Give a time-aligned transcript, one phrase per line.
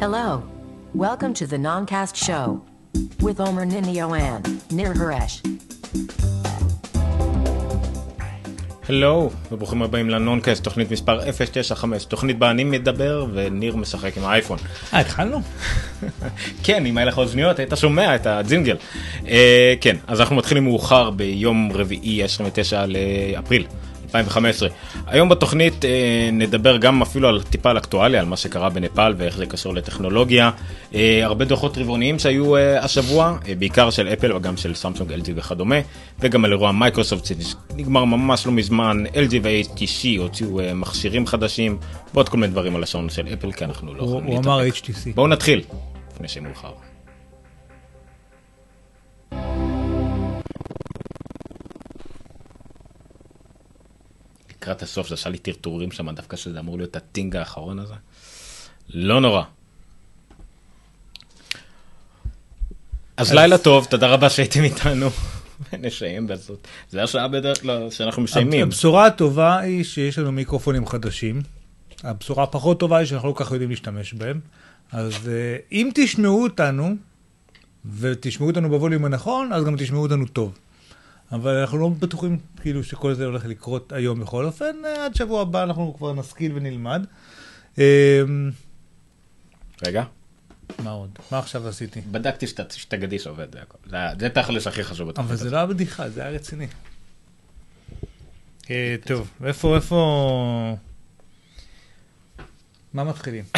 [0.00, 0.42] Hello.
[0.92, 2.60] Welcome to the Noncast Show
[3.20, 5.40] with Omer Ninio and Nir Haresh.
[8.88, 11.20] הלו, וברוכים הבאים לנונקאסט, תוכנית מספר
[11.52, 14.58] 095, תוכנית בה אני מדבר וניר משחק עם האייפון.
[14.94, 15.40] אה, התחלנו?
[16.64, 18.76] כן, אם היה לך אוזניות היית שומע את הג'ינגל.
[19.28, 23.66] אה, כן, אז אנחנו מתחילים מאוחר ביום רביעי 29 לאפריל
[24.14, 24.68] 2015.
[25.06, 29.36] היום בתוכנית אה, נדבר גם אפילו על טיפה על אקטואליה, על מה שקרה בנפאל ואיך
[29.36, 30.50] זה קשור לטכנולוגיה.
[30.94, 35.30] אה, הרבה דוחות רבעוניים שהיו אה, השבוע, אה, בעיקר של אפל וגם של סמסונג, LG
[35.36, 35.76] וכדומה,
[36.20, 41.78] וגם על אירוע מייקרוסופט שנגמר ממש לא מזמן, LG ו-HTC הוציאו אה, מכשירים חדשים,
[42.14, 44.84] ועוד כל מיני דברים על השעון של אפל, כי אנחנו לא יכולים הוא אמר להתאפק.
[44.84, 45.14] HTC.
[45.14, 45.62] בואו נתחיל,
[46.14, 46.72] לפני שמאוחר.
[54.64, 57.94] לקראת הסוף זה עשה לי טרטורים שם, דווקא שזה אמור להיות הטינג האחרון הזה.
[58.94, 59.42] לא נורא.
[63.16, 65.08] אז לילה טוב, תודה רבה שהייתם איתנו.
[65.72, 66.68] נסיים בזאת.
[66.90, 68.62] זה השעה בדרך כלל שאנחנו מסיימים.
[68.66, 71.42] הבשורה הטובה היא שיש לנו מיקרופונים חדשים.
[72.02, 74.40] הבשורה הפחות טובה היא שאנחנו לא כל כך יודעים להשתמש בהם.
[74.92, 76.94] אז אה, אם תשמעו אותנו,
[77.98, 80.58] ותשמעו אותנו בווליום הנכון, אז גם תשמעו אותנו טוב.
[81.32, 85.42] אבל אנחנו לא בטוחים כאילו שכל זה הולך לקרות היום בכל אופן, אה, עד שבוע
[85.42, 87.06] הבא אנחנו כבר נשכיל ונלמד.
[87.78, 88.22] אה,
[89.86, 90.04] רגע,
[90.82, 91.10] מה עוד?
[91.30, 92.00] מה עכשיו עשיתי?
[92.00, 93.78] בדקתי שאת- שאת הגדיש עובד, זה הכל.
[94.20, 95.50] זה- תכלס הכי חשוב בתוכנית אבל זה.
[95.50, 96.66] לא היה בדיחה, זה היה רציני.
[98.70, 100.76] אה, טוב, איפה, איפה...
[102.92, 103.44] מה מתחילים?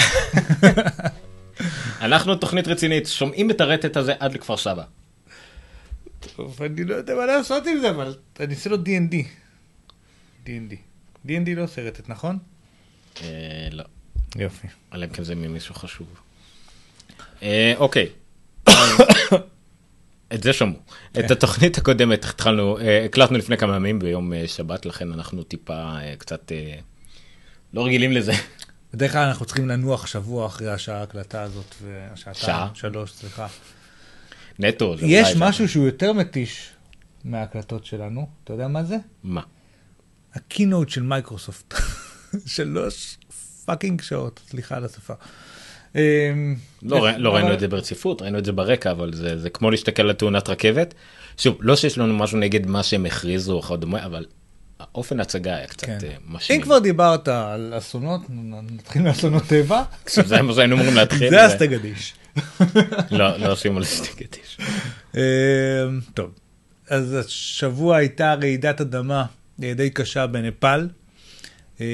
[2.01, 4.85] אנחנו תוכנית רצינית, שומעים את הרטט הזה עד לכפר סבא.
[6.37, 9.15] טוב, אני לא יודע מה לעשות עם זה, אבל אני אעשה לו D&D.
[10.47, 10.75] D&D.
[11.27, 12.39] D&D לא סרטת, נכון?
[13.23, 13.85] אה, לא,
[14.37, 14.67] יופי.
[14.95, 16.07] אלא אם כן זה ממישהו חשוב.
[17.43, 18.09] אה, אוקיי.
[18.67, 18.75] אז
[20.35, 20.79] את זה שמעו.
[21.19, 26.53] את התוכנית הקודמת התחלנו, אה, הקלטנו לפני כמה ימים ביום שבת, לכן אנחנו טיפה קצת
[27.75, 28.33] לא רגילים לזה.
[28.95, 32.69] בדרך כלל אנחנו צריכים לנוח שבוע אחרי השעה ההקלטה הזאת, והשעתיים, שעה?
[32.75, 33.47] שלוש, סליחה.
[34.59, 34.95] נטו.
[35.03, 36.71] יש משהו שהוא יותר מתיש
[37.25, 38.97] מההקלטות שלנו, אתה יודע מה זה?
[39.25, 39.41] מה?
[40.35, 41.75] ה keynote של מייקרוסופט.
[42.47, 43.17] שלוש
[43.65, 45.15] fucking שעות, סליחה על השפה.
[45.95, 46.01] אמ,
[46.83, 49.71] לא, ראי- לא ראינו את זה ברציפות, ראינו את זה ברקע, אבל זה, זה כמו
[49.71, 50.95] להסתכל על תאונת רכבת.
[51.39, 54.25] שוב, לא שיש לנו משהו נגד מה שהם הכריזו או כדומה, אבל
[54.81, 55.99] האופן ההצגה היה קצת כן.
[56.05, 56.59] אה, משמין.
[56.59, 59.83] אם כבר דיברת על אסונות, נתחיל מאסונות טבע.
[60.27, 61.31] זה מה שהיינו אמורים להתחיל.
[61.31, 62.15] זה הסטגדיש.
[63.11, 64.59] לא, לא עושים על סטגדיש.
[65.15, 65.21] אמ,
[66.15, 66.31] טוב,
[66.91, 69.25] אז השבוע הייתה רעידת אדמה
[69.59, 70.89] די קשה בנפאל.
[71.81, 71.87] אה,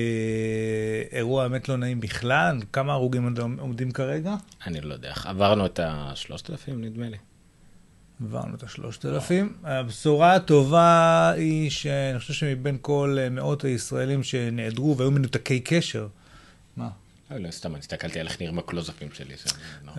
[1.12, 4.34] אירוע באמת לא נעים בכלל, כמה הרוגים עומד- עומדים כרגע?
[4.66, 7.16] אני לא יודע, עברנו את השלושת אלפים נדמה לי.
[8.22, 9.52] עברנו את השלושת אלפים.
[9.64, 16.06] הבשורה הטובה היא שאני חושב שמבין כל מאות הישראלים שנעדרו והיו מנותקי קשר,
[16.76, 16.88] מה?
[17.32, 19.34] אה, לא, סתם, הסתכלתי על איך נראים הקלוזאפים שלי.
[19.86, 19.92] לא.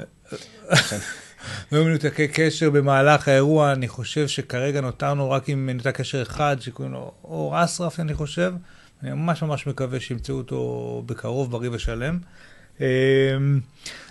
[1.72, 6.94] היו מנותקי קשר במהלך האירוע, אני חושב שכרגע נותרנו רק עם מנותק קשר אחד, שקוראים
[6.94, 8.54] לו אור אסרף, אני חושב.
[9.04, 12.20] אני ממש ממש מקווה שימצאו אותו בקרוב, בריא ושלם.
[12.80, 12.86] אמ,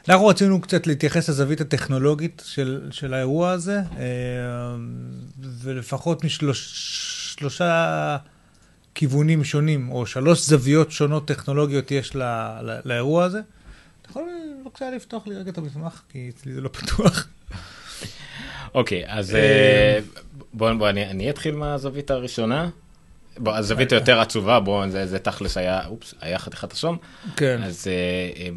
[0.09, 4.89] אנחנו רצינו קצת להתייחס לזווית הטכנולוגית של, של האירוע הזה, אמ,
[5.41, 8.17] ולפחות משלושה
[8.95, 12.23] כיוונים שונים, או שלוש זוויות שונות טכנולוגיות יש ל,
[12.63, 13.41] ל, לאירוע הזה.
[14.03, 14.23] אתה יכול
[14.65, 17.29] בבקשה לפתוח לי רגע את המסמך, כי אצלי זה לא פתוח.
[18.75, 19.99] אוקיי, אז אה,
[20.53, 22.69] בוא, בוא, אני אני אתחיל מהזווית הראשונה.
[23.39, 26.97] בוא, הזווית היותר עצובה, בוא, זה זה תכלס היה, אופס, היה חתיכת אסון.
[27.37, 27.61] כן.
[27.63, 27.93] אז אה,
[28.45, 28.49] אה,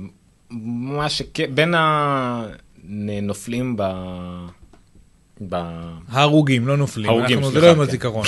[0.51, 3.84] מה שכן, בין הנופלים ב...
[5.50, 5.56] ב...
[6.09, 7.09] הרוגים, לא נופלים.
[7.09, 7.90] הרוגים, אנחנו- זה סליחה, לא יום כן.
[7.90, 8.25] הזיכרון.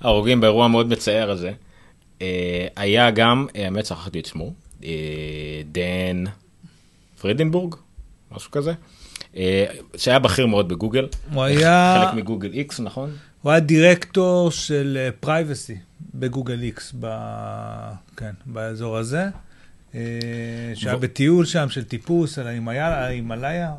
[0.00, 1.52] ההרוגים באירוע המאוד מצער הזה,
[2.22, 4.52] אה, היה גם, אה, האמת שכחתי את שמו,
[4.84, 4.90] אה,
[5.72, 6.24] דן
[7.20, 7.74] פרידנבורג,
[8.32, 8.72] משהו כזה,
[9.96, 11.06] שהיה בכיר מאוד בגוגל.
[11.32, 13.10] הוא היה- חלק מגוגל איקס, נכון?
[13.42, 15.76] הוא היה דירקטור של privacy
[16.14, 19.24] בגוגל איקס, ב- כן, באזור הזה.
[20.74, 23.70] שהיה ו- בטיול שם של טיפוס על ההימאליה,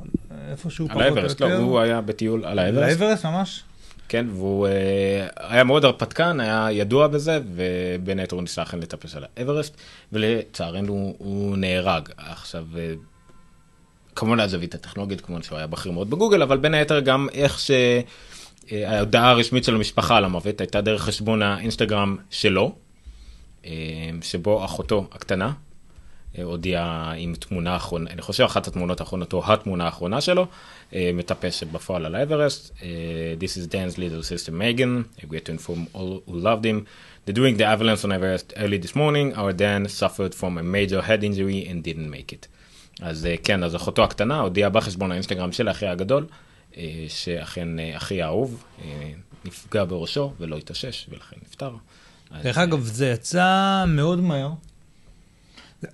[0.51, 1.57] איפשהו על פחות או האברסט, לא, יותר.
[1.61, 3.63] הוא היה בטיול על על האברסט, האברסט ממש?
[4.09, 9.15] כן, והוא אה, היה מאוד הרפתקן, היה ידוע בזה, ובין היתר הוא ניסה אכן לטפס
[9.15, 9.77] על האברסט,
[10.13, 12.09] ולצערנו הוא נהרג.
[12.17, 12.93] עכשיו, אה,
[14.15, 19.29] כמובן הזווית הטכנולוגית, כמובן שהוא היה בכיר מאוד בגוגל, אבל בין היתר גם איך שההודעה
[19.29, 22.75] הרשמית של המשפחה על המוות הייתה דרך חשבון האינסטגרם שלו,
[23.65, 23.71] אה,
[24.21, 25.68] שבו אחותו הקטנה אה,
[26.43, 30.45] הודיע עם תמונה אחרונה, אני חושב אחת התמונות האחרונות או התמונה האחרונה שלו,
[30.93, 32.73] אה, מטפסת בפועל על האברסט.
[32.83, 32.87] אה,
[33.39, 36.85] This is Dan's little sister Megan, we have to inform all who loved him.
[37.29, 41.01] that during the avalanche on Everest early this morning, our Dan suffered from a major
[41.01, 42.47] head injury and didn't make it.
[43.01, 46.25] אז אה, כן, אז אחותו הקטנה הודיעה בחשבון האינסטגרם של אחיה הגדול,
[46.77, 49.11] אה, שאכן אה, אחי האהוב אה,
[49.45, 51.71] נפגע בראשו ולא התאושש ולכן נפטר.
[52.43, 54.49] דרך אה, אגב, זה יצא מאוד מהר.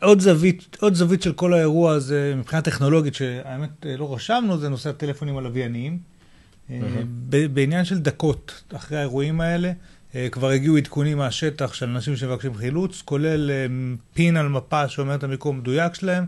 [0.02, 4.70] עוד זווית, עוד זווית של כל האירוע הזה מבחינה טכנולוגית, שהאמת אה, לא רשמנו, זה
[4.70, 6.00] נושא הטלפונים הלווייניים.
[6.70, 6.80] אה,
[7.30, 9.72] ב- בעניין של דקות אחרי האירועים האלה,
[10.16, 13.66] אה, כבר הגיעו עדכונים מהשטח של אנשים שמבקשים חילוץ, כולל אה,
[14.14, 16.26] פין על מפה שאומר את המיקום המדויק שלהם.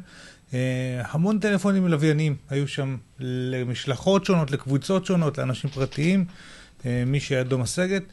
[0.53, 6.25] אה, המון טלפונים לווייניים היו שם למשלחות שונות, לקבוצות שונות, לאנשים פרטיים,
[6.85, 8.03] אה, מי שידו משגת.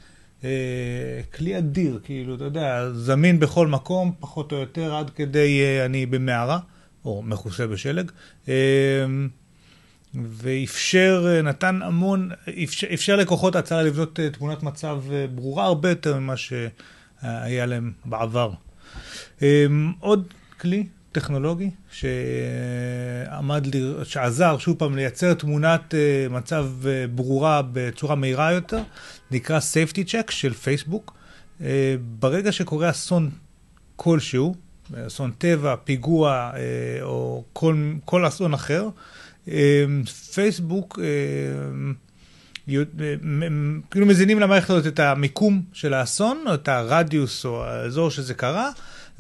[0.45, 5.85] אה, כלי אדיר, כאילו, אתה יודע, זמין בכל מקום, פחות או יותר, עד כדי אה,
[5.85, 6.59] אני במערה,
[7.05, 8.11] או מכוסה בשלג.
[8.49, 8.55] אה,
[10.15, 12.31] ואפשר, נתן המון,
[12.65, 15.03] אפשר, אפשר לכוחות ההצלה לבנות תמונת מצב
[15.35, 18.51] ברורה הרבה יותר ממה שהיה להם בעבר.
[20.01, 23.67] עוד כלי טכנולוגי שעמד,
[24.05, 28.83] שעזר שוב פעם לייצר תמונת אה, מצב אה, ברורה בצורה מהירה יותר,
[29.31, 31.15] נקרא safety check של פייסבוק.
[31.61, 33.31] אה, ברגע שקורה אסון
[33.97, 34.55] כלשהו,
[35.07, 36.51] אסון טבע, פיגוע
[37.03, 38.89] או כל, כל אסון אחר,
[40.35, 40.99] פייסבוק
[43.91, 48.71] כאילו מזינים למערכת הזאת את המיקום של האסון, את הרדיוס או האזור שזה קרה,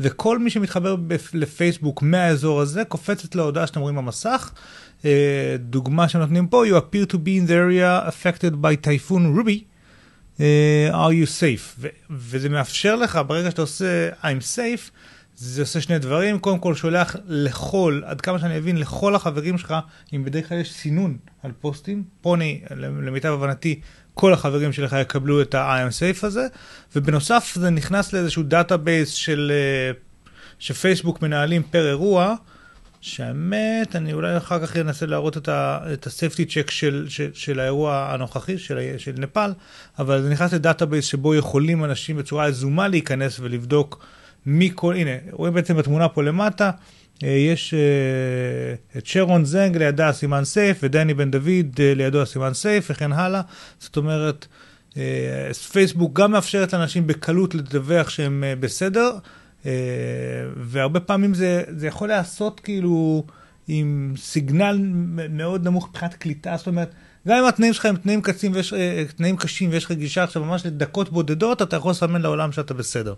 [0.00, 0.96] וכל מי שמתחבר
[1.34, 4.50] לפייסבוק מהאזור הזה, קופצת להודעה שאתם רואים במסך.
[5.04, 9.74] אה, דוגמה שנותנים פה, you appear to be in the area affected by typhoon Ruby.
[10.38, 10.40] uh,
[10.92, 11.74] are you safe?
[11.78, 14.90] ו- וזה מאפשר לך, ברגע שאתה עושה I'm safe,
[15.36, 16.38] זה עושה שני דברים.
[16.38, 19.74] קודם כל שולח לכל, עד כמה שאני מבין, לכל החברים שלך,
[20.12, 23.80] אם בדרך כלל יש סינון על פוסטים, פה אני, למיטב הבנתי,
[24.14, 26.46] כל החברים שלך יקבלו את ה-I am safe הזה,
[26.96, 29.92] ובנוסף זה נכנס לאיזשהו database של, אה,
[30.58, 32.34] שפייסבוק מנהלים per אירוע,
[33.00, 37.60] שהאמת, אני אולי אחר כך אנסה להראות את ה- את ה-safety check של, של, של
[37.60, 39.52] האירוע הנוכחי, של, של נפאל,
[39.98, 44.06] אבל זה נכנס ל database שבו יכולים אנשים בצורה יזומה להיכנס ולבדוק
[44.46, 46.70] מי כל, הנה, רואים בעצם בתמונה פה למטה,
[47.22, 52.86] יש אה, את שרון זנג, לידה הסימן safe, ודני בן דוד אה, לידו הסימן safe,
[52.90, 53.40] וכן הלאה.
[53.78, 54.46] זאת אומרת,
[54.96, 59.10] אה, פייסבוק גם מאפשרת לאנשים בקלות לדווח שהם אה, בסדר,
[59.66, 59.72] אה,
[60.56, 63.24] והרבה פעמים זה, זה יכול להיעשות כאילו
[63.68, 64.78] עם סיגנל
[65.30, 66.90] מאוד נמוך מבחינת קליטה, זאת אומרת,
[67.28, 70.44] גם אם התנאים שלך הם תנאים קשים ויש, אה, תנאים קשים ויש לך גישה עכשיו
[70.44, 73.14] ממש לדקות בודדות, אתה יכול לסמן לעולם שאתה בסדר.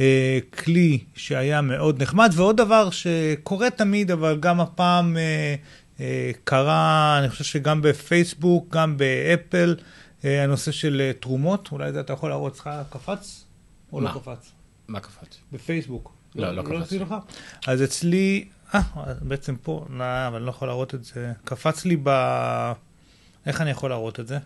[0.00, 5.54] אה, כלי שהיה מאוד נחמד, ועוד דבר שקורה תמיד, אבל גם הפעם אה,
[6.00, 9.76] אה, קרה, אני חושב שגם בפייסבוק, גם באפל,
[10.24, 13.44] הנושא של תרומות, אולי זה אתה יכול להראות, אצלך קפץ?
[13.92, 14.14] או מה?
[14.14, 14.50] לא קפץ?
[14.88, 15.38] מה קפץ?
[15.52, 16.12] בפייסבוק.
[16.34, 16.82] לא, לא קפץ.
[16.82, 17.14] עשיתי לך?
[17.66, 18.44] אז אצלי,
[18.74, 18.80] אה,
[19.22, 21.32] בעצם פה, לא, אבל אני לא יכול להראות את זה.
[21.44, 22.10] קפץ לי ב...
[23.46, 24.38] איך אני יכול להראות את זה?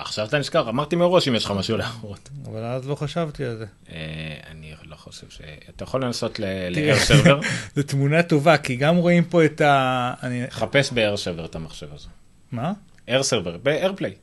[0.00, 2.30] עכשיו אתה נזכר, אמרתי מראש אם יש לך משהו להראות.
[2.44, 3.66] אבל אז לא חשבתי על זה.
[3.88, 5.40] אה, אני לא חושב ש...
[5.68, 7.46] אתה יכול לנסות ל-air server,
[7.76, 10.14] זו תמונה טובה, כי גם רואים פה את ה...
[10.50, 12.08] חפש ב-air server את המחשב הזה.
[12.52, 12.72] מה?
[13.08, 14.14] air server, ב-airplay.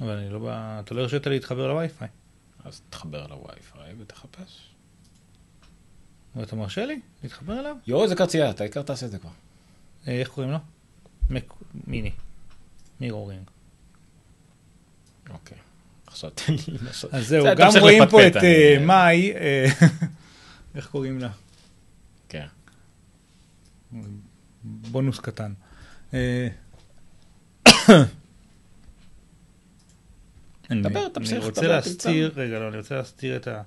[0.00, 0.80] אבל אני לא בא...
[0.84, 2.08] אתה לא הרשית להתחבר לווי-פיי.
[2.64, 4.68] אז תחבר לווי-פיי ותחפש.
[6.36, 7.76] אבל אתה מרשה לי להתחבר אליו?
[7.86, 9.30] יואו, איזה קרצייה, אתה העיקר תעשה את זה כבר.
[10.08, 10.58] אה, איך קוראים לו?
[11.86, 12.10] מיני.
[13.00, 13.50] מירו רינג.
[15.30, 15.58] אוקיי.
[16.06, 17.14] עכשיו תן לי לנסות.
[17.14, 19.66] אז זהו, זה, גם רואים פה את אה, מאי, אה,
[20.74, 21.30] איך קוראים לה?
[22.28, 22.46] כן.
[24.64, 25.52] בונוס קטן.
[26.14, 26.48] אה,
[30.82, 33.62] דבר, תמשיך, אני רוצה להסתיר, רגע, לא, אני רוצה להסתיר את ה...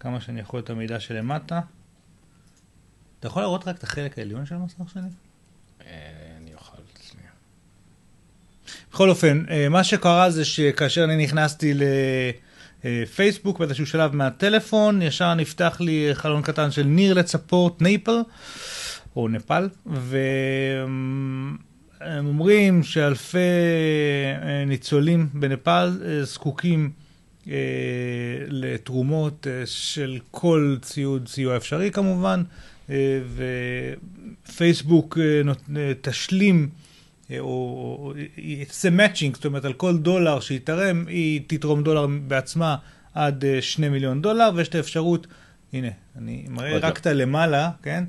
[0.00, 1.60] כמה שאני יכול את המידע שלמטה.
[3.20, 5.02] אתה יכול להראות רק את החלק העליון של המסך שלי?
[5.80, 7.30] אה, אני אוכל, שנייה.
[8.94, 11.74] בכל אופן, אה, מה שקרה זה שכאשר אני נכנסתי
[12.84, 18.18] לפייסבוק באיזשהו שלב מהטלפון, ישר נפתח לי חלון קטן של ניר let's support Nepal,
[19.16, 21.56] או נפאל, והם
[22.00, 23.38] אומרים שאלפי
[24.42, 26.90] אה, ניצולים בנפאל אה, זקוקים
[28.48, 32.42] לתרומות של כל ציוד סיוע אפשרי כמובן,
[34.48, 35.18] ופייסבוק
[36.00, 36.68] תשלים
[37.30, 42.76] או או- יעשה matching, זאת אומרת על כל דולר שיתרם, היא תתרום דולר בעצמה
[43.14, 45.26] עד אה, שני מיליון דולר, ויש את האפשרות,
[45.72, 45.88] הנה,
[46.18, 46.98] אני מראה רק.
[46.98, 48.04] את הלמעלה, כן?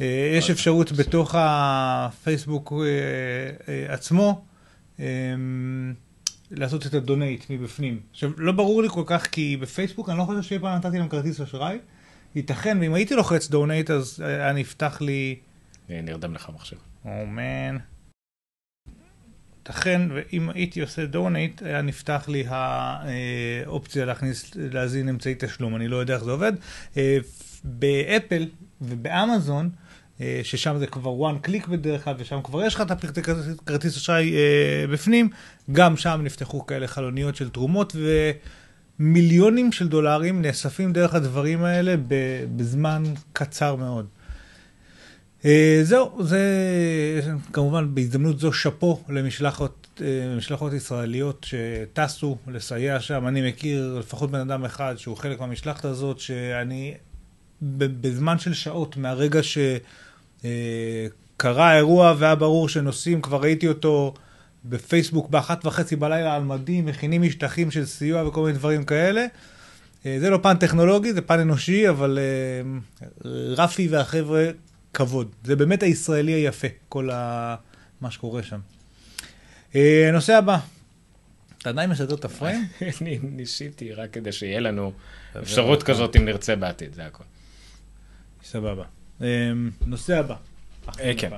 [0.00, 2.78] אה, יש אפשרות בתוך הפייסבוק אה,
[3.68, 4.44] אה, עצמו
[5.00, 5.04] אה,
[6.50, 8.00] לעשות את הדונייט מבפנים.
[8.10, 11.08] עכשיו, לא ברור לי כל כך, כי בפייסבוק אני לא חושב שאי פעם נתתי להם
[11.08, 11.78] כרטיס אשראי.
[12.34, 15.36] ייתכן, ואם הייתי לוחץ דונייט, אז היה נפתח לי...
[15.90, 16.76] אה, נרדם לך מחשב.
[17.04, 17.76] אומן.
[19.68, 25.96] ייתכן, ואם הייתי עושה דונייט, היה נפתח לי האופציה להכניס, להזין אמצעי תשלום, אני לא
[25.96, 26.52] יודע איך זה עובד.
[26.96, 27.18] אה,
[27.64, 28.46] באפל
[28.80, 29.70] ובאמזון,
[30.20, 33.22] אה, ששם זה כבר one click בדרך כלל, ושם כבר יש לך את הפרטי
[33.66, 35.28] כרטיס אשראי אה, בפנים,
[35.72, 37.96] גם שם נפתחו כאלה חלוניות של תרומות,
[39.00, 41.94] ומיליונים של דולרים נאספים דרך הדברים האלה
[42.56, 44.06] בזמן קצר מאוד.
[45.44, 46.40] אה, זהו, זה
[47.52, 53.28] כמובן בהזדמנות זו שאפו למשלחות אה, משלחות ישראליות שטסו לסייע שם.
[53.28, 56.94] אני מכיר לפחות בן אדם אחד שהוא חלק מהמשלחת הזאת, שאני
[57.62, 64.14] בזמן של שעות מהרגע שקרה האירוע והיה ברור שנוסעים, כבר ראיתי אותו
[64.64, 69.26] בפייסבוק באחת וחצי בלילה על מדים, מכינים משטחים של סיוע וכל מיני דברים כאלה.
[70.06, 72.78] אה, זה לא פן טכנולוגי, זה פן אנושי, אבל אה,
[73.30, 74.50] רפי והחבר'ה,
[74.94, 75.34] כבוד.
[75.44, 77.56] זה באמת הישראלי היפה, כל ה...
[78.00, 78.60] מה שקורה שם.
[79.74, 80.58] אה, הנושא הבא,
[81.58, 82.66] אתה עדיין מסדר את הפריים?
[83.00, 84.92] אני ניסיתי רק כדי שיהיה לנו
[85.42, 87.24] אפשרות כזאת אם נרצה בעתיד, זה הכל.
[88.44, 88.84] סבבה.
[89.22, 89.26] אה,
[89.86, 90.34] נושא הבא.
[91.00, 91.30] אה, כן.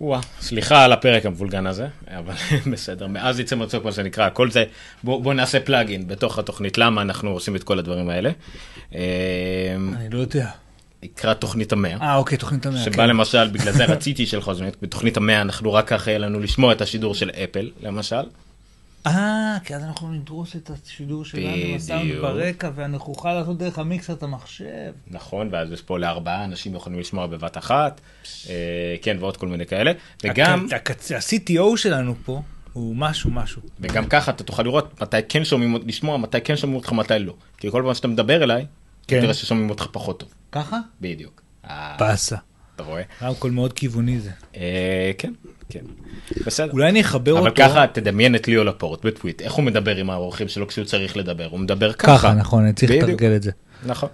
[0.00, 2.34] וואה, סליחה על הפרק המבולגן הזה, אבל
[2.72, 4.64] בסדר, מאז יצא מצוק מה שנקרא, כל זה,
[5.04, 8.30] בואו בוא נעשה פלאגין בתוך התוכנית, למה אנחנו עושים את כל הדברים האלה.
[8.92, 10.50] אני לא יודע.
[11.04, 11.96] לקראת תוכנית המאה.
[12.00, 12.84] אה, אוקיי, תוכנית המאה.
[12.84, 13.08] שבה כן.
[13.08, 16.80] למשל, בגלל זה רציתי של חוזנית, בתוכנית המאה אנחנו רק ככה יהיה לנו לשמוע את
[16.80, 18.22] השידור של אפל, למשל.
[19.06, 22.20] אה, כי אז אנחנו לדרוס את השידור שלנו עם הסאונד בדיוק.
[22.20, 24.92] ברקע, ואנחנו נוכל לעשות דרך המיקסר את המחשב.
[25.06, 28.00] נכון, ואז יש פה לארבעה אנשים יכולים לשמוע בבת אחת,
[28.48, 28.54] אה,
[29.02, 29.92] כן, ועוד כל מיני כאלה.
[30.24, 32.42] וגם, ה-CTO שלנו פה
[32.72, 33.62] הוא משהו משהו.
[33.80, 37.34] וגם ככה אתה תוכל לראות מתי כן שומעים, לשמוע מתי כן שומעים אותך, מתי לא.
[37.58, 38.66] כי כל פעם שאתה מדבר אליי,
[39.06, 39.20] כן.
[39.20, 40.28] תראה ששומעים אותך פחות טוב.
[40.54, 40.78] ככה?
[41.00, 41.42] בדיוק.
[41.64, 42.36] אה, באסה.
[42.76, 43.02] אתה רואה?
[43.22, 44.30] רמקול מאוד כיווני זה.
[44.56, 45.32] אה, כן,
[45.68, 45.80] כן.
[46.46, 46.72] בסדר.
[46.72, 47.42] אולי אני אחבר אותו.
[47.42, 51.16] אבל ככה תדמיין את ליאו לפורט בטוויט, איך הוא מדבר עם האורחים שלו כשהוא צריך
[51.16, 52.18] לדבר, הוא מדבר ככה.
[52.18, 52.90] ככה, נכון, אני צריך.
[52.90, 53.50] לתרגל את זה.
[53.86, 54.08] נכון.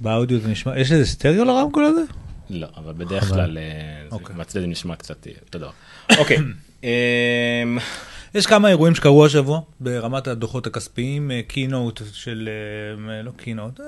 [0.00, 2.02] באודיו זה נשמע, יש איזה סטריאו לרמקול הזה?
[2.50, 3.28] לא, אבל בדרך.
[3.28, 3.62] כלל אה,
[4.10, 4.36] אוקיי.
[4.36, 5.70] מהצדדים נשמע קצת אותו דבר.
[6.18, 6.38] אוקיי.
[8.34, 12.48] יש כמה אירועים שקרו השבוע ברמת הדוחות הכספיים, keynote של,
[13.10, 13.80] אה, לא keynote,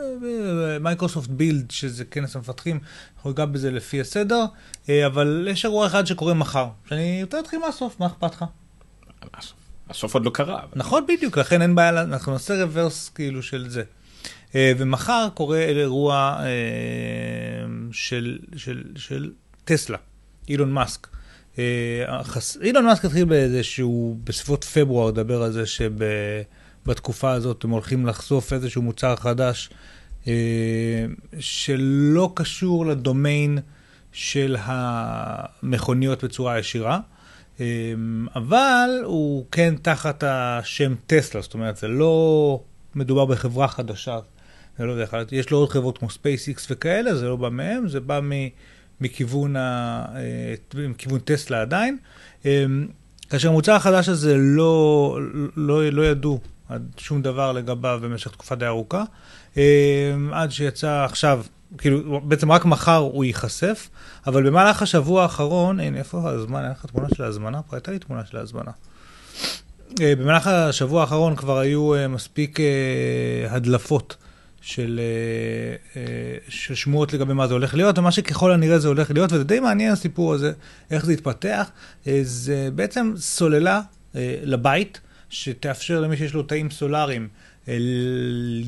[0.81, 2.81] מייקרוסופט Build, שזה כנס המפתחים,
[3.17, 4.45] אנחנו ניגע בזה לפי הסדר,
[4.89, 8.45] אה, אבל יש אירוע אחד שקורה מחר, שאני יותר אתחיל מהסוף, מה אכפת לך?
[9.91, 10.59] הסוף עוד לא קרה.
[10.63, 13.83] אבל- נכון בדיוק, לכן אין בעיה, אנחנו נעשה reverse כאילו של זה.
[14.55, 16.47] אה, ומחר קורה אירוע אה,
[17.93, 19.31] של, של, של
[19.65, 19.99] טסלה,
[20.49, 21.07] אילון מאסק.
[21.59, 22.23] אה,
[22.63, 28.83] אילון מאסק התחיל באיזשהו, בסביבות פברואר, לדבר על זה שבתקופה הזאת הם הולכים לחשוף איזשהו
[28.83, 29.71] מוצר חדש
[30.29, 30.33] אה,
[31.39, 33.59] שלא קשור לדומיין
[34.13, 37.01] של המכוניות בצורה ישירה.
[37.61, 37.67] אה,
[38.37, 42.61] אבל הוא כן תחת השם טסלה, זאת אומרת, זה לא
[42.95, 44.19] מדובר בחברה חדשה.
[44.79, 48.21] לא כלל, יש לו עוד חברות כמו SpaceX וכאלה, זה לא בא מהם, זה בא
[48.21, 48.33] מ,
[49.01, 51.97] מכיוון, ה, אה, מכיוון טסלה עדיין.
[52.47, 52.65] אה,
[53.31, 55.19] כאשר המוצר החדש הזה לא,
[55.57, 59.05] לא, לא ידעו עד שום דבר לגביו במשך תקופה די ארוכה,
[59.57, 61.43] אה, עד שיצא עכשיו,
[61.79, 63.89] כאילו, בעצם רק מחר הוא ייחשף,
[64.27, 67.63] אבל במהלך השבוע האחרון, הנה, איפה הזמן, היה לך תמונה של ההזמנה?
[67.63, 68.71] פה הייתה לי תמונה של ההזמנה.
[70.01, 72.59] אה, במהלך השבוע האחרון כבר היו אה, מספיק
[73.51, 74.17] הדלפות
[74.63, 79.11] של, אה, אה, של שמועות לגבי מה זה הולך להיות, ומה שככל הנראה זה הולך
[79.11, 80.53] להיות, וזה די מעניין הסיפור הזה,
[80.91, 81.71] איך זה יתפתח.
[82.07, 83.81] אה, זה בעצם סוללה
[84.43, 87.29] לבית, שתאפשר למי שיש לו תאים סולאריים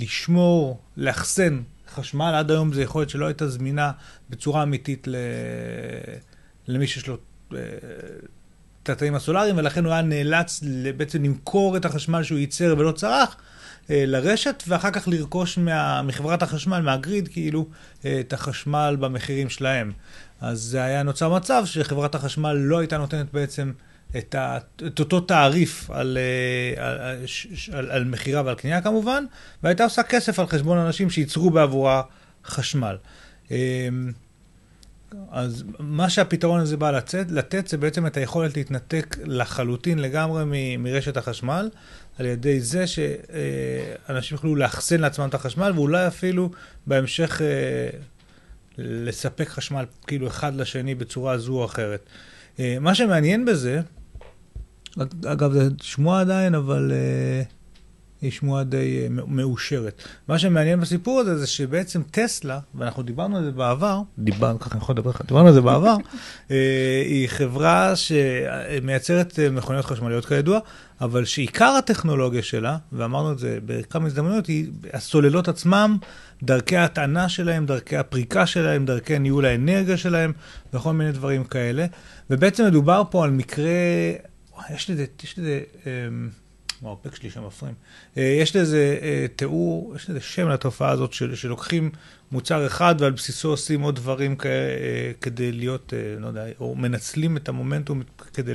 [0.00, 1.60] לשמור, לאחסן
[1.94, 2.34] חשמל.
[2.34, 3.90] עד היום זה יכולת שלא הייתה זמינה
[4.30, 5.08] בצורה אמיתית.
[6.68, 7.16] למי שיש לו
[8.82, 10.60] את התאים הסולאריים, ולכן הוא היה נאלץ
[10.96, 13.36] בעצם למכור את החשמל שהוא ייצר ולא צרך
[13.88, 17.66] לרשת, ואחר כך לרכוש מה, מחברת החשמל, מהגריד, כאילו,
[18.04, 19.92] אה, את החשמל במחירים שלהם.
[20.40, 23.72] אז זה היה נוצר מצב שחברת החשמל לא הייתה נותנת בעצם
[24.18, 26.98] את, ה, את אותו תעריף על, אה, על,
[27.72, 29.24] על, על, מכירה ועל קנייה כמובן,
[29.62, 32.02] והייתה עושה כסף על חשבון אנשים שייצרו בעבורה
[32.44, 32.96] חשמל.
[33.50, 33.88] אה,
[35.30, 40.82] אז מה שהפתרון הזה בא לצאת, לתת זה בעצם את היכולת להתנתק לחלוטין לגמרי מ-
[40.82, 41.68] מרשת החשמל,
[42.18, 46.50] על ידי זה שאנשים יוכלו לאחסן לעצמם את החשמל, ואולי אפילו
[46.86, 47.98] בהמשך אה,
[48.78, 52.06] לספק חשמל כאילו אחד לשני בצורה זו או אחרת.
[52.58, 53.80] אה, מה שמעניין בזה,
[55.26, 57.52] אגב, זה שמועה עדיין, אבל uh,
[58.24, 60.02] היא שמועה די uh, מאושרת.
[60.28, 64.82] מה שמעניין בסיפור הזה זה שבעצם טסלה, ואנחנו דיברנו על זה בעבר, דיברנו, ככה אני
[64.82, 66.52] יכול לדבר לך, דיברנו על זה בעבר, uh,
[67.10, 70.58] היא חברה שמייצרת מכוניות חשמליות כידוע,
[71.00, 75.96] אבל שעיקר הטכנולוגיה שלה, ואמרנו את זה בכמה הזדמנויות, היא הסוללות עצמם,
[76.42, 80.32] דרכי ההטענה שלהם, דרכי הפריקה שלהם, דרכי ניהול האנרגיה שלהם,
[80.74, 81.86] וכל מיני דברים כאלה.
[82.30, 83.64] ובעצם מדובר פה על מקרה...
[84.74, 85.60] יש לזה, יש לזה,
[86.82, 87.76] הפה שלי שם מפריעים.
[88.16, 91.90] אה, יש לזה אה, תיאור, יש לזה שם לתופעה הזאת של, שלוקחים
[92.32, 97.36] מוצר אחד ועל בסיסו עושים עוד דברים כ, אה, כדי להיות, לא יודע, או מנצלים
[97.36, 98.02] את המומנטום
[98.32, 98.52] כדי...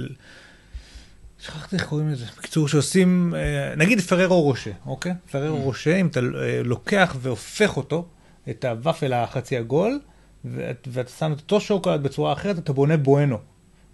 [1.39, 2.25] שכחתי איך קוראים לזה.
[2.37, 3.33] בקיצור, שעושים,
[3.77, 5.13] נגיד פררו רושה, אוקיי?
[5.31, 5.61] פררו mm.
[5.61, 6.19] רושה, אם אתה
[6.63, 8.07] לוקח והופך אותו,
[8.49, 9.99] את הוואפל החצי עגול,
[10.45, 13.37] ואתה שם את אותו שוקולד בצורה אחרת, אתה בונה בואנו,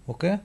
[0.07, 0.37] אוקיי?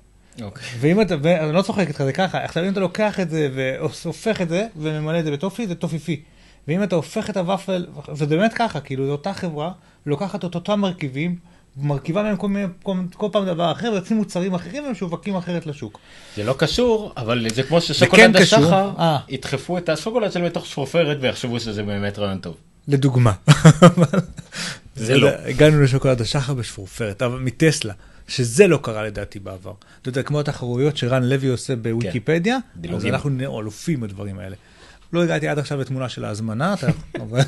[0.43, 0.69] אוקיי.
[0.81, 4.41] ואם אתה, ואני לא צוחק איתך, זה ככה, עכשיו אם אתה לוקח את זה והופך
[4.41, 6.23] את זה וממלא את זה בטופי, זה טופיפי.
[6.69, 9.73] ואם אתה הופך את הוואפל, וזה באמת ככה, כאילו זו אותה חברה,
[10.07, 11.37] לוקחת את אותם מרכיבים,
[11.77, 15.99] מרכיבה מהם כל, מיני, כל, כל פעם דבר אחר, ויוצאים מוצרים אחרים ומשווקים אחרת לשוק.
[16.37, 19.19] זה לא קשור, אבל זה כמו ששוקולד השחר, אה.
[19.29, 22.57] ידחפו את השוקולד שלהם לתוך שפופרת ויחשבו שזה באמת רעיון טוב.
[22.89, 23.33] לדוגמה.
[24.97, 25.29] זה לא.
[25.45, 27.95] הגענו לשוקולד השחר בשפופרת, אבל מטסלה.
[28.31, 29.73] שזה לא קרה לדעתי בעבר.
[30.03, 34.57] אתה יודע, כמו התחרויות שרן לוי עושה בוויקיפדיה, כן, אז אנחנו אלופים בדברים האלה.
[35.13, 36.87] לא הגעתי עד עכשיו לתמונה של ההזמנה, אתה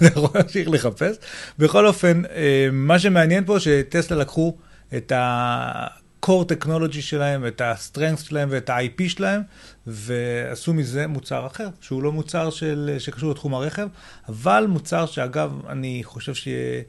[0.07, 1.17] יכול להמשיך לחפש.
[1.59, 4.57] בכל אופן, אה, מה שמעניין פה, שטסלה לקחו
[4.97, 9.43] את ה-core technology שלהם, את ה-strength שלהם ואת ה-IP שלהם,
[9.87, 13.89] ועשו מזה מוצר אחר, שהוא לא מוצר של, שקשור לתחום הרכב,
[14.29, 16.83] אבל מוצר שאגב, אני חושב שיהיה...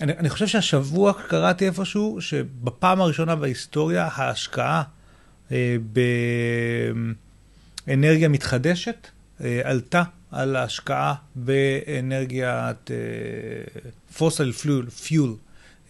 [0.00, 4.82] אני, אני חושב שהשבוע קראתי איפשהו שבפעם הראשונה בהיסטוריה ההשקעה
[5.52, 5.76] אה,
[7.86, 9.08] באנרגיה מתחדשת
[9.40, 12.90] אה, עלתה על ההשקעה באנרגיית
[14.18, 15.36] פוסל פיול, פיול.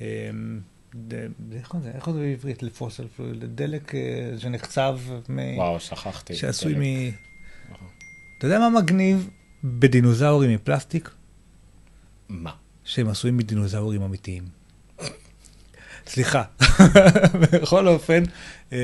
[0.00, 3.38] איך זה, איך זה בעברית לפוסל פיול?
[3.38, 4.00] דלק אה,
[4.38, 4.98] שנחצב
[5.28, 5.38] מ...
[5.56, 6.34] וואו, שכחתי.
[6.34, 7.10] שעשוי מ...
[8.38, 9.30] אתה יודע מה מגניב
[9.64, 11.10] בדינוזאורים מפלסטיק?
[12.28, 12.50] מה?
[12.84, 14.42] שהם עשויים מדינוזאורים אמיתיים.
[16.06, 16.42] סליחה.
[17.52, 18.22] בכל אופן,
[18.72, 18.78] אה,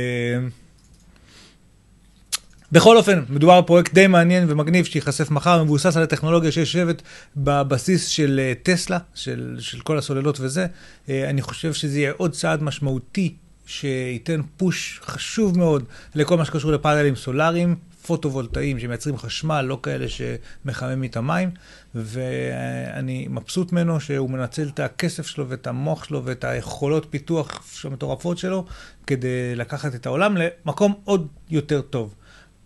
[2.73, 7.03] בכל אופן, מדובר בפרויקט די מעניין ומגניב שייחשף מחר, מבוסס על הטכנולוגיה שיושבת
[7.37, 10.67] בבסיס של אה, טסלה, של, של כל הסוללות וזה.
[11.09, 13.35] אה, אני חושב שזה יהיה עוד צעד משמעותי
[13.67, 15.85] שייתן פוש חשוב מאוד
[16.15, 21.51] לכל מה שקשור לפאנלים סולאריים, פוטו-וולטאיים שמייצרים חשמל, לא כאלה שמחממים את המים,
[21.95, 28.39] ואני מבסוט ממנו שהוא מנצל את הכסף שלו ואת המוח שלו ואת היכולות פיתוח המטורפות
[28.39, 28.65] שלו
[29.07, 32.15] כדי לקחת את העולם למקום עוד יותר טוב.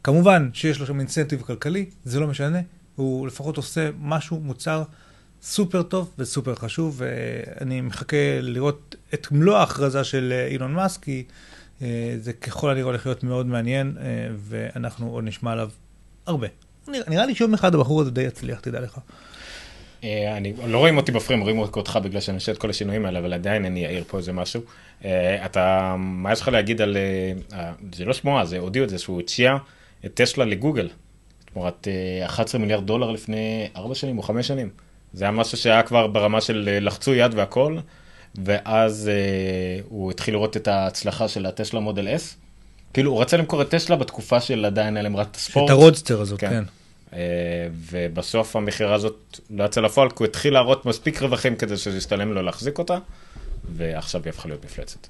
[0.05, 2.59] כמובן שיש לו שם אינסנטיב כלכלי, זה לא משנה,
[2.97, 4.83] הוא לפחות עושה משהו, מוצר
[5.43, 11.25] סופר טוב וסופר חשוב, ואני מחכה לראות את מלוא ההכרזה של אילון מאסק, כי
[11.83, 15.71] אה, זה ככל הנראה הולך להיות מאוד מעניין, אה, ואנחנו עוד נשמע עליו
[16.27, 16.49] הרבה.
[16.89, 18.99] נראה לי שיום אחד הבחור הזה די יצליח, תדע לך.
[20.05, 23.19] אה, אני, לא רואים אותי בפריים, רואים אותך בגלל שאני עושה את כל השינויים האלה,
[23.19, 24.61] אבל עדיין אני אעיר פה איזה משהו.
[25.45, 26.97] אתה, מה יש לך להגיד על,
[27.93, 29.57] זה לא שמועה, זה הודיעו את זה, שהוא הציע
[30.05, 30.89] את טסלה לגוגל,
[31.53, 31.89] תמורת
[32.27, 34.71] 11 מיליארד דולר לפני 4 שנים או 5 שנים.
[35.13, 37.79] זה היה משהו שהיה כבר ברמה של לחצו יד והכל.
[38.35, 42.44] ואז אה, הוא התחיל לראות את ההצלחה של הטסלה Model S.
[42.95, 45.65] כאילו, הוא רצה למכור את טסלה בתקופה של עדיין היה להם רק את הספורט.
[45.65, 46.51] את ה Roadster הזאת, כן.
[46.51, 46.65] כן.
[47.13, 51.99] אה, ובסוף המכירה הזאת לא יצא לפועל, כי הוא התחיל להראות מספיק רווחים כדי שזה
[51.99, 52.99] ישתלם לו להחזיק אותה,
[53.77, 55.07] ועכשיו היא הפכה להיות מפלצת.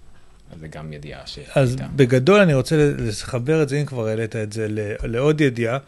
[0.52, 1.38] אז זה גם ידיעה ש...
[1.54, 4.66] אז בגדול אני רוצה לחבר את זה, אם כבר העלית את זה,
[5.02, 5.78] לעוד ידיעה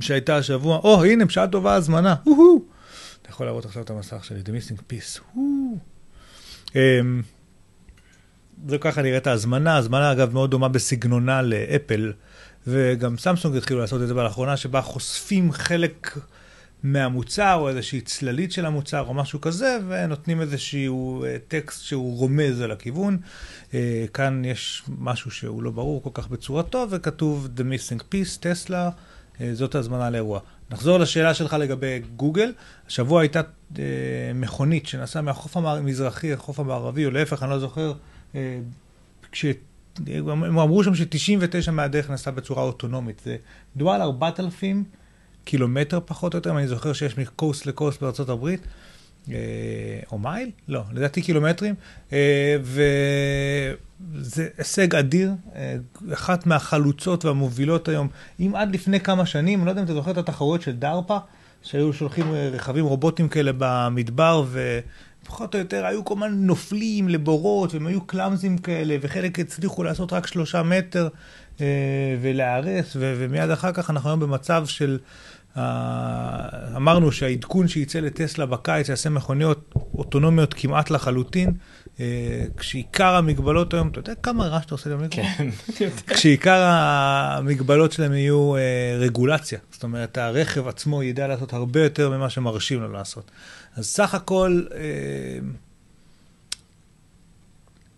[0.00, 4.48] שהייתה השבוע, או, הנה, בשעה טובה הזמנה, אתה יכול להראות עכשיו את המסך שלי, The
[4.48, 5.20] Missing Piece,
[8.68, 12.12] זה ככה נראית ההזמנה, הזמנה אגב מאוד דומה בסגנונה לאפל,
[12.66, 16.18] וגם סמסונג התחילו לעשות את זה לאחרונה, שבה חושפים חלק
[16.82, 22.60] מהמוצר, או איזושהי צללית של המוצר, או משהו כזה, ונותנים איזשהו אה, טקסט שהוא רומז
[22.60, 23.18] על הכיוון.
[23.74, 28.90] אה, כאן יש משהו שהוא לא ברור כל כך בצורתו, וכתוב The Missing Piece, טסלה,
[29.40, 30.40] אה, זאת ההזמנה לאירוע.
[30.70, 32.52] נחזור לשאלה שלך לגבי גוגל.
[32.86, 33.40] השבוע הייתה
[33.78, 33.84] אה,
[34.34, 37.92] מכונית שנסעה מהחוף המזרחי לחוף המערבי, או להפך, אני לא זוכר,
[39.32, 39.44] כש...
[40.06, 43.22] הם אמרו שם ש-99 מהדרך נסעה בצורה אוטונומית.
[43.24, 43.36] זה
[43.76, 44.84] מדובר על 4,000
[45.44, 48.60] קילומטר פחות או יותר, אני זוכר שיש מקוסט לקוסט בארצות הברית.
[49.30, 49.36] אה,
[50.12, 50.50] או מייל?
[50.68, 51.74] לא, לדעתי קילומטרים,
[52.12, 55.76] אה, וזה הישג אדיר, אה,
[56.12, 58.08] אחת מהחלוצות והמובילות היום.
[58.40, 61.18] אם עד לפני כמה שנים, אני לא יודע אם אתה זוכר את התחרויות של דרפא,
[61.62, 64.44] שהיו שולחים אה, רכבים רובוטים כאלה במדבר,
[65.24, 70.12] ופחות או יותר היו כל מיני נופלים לבורות, והם היו קלאמזים כאלה, וחלק הצליחו לעשות
[70.12, 71.08] רק שלושה מטר
[71.60, 71.66] אה,
[72.20, 74.98] ולהיהרס, ו- ומיד אחר כך אנחנו היום במצב של...
[75.56, 81.52] אה, אמרנו שהעדכון שייצא לטסלה בקיץ יעשה מכוניות אוטונומיות כמעט לחלוטין,
[82.00, 85.50] אה, כשעיקר המגבלות היום, אתה יודע כמה רעש אתה עושה למיקרופון?
[85.76, 85.88] כן.
[86.14, 88.54] כשעיקר המגבלות שלהם יהיו
[88.98, 89.58] רגולציה.
[89.70, 93.30] זאת אומרת, הרכב עצמו ידע לעשות הרבה יותר ממה שמרשים לו לעשות.
[93.76, 94.80] אז סך הכל, אה,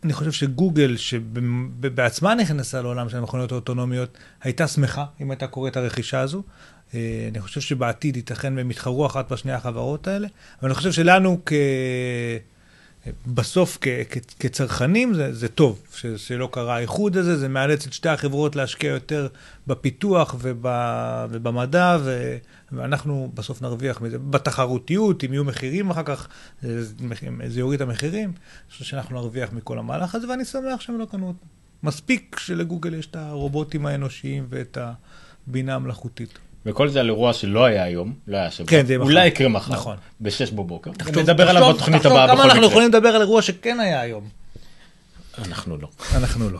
[0.05, 5.77] אני חושב שגוגל, שבעצמה נכנסה לעולם של המכוניות האוטונומיות, הייתה שמחה אם הייתה קורית את
[5.77, 6.43] הרכישה הזו.
[6.95, 10.29] אה, אני חושב שבעתיד ייתכן והם יתחרו אחת בשנייה החברות האלה,
[10.61, 11.53] אבל אני חושב שלנו כ...
[13.27, 17.93] בסוף כ- כ- כצרכנים זה, זה טוב ש- שלא קרה האיחוד הזה, זה מאלץ את
[17.93, 19.29] שתי החברות להשקיע יותר
[19.67, 20.67] בפיתוח וב,
[21.31, 22.37] ובמדע, ו-
[22.73, 24.19] ואנחנו בסוף נרוויח מזה.
[24.19, 26.29] בתחרותיות, אם יהיו מחירים אחר כך,
[26.63, 26.85] זה,
[27.47, 31.05] זה יוריד את המחירים, אני חושב שאנחנו נרוויח מכל המהלך הזה, ואני שמח שהם לא
[31.05, 31.47] קנו אותו.
[31.83, 34.79] מספיק שלגוגל יש את הרובוטים האנושיים ואת
[35.47, 36.39] הבינה המלאכותית.
[36.67, 38.69] וכל זה על אירוע שלא היה היום, לא היה שבוע.
[38.71, 39.05] כן, זה מחר.
[39.07, 39.73] אולי יקרה מחר.
[39.73, 39.97] נכון.
[40.21, 40.91] בשש בבוקר.
[40.93, 42.71] תחשוב- נדבר עליו בתוכנית הבאה כמה בכל אנחנו מקרה.
[42.71, 44.29] יכולים לדבר על אירוע שכן היה היום.
[45.39, 45.89] אנחנו לא.
[46.15, 46.59] אנחנו לא.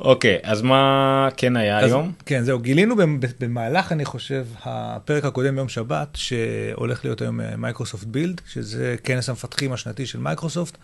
[0.00, 2.12] אוקיי, אז מה כן היה אז- היום?
[2.26, 8.06] כן, זהו, גילינו במ- במהלך, אני חושב, הפרק הקודם ביום שבת, שהולך להיות היום מייקרוסופט
[8.06, 10.78] Build, שזה כנס המפתחים השנתי של מייקרוסופט.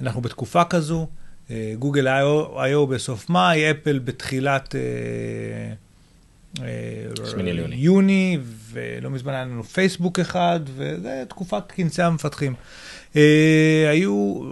[0.00, 1.08] אנחנו בתקופה כזו,
[1.50, 4.74] אה, גוגל I/O בסוף מאי, אפל בתחילת...
[4.74, 4.84] אה, אה,
[5.66, 5.93] שמיני
[7.36, 7.76] ליוני.
[7.76, 8.38] יוני,
[8.70, 12.54] ולא מזמן היה לנו פייסבוק F8, וזה תקופת כנסי המפתחים.
[13.16, 14.42] אה, היו,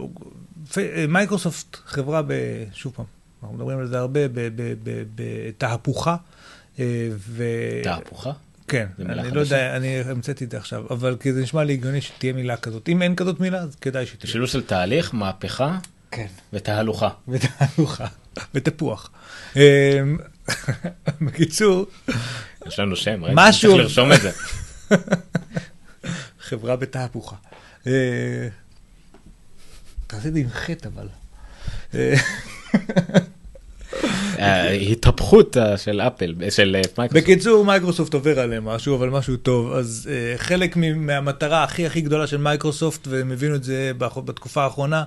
[0.79, 2.33] אה, מייקרוסופט חברה, ב,
[2.73, 3.07] שוב פעם,
[3.43, 4.21] אנחנו מדברים על זה הרבה,
[5.15, 6.17] בתהפוכה.
[6.79, 6.85] אה.
[7.83, 8.33] תהפוכה?
[8.69, 9.41] כן, אני לא.
[9.41, 12.89] יודע, אני המצאתי את זה עכשיו, אבל כי זה נשמע לי הגיוני שתהיה מילה כזאת.
[12.89, 14.33] אם אין כזאת מילה, אז כדאי שתהיה.
[14.33, 15.79] שילוב של תהליך, מהפכה
[16.11, 16.27] כן.
[16.53, 17.09] ותהלוכה.
[17.29, 18.07] ותהלוכה,
[18.55, 19.11] ותפוח.
[21.27, 21.87] בקיצור,
[22.67, 24.31] יש לנו שם, ראיתי, משהו- צריך לרשום את זה.
[26.49, 27.37] חברה בתהפוכה.
[27.87, 28.49] אה,
[30.07, 31.09] תעשה את זה עם חטא אבל.
[31.95, 32.15] אה,
[34.39, 37.13] אה, של אפל, של מייקרוסופט.
[37.13, 39.73] בקיצור, מייקרוסופט עובר עליהם משהו, אבל משהו טוב.
[39.73, 43.93] אז חלק מהמטרה הכי הכי גדולה של מייקרוסופט, והם הבינו את זה
[44.25, 45.05] בתקופה האחרונה,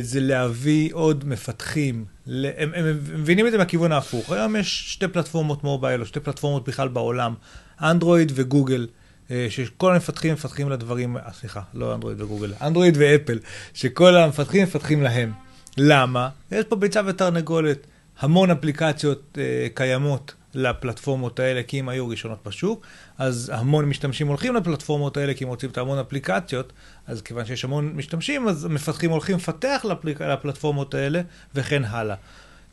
[0.00, 2.04] זה להביא עוד מפתחים.
[2.26, 4.32] הם, הם, הם מבינים את זה מהכיוון ההפוך.
[4.32, 7.34] היום יש שתי פלטפורמות mobile, או שתי פלטפורמות בכלל בעולם,
[7.82, 8.86] אנדרואיד וגוגל.
[9.30, 13.38] אה, שכל המפתחים מפתחים לדברים, אה, סליחה, לא אנדרואיד וגוגל, אנדרואיד ואפל,
[13.74, 15.32] שכל המפתחים מפתחים להם.
[15.76, 16.28] למה?
[16.52, 17.86] יש פה ביצה ותרנגולת.
[18.18, 22.86] המון אפליקציות אה, קיימות לפלטפורמות האלה, כי הם היו ראשונות בשוק,
[23.18, 26.72] אז המון משתמשים הולכים לפלטפורמות האלה, כי הם רוצים את המון אפליקציות,
[27.06, 30.20] אז כיוון שיש המון משתמשים, אז מפתחים הולכים לפתח לפליק...
[30.20, 31.20] לפלטפורמות האלה,
[31.54, 32.16] וכן הלאה.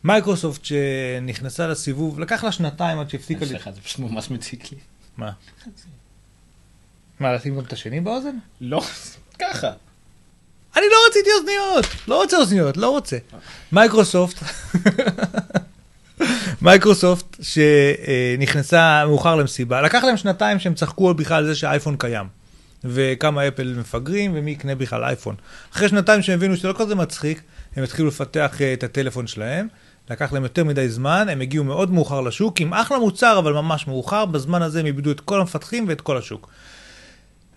[0.04, 3.46] מייקרוסופט שנכנסה לסיבוב, לקח לה שנתיים עד שהפסיקה...
[3.46, 4.78] סליחה, זה פשוט ממש מציק לי.
[5.17, 5.32] מה?
[7.19, 8.36] מה, לשים גם את השני באוזן?
[8.62, 8.82] לא,
[9.39, 9.72] ככה.
[10.76, 13.17] אני לא רציתי אוזניות, לא רוצה אוזניות, לא רוצה.
[13.72, 14.43] מייקרוסופט,
[16.62, 22.26] מייקרוסופט שנכנסה מאוחר למסיבה, לקח להם שנתיים שהם צחקו בכלל על זה שהאייפון קיים.
[22.84, 25.36] וכמה אפל מפגרים ומי יקנה בכלל אייפון.
[25.74, 27.42] אחרי שנתיים שהם הבינו שזה לא כזה מצחיק,
[27.76, 29.68] הם התחילו לפתח אה, את הטלפון שלהם.
[30.10, 33.88] לקח להם יותר מדי זמן, הם הגיעו מאוד מאוחר לשוק, עם אחלה מוצר, אבל ממש
[33.88, 34.26] מאוחר.
[34.26, 36.50] בזמן הזה הם איבדו את כל המפתחים ואת כל השוק.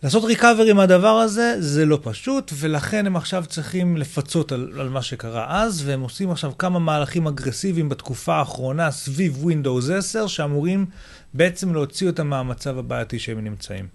[0.06, 5.02] לעשות ריקאברי מהדבר הזה זה לא פשוט, ולכן הם עכשיו צריכים לפצות על, על מה
[5.02, 10.86] שקרה אז, והם עושים עכשיו כמה מהלכים אגרסיביים בתקופה האחרונה סביב Windows 10, שאמורים
[11.34, 13.86] בעצם להוציא אותם מהמצב הבעייתי שהם נמצאים.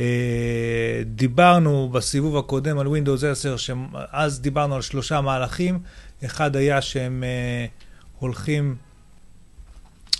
[0.00, 5.78] אה, דיברנו בסיבוב הקודם על Windows 10, שאז דיברנו על שלושה מהלכים.
[6.24, 7.66] אחד היה שהם אה,
[8.18, 8.76] הולכים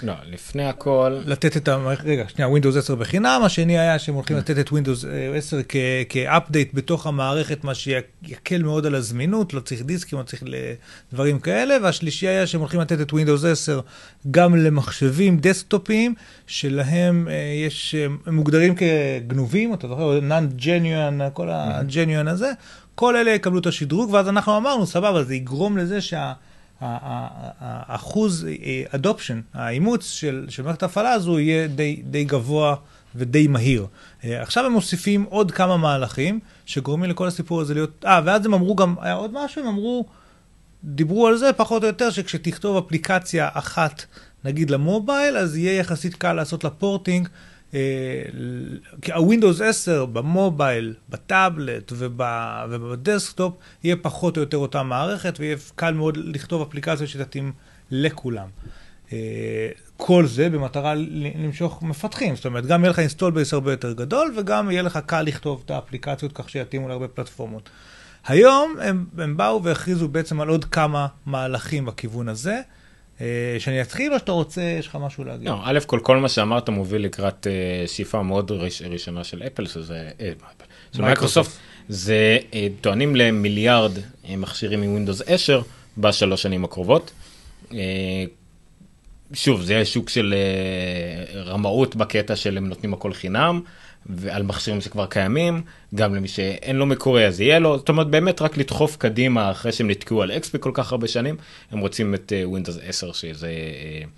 [0.02, 1.76] לא, לפני הכל, לתת את ה...
[2.04, 5.76] רגע, שנייה, Windows 10 בחינם, השני היה שהם הולכים לתת את Windows 10 כ-
[6.08, 10.42] כאפדייט בתוך המערכת, מה שיקל מאוד על הזמינות, לא צריך דיסקים, לא צריך
[11.12, 13.80] דברים כאלה, והשלישי היה שהם הולכים לתת את Windows 10
[14.30, 16.14] גם למחשבים דסקטופיים,
[16.46, 17.34] שלהם אה,
[17.66, 22.50] יש, אה, הם מוגדרים כגנובים, אתה זוכר, non-genuine, כל ה-genuine הזה,
[22.94, 26.32] כל אלה יקבלו את השדרוג, ואז אנחנו אמרנו, סבבה, זה יגרום לזה שה...
[26.80, 28.46] האחוז
[28.94, 32.74] adoption, האימוץ של, של מערכת ההפעלה הזו יהיה די, די גבוה
[33.14, 33.86] ודי מהיר.
[34.24, 38.04] אה, עכשיו הם מוסיפים עוד כמה מהלכים שגורמים לכל הסיפור הזה להיות...
[38.06, 40.06] אה, ואז הם אמרו גם, היה עוד משהו, הם אמרו,
[40.84, 44.04] דיברו על זה פחות או יותר, שכשתכתוב אפליקציה אחת,
[44.44, 47.28] נגיד ל mobile, אז יהיה יחסית קל לעשות לה porting.
[49.14, 51.92] ה Windows 10 ב mobile, בטאבלט
[52.70, 57.52] וב desktop יהיה פחות או יותר אותה מערכת ויהיה קל מאוד לכתוב אפליקציה שתתאים
[57.90, 58.48] לכולם.
[59.12, 60.94] אה, כל זה במטרה
[61.34, 64.98] למשוך מפתחים, זאת אומרת, גם יהיה לך install base הרבה יותר גדול, וגם יהיה לך
[65.06, 67.70] קל לכתוב את האפליקציות כך שיתאימו להרבה פלטפורמות.
[68.26, 72.60] היום הם, הם באו והכריזו בעצם על עוד כמה מהלכים בכיוון הזה.
[73.20, 75.48] אה, שאני אתחיל או שאתה רוצה, יש לך משהו להגיד?
[75.48, 79.66] לא, א' כל כל מה שאמרת מוביל לקראת אה, שאיפה מאוד ראש, ראשונה של אפל,
[79.66, 80.10] שזה,
[80.92, 81.50] של מייקרוסופט,
[81.88, 82.38] זה
[82.80, 83.92] טוענים למיליארד
[84.36, 85.62] מכשירים מ Windows 10
[85.98, 87.12] בשלוש שנים הקרובות.
[89.32, 90.34] שוב, זה שוק של
[91.34, 93.60] רמאות בקטע של הם נותנים הכל חינם,
[94.06, 95.62] ועל מכשירים שכבר קיימים,
[95.94, 99.72] גם למי שאין לו מקורי אז יהיה לו, זאת אומרת באמת רק לדחוף קדימה אחרי
[99.72, 101.36] שהם נתקעו על XP כל כך הרבה שנים,
[101.70, 104.08] הם רוצים את אה, Windows 10 שזה אה,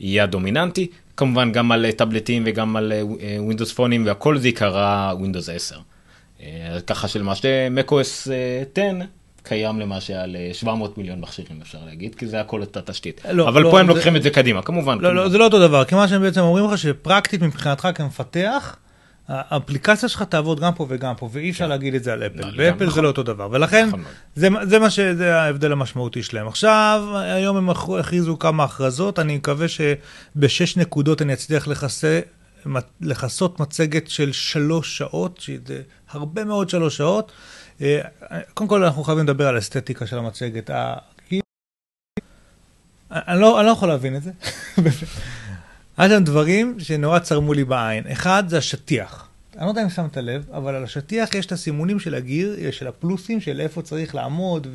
[0.00, 2.92] יהיה הדומיננטי, כמובן גם על טאבלטים וגם על
[3.50, 5.76] Windows פונים והכל זה יקרה Windows 10.
[6.38, 6.42] Uh,
[6.86, 8.30] ככה שלמעשה macOS
[8.72, 8.82] 10
[9.42, 13.20] קיים למעשה על 700 מיליון מכשירים אפשר להגיד, כי זה הכל אותה תשתית.
[13.30, 13.92] לא, אבל לא, פה הם זה...
[13.92, 14.98] לוקחים את זה קדימה, כמובן.
[14.98, 18.76] לא, לא, זה לא אותו דבר, כי מה שהם בעצם אומרים לך שפרקטית מבחינתך כמפתח,
[19.28, 21.70] האפליקציה שלך תעבוד גם פה וגם פה, ואי אפשר כן.
[21.70, 22.56] להגיד את זה על אפל.
[22.56, 24.04] באפל זה לא אותו דבר, ולכן נכון
[24.36, 25.00] זה מה ש...
[25.00, 26.48] זה ההבדל המשמעותי שלהם.
[26.48, 31.68] עכשיו, היום הם הכריזו כמה הכרזות, אני מקווה שבשש נקודות אני אצליח
[33.00, 37.32] לכסות מצגת של שלוש שעות, שזה הרבה מאוד שלוש שעות.
[37.80, 38.00] אה,
[38.54, 40.70] קודם כל אנחנו חייבים לדבר על האסתטיקה של המצגת.
[43.12, 44.30] אני לא, אני לא יכול להבין את זה.
[46.02, 48.04] היה שם דברים שנורא צרמו לי בעין.
[48.12, 49.28] אחד זה השטיח.
[49.56, 52.86] אני לא יודע אם שמת לב, אבל על השטיח יש את הסימונים של הגיר, של
[52.86, 54.66] הפלוסים, של איפה צריך לעמוד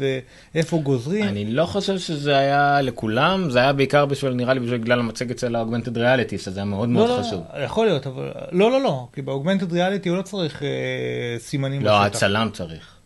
[0.53, 1.23] ואיפה גוזרים.
[1.23, 5.55] אני לא חושב שזה היה לכולם, זה היה בעיקר בשביל, נראה לי בגלל המצגת של
[5.55, 7.43] ה-Augmented Reality, שזה היה מאוד מאוד לא, חשוב.
[7.53, 10.67] לא, יכול להיות, אבל לא, לא, לא, כי ב-Augmented Reality הוא לא צריך אה,
[11.39, 12.15] סימנים לא, בשטח.
[12.15, 12.96] הצלם צריך.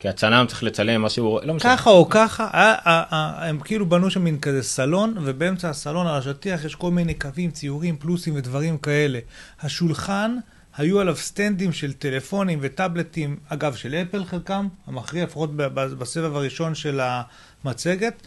[0.00, 1.76] כי הצלם צריך לצלם משהו, לא משנה.
[1.76, 6.06] ככה או ככה, אה, אה, אה, הם כאילו בנו שם מין כזה סלון, ובאמצע הסלון
[6.06, 9.18] על השטיח יש כל מיני קווים, ציורים, פלוסים ודברים כאלה.
[9.60, 10.36] השולחן,
[10.76, 15.56] היו עליו סטנדים של טלפונים וטאבלטים, אגב, של אפל חלקם, המכריע, לפחות
[15.98, 18.26] בסבב הראשון של המצגת,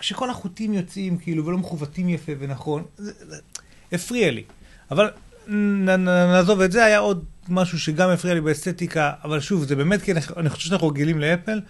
[0.00, 2.84] כשכל החוטים יוצאים כאילו ולא מכוותים יפה ונכון,
[3.92, 4.42] הפריע לי.
[4.90, 5.10] אבל
[5.98, 10.12] נעזוב את זה, היה עוד משהו שגם הפריע לי באסתטיקה, אבל שוב, זה באמת כי
[10.36, 11.60] אני חושב שאנחנו רגילים לאפל.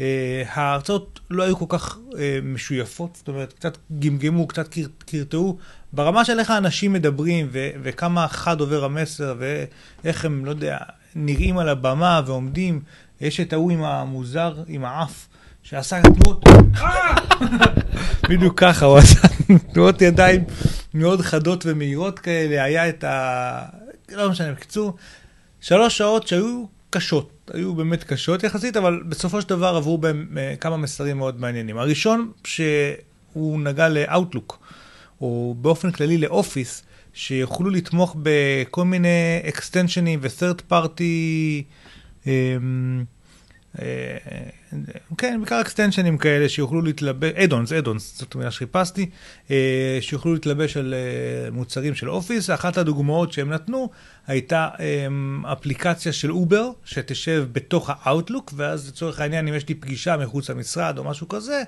[0.00, 4.74] אה, ההרצאות לא היו כל כך אה, משויפות, זאת אומרת, קצת גמגמו, קצת
[5.06, 5.58] קרטעו,
[5.92, 10.78] ברמה של איך האנשים מדברים ו- וכמה חד עובר המסר ואיך הם, לא יודע,
[11.14, 12.80] נראים על הבמה ועומדים.
[13.20, 15.26] יש את ההוא עם המוזר, עם האף,
[15.62, 16.44] שעשה תנועות,
[18.28, 19.28] בדיוק ככה, הוא עשה
[19.72, 20.44] תנועות ידיים
[20.94, 23.62] מאוד חדות ומהירות כאלה, היה את ה...
[24.12, 24.96] לא משנה, בקיצור,
[25.60, 30.54] שלוש שעות שהיו קשות, היו באמת קשות יחסית, אבל בסופו של דבר עברו בהם אה,
[30.60, 31.78] כמה מסרים מאוד מעניינים.
[31.78, 34.54] הראשון, שהוא נגע ל-Outlook,
[35.20, 41.64] או באופן כללי לאופיס, שיוכלו לתמוך בכל מיני extensions ו-third party...
[43.82, 44.16] אה,
[45.18, 49.10] כן, בעיקר אקסטנשנים כאלה שיוכלו להתלבש, add-ons, add-ons, זאת מילה שחיפשתי,
[49.50, 52.50] אה, שיוכלו להתלבש על אה, מוצרים של אופיס.
[52.50, 53.90] אחת הדוגמאות שהם נתנו
[54.26, 54.68] הייתה
[55.52, 60.98] אפליקציה של אובר, שתשב בתוך האאוטלוק, ואז לצורך העניין, אם יש לי פגישה מחוץ למשרד
[60.98, 61.62] או משהו כזה,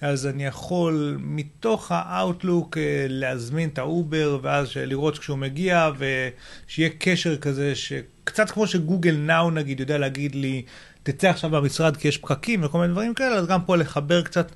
[0.00, 2.76] אז אני יכול מתוך האאוטלוק
[3.08, 9.80] להזמין את האובר, ואז לראות כשהוא מגיע, ושיהיה קשר כזה, שקצת כמו שגוגל נאו נגיד
[9.80, 10.62] יודע להגיד לי,
[11.02, 14.52] תצא עכשיו מהמשרד כי יש פקקים וכל מיני דברים כאלה, אז גם פה לחבר קצת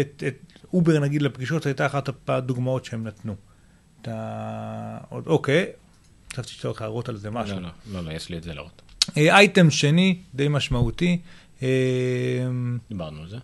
[0.00, 0.34] את, את
[0.72, 3.34] Uber נגיד לפגישות, הייתה אחת הדוגמאות שהם נתנו.
[4.02, 4.98] אתה...
[5.10, 5.66] אוקיי,
[6.32, 7.56] חשבתי שאתה הולך להראות על זה משהו.
[7.56, 8.82] לא, לא, לא, לא, יש לי את זה להראות.
[9.16, 11.20] אייטם שני, די משמעותי.
[11.62, 11.68] אה,
[12.88, 13.36] דיברנו על זה.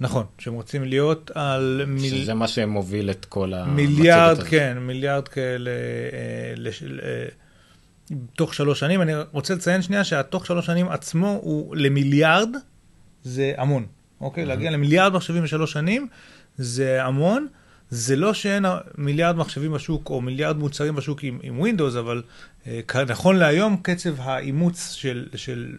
[0.00, 1.82] נכון, שהם רוצים להיות על...
[1.86, 2.10] מיל...
[2.10, 5.70] שזה מה שמוביל את כל המצגת מיליארד, כן, מיליארד כאלה.
[5.70, 6.82] אה, לש...
[8.36, 9.02] תוך שלוש שנים.
[9.02, 12.48] אני רוצה לציין שנייה שהתוך שלוש שנים עצמו הוא למיליארד,
[13.22, 13.86] זה המון.
[14.20, 14.44] אוקיי?
[14.44, 14.46] Mm-hmm.
[14.46, 16.08] להגיע למיליארד מחשבים בשלוש שנים,
[16.56, 17.46] זה המון.
[17.90, 18.64] זה לא שאין
[18.98, 22.22] מיליארד מחשבים בשוק או מיליארד מוצרים בשוק עם, עם Windows, אבל
[22.66, 25.76] אה, נכון להיום קצב האימוץ של, של,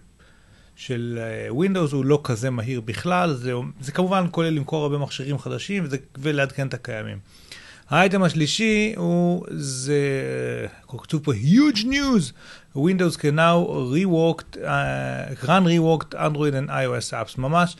[0.75, 3.33] של אה, Windows הוא לא כזה מהיר בכלל.
[3.33, 7.17] זה, זה כמובן כולל למכור הרבה מכשירים חדשים וזה, ולעדכן את הקיימים.
[7.89, 9.99] האייטם השלישי הוא, זה,
[10.87, 12.33] כתוב פה huge news,
[12.75, 17.75] Windows can now reworked, uh, run reworked Android and iOS apps, ממש.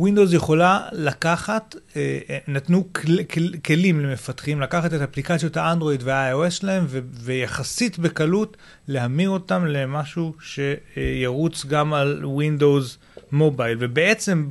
[0.00, 6.50] Windows יכולה לקחת, אה, אה, נתנו כל, כל, כלים למפתחים לקחת את אפליקציות האנדרואיד וה-iOS
[6.50, 8.56] שלהם ו, ויחסית בקלות
[8.88, 13.76] להמיר אותם למשהו שירוץ גם על Windows מובייל.
[13.80, 14.48] ובעצם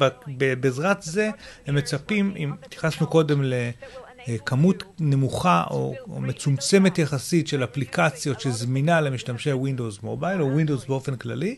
[0.59, 1.29] בעזרת זה
[1.67, 3.41] הם מצפים, אם התייחסנו קודם
[4.27, 11.15] לכמות נמוכה או, או מצומצמת יחסית של אפליקציות שזמינה למשתמשי Windows מובייל או Windows באופן
[11.15, 11.55] כללי,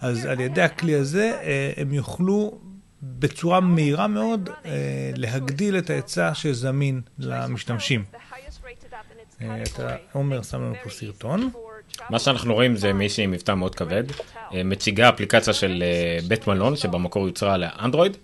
[0.00, 2.58] אז על ידי הכלי הזה אה, הם יוכלו
[3.02, 8.04] בצורה מהירה מאוד אה, להגדיל את ההיצע שזמין למשתמשים.
[9.42, 11.50] אה, אתה, עומר שם לנו פה סרטון.
[12.10, 14.04] מה שאנחנו רואים זה מישהי עם מבטא מאוד כבד,
[14.54, 15.84] אה, מציגה אפליקציה של
[16.28, 18.16] בית מלון שבמקור יוצרה לאנדרואיד,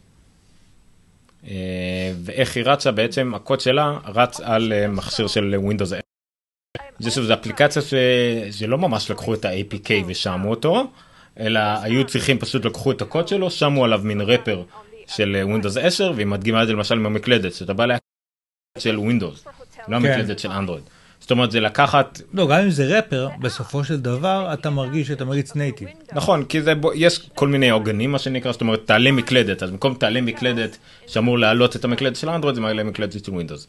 [2.23, 5.95] ואיך היא רצה בעצם, הקוד שלה רץ על מכשיר של Windows.
[6.99, 7.83] זה שוב, זו אפליקציה
[8.51, 10.91] שלא ממש לקחו את ה-APK ושמו אותו,
[11.39, 14.63] אלא היו צריכים פשוט לקחו את הקוד שלו, שמו עליו מין רפר
[15.07, 18.03] של Windows 10, והיא מדגימה את זה למשל עם המקלדת, שאתה בא להקלדת
[18.79, 19.49] של Windows,
[19.79, 19.93] לא כן.
[19.95, 20.85] המקלדת של אנדרואיד.
[21.29, 25.25] זאת אומרת זה לקחת לא גם אם זה wrapper בסופו של דבר אתה מרגיש שאתה
[25.25, 29.63] מריץ native נכון כי זה יש כל מיני עוגנים מה שנקרא זאת אומרת תעלה מקלדת
[29.63, 33.67] אז במקום תעלה מקלדת שאמור להעלות את המקלדת של אנדרואיד זה מעלה מקלדת של Windows.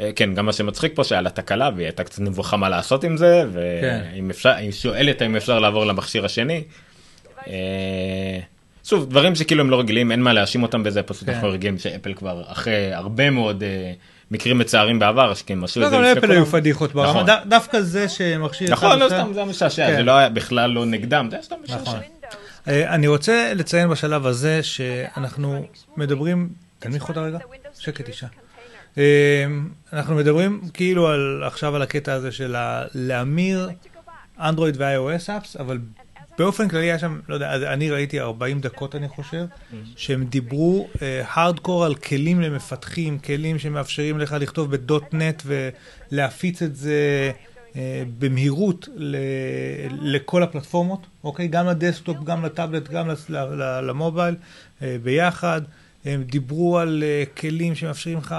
[0.00, 3.04] אה, כן גם מה שמצחיק פה שהיה לה תקלה והיא הייתה קצת נבוכה מה לעשות
[3.04, 6.62] עם זה ואם אפשר היא שואלת האם אפשר לעבור למכשיר השני
[7.46, 8.38] אה,
[8.84, 11.54] שוב, דברים שכאילו הם לא רגילים, אין מה להאשים אותם בזה, פשוט אנחנו כן.
[11.54, 13.92] רגילים שאפל כבר אחרי הרבה מאוד אה,
[14.30, 15.96] מקרים מצערים בעבר, שכן עשו את זה.
[15.96, 17.48] לא, גם לאפל היו פדיחות ברמה, נכון.
[17.48, 18.70] דווקא זה שמכשיר...
[18.70, 19.96] נכון, לא סתם, זה משעשע, כן.
[19.96, 21.82] זה לא היה בכלל לא נגדם, זה היה סתם משעשע.
[21.82, 22.00] נכון.
[22.68, 27.38] אה, אני רוצה לציין בשלב הזה שאנחנו מדברים, תנמיך אותה רגע,
[27.78, 28.26] שקט אישה.
[29.92, 31.08] אנחנו מדברים כאילו
[31.46, 32.56] עכשיו על הקטע הזה של
[32.94, 33.70] להמיר
[34.40, 35.78] אנדרואיד ו-iOS אפס, אבל
[36.38, 39.44] באופן כללי היה שם, לא יודע, אני ראיתי 40 דקות אני חושב,
[39.96, 46.76] שהם דיברו hardcore uh, על כלים למפתחים, כלים שמאפשרים לך לכתוב ב .NET ולהפיץ את
[46.76, 47.32] זה
[47.72, 47.76] uh,
[48.18, 49.16] במהירות ל,
[50.02, 51.48] לכל הפלטפורמות, אוקיי?
[51.48, 53.08] גם לדסקטופ, גם לטאבלט, גם
[53.82, 55.62] למובייל, uh, ביחד.
[56.04, 58.34] הם דיברו על uh, כלים שמאפשרים לך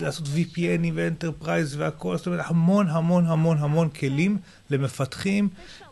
[0.00, 4.38] לעשות VPNים ו enterprise והכל, זאת אומרת המון המון המון המון כלים
[4.70, 5.48] למפתחים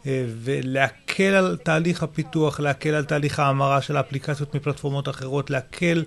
[0.06, 6.04] אה, ולהקל על תהליך הפיתוח, להקל על תהליך ההמרה של האפליקציות מפלטפורמות אחרות, להקל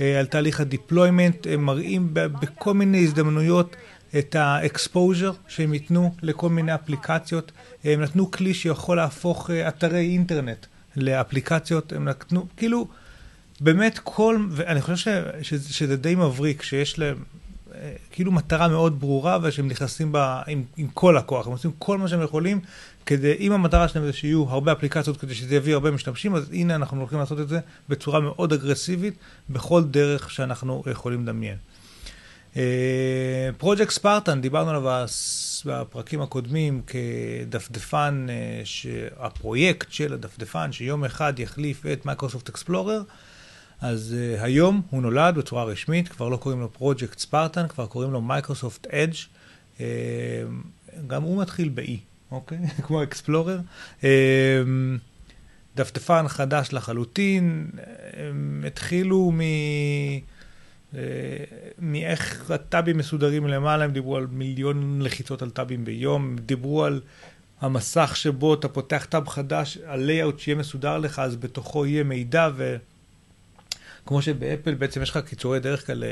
[0.00, 3.76] אה, על תהליך ה deployment, הם מראים בכל מיני הזדמנויות
[4.18, 7.52] את ה exposure שהם ייתנו לכל מיני אפליקציות.
[7.84, 10.66] הם נתנו כלי שיכול להפוך אה, אתרי אינטרנט
[10.96, 12.88] לאפליקציות, הם נתנו, כאילו,
[13.60, 15.08] באמת כל, ואני חושב ש,
[15.42, 17.16] ש, שזה די מבריק, שיש להם
[18.10, 22.08] כאילו מטרה מאוד ברורה ושהם נכנסים בה עם, עם כל הכוח, הם עושים כל מה
[22.08, 22.60] שהם יכולים
[23.06, 26.74] כדי, אם המטרה שלהם זה שיהיו הרבה אפליקציות כדי שזה יביא הרבה משתמשים, אז הנה
[26.74, 29.14] אנחנו הולכים לעשות את זה בצורה מאוד אגרסיבית,
[29.50, 31.56] בכל דרך שאנחנו יכולים לדמיין.
[33.58, 35.06] פרויקט uh, Spartan, דיברנו עליו
[35.66, 43.02] בפרקים הקודמים כדפדפן, uh, הפרויקט של הדפדפן, שיום אחד יחליף את Microsoft Explorer.
[43.80, 48.12] אז uh, היום הוא נולד בצורה רשמית, כבר לא קוראים לו פרויקט Spartan, כבר קוראים
[48.12, 49.14] לו Microsoft Edge.
[49.76, 49.80] Uh,
[51.06, 52.08] גם הוא מתחיל ב-E.
[52.30, 52.58] אוקיי?
[52.86, 53.60] כמו Explorer.
[54.04, 54.98] אמ,
[55.76, 57.70] דפדפן חדש לחלוטין,
[58.12, 59.40] הם התחילו מ...
[60.94, 61.00] אה,
[61.78, 67.00] מאיך הטאבים מסודרים למעלה, הם דיברו על מיליון לחיצות על טאבים ביום, דיברו על
[67.60, 72.76] המסך שבו אתה פותח טאב חדש, ה-layout שיהיה מסודר לך, אז בתוכו יהיה מידע ו...
[74.08, 76.06] כמו שבאפל בעצם יש לך קיצורי דרך כאלה,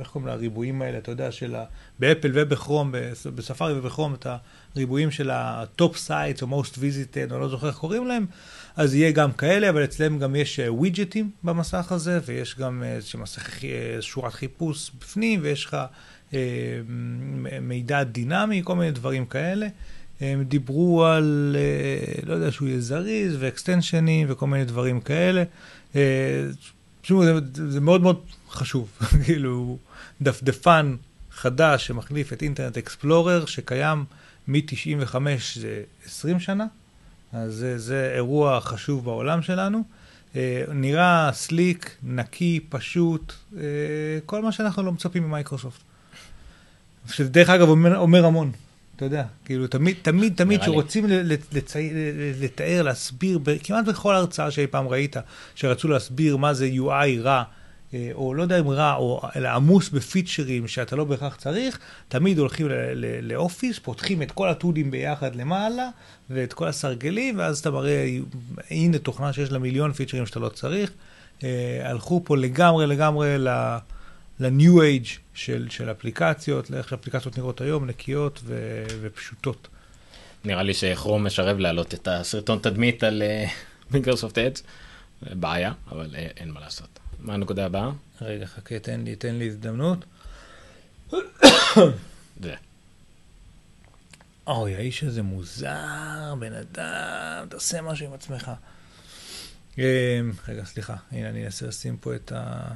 [0.00, 1.64] איך קוראים לריבועים האלה, אתה יודע, של ה...
[1.98, 2.94] באפל ובכרום,
[3.34, 4.26] בספארי ובכרום, את
[4.74, 8.26] הריבועים של ה-top sites או most visited, או לא זוכר איך קוראים להם,
[8.76, 13.20] אז יהיה גם כאלה, אבל אצלם גם יש ווידג'טים אה, במסך הזה, ויש גם איזושהי
[13.20, 15.76] מסך, אה, שורת חיפוש בפנים, ויש לך
[16.34, 16.38] אה,
[17.60, 19.66] מידע דינמי, כל מיני דברים כאלה.
[20.20, 25.44] הם דיברו על, אה, לא יודע, שהוא יהיה זריז ואקסטנשנים וכל מיני דברים כאלה.
[27.02, 27.32] תשמעו, זה,
[27.68, 29.78] זה מאוד מאוד חשוב, כאילו,
[30.22, 30.96] דפדפן
[31.30, 34.04] חדש שמחליף את אינטרנט אקספלורר, שקיים
[34.48, 35.16] מ-95
[35.54, 36.66] זה 20 שנה,
[37.32, 39.82] אז זה, זה אירוע חשוב בעולם שלנו.
[40.36, 43.62] אה, נראה סליק, נקי, פשוט, אה,
[44.26, 45.80] כל מה שאנחנו לא מצפים ממייקרוסופט.
[47.08, 48.52] שזה דרך אגב אומר, אומר המון,
[48.96, 51.06] אתה יודע, כאילו תמיד, תמיד, תמיד שרוצים
[52.40, 55.16] לתאר, להסביר, כמעט בכל הרצאה שאי פעם ראית,
[55.54, 57.42] שרצו להסביר מה זה UI רע,
[57.94, 61.78] אה, או לא יודע אם רע, או אלא עמוס בפיצ'רים שאתה לא בהכרח צריך,
[62.08, 62.66] תמיד הולכים
[63.22, 65.88] לאופיס, פותחים את כל הטודים ביחד למעלה,
[66.30, 68.16] ואת כל הסרגלים, ואז אתה מראה,
[68.70, 70.90] הנה תוכנה שיש לה מיליון פיצ'רים שאתה לא צריך.
[71.44, 73.76] אה, הלכו פה לגמרי לגמרי ל-
[74.42, 79.68] ל-new age של, של אפליקציות, לאיך שאפליקציות נראות היום, נקיות ו- ופשוטות.
[80.44, 83.22] נראה לי שכרום משרב להעלות את הסרטון תדמית על
[83.90, 84.62] מיקרוסופט אדס.
[85.30, 86.98] בעיה, אבל אה, אין מה לעשות.
[87.18, 87.90] מה הנקודה הבאה?
[88.20, 90.04] רגע, חכה, תן לי, תן לי הזדמנות.
[92.42, 92.54] זה.
[94.46, 98.50] אוי, האיש הזה מוזר, בן אדם, תעשה משהו עם עצמך.
[99.78, 102.72] אה, רגע, סליחה, הנה, אני אנסה לשים פה את ה...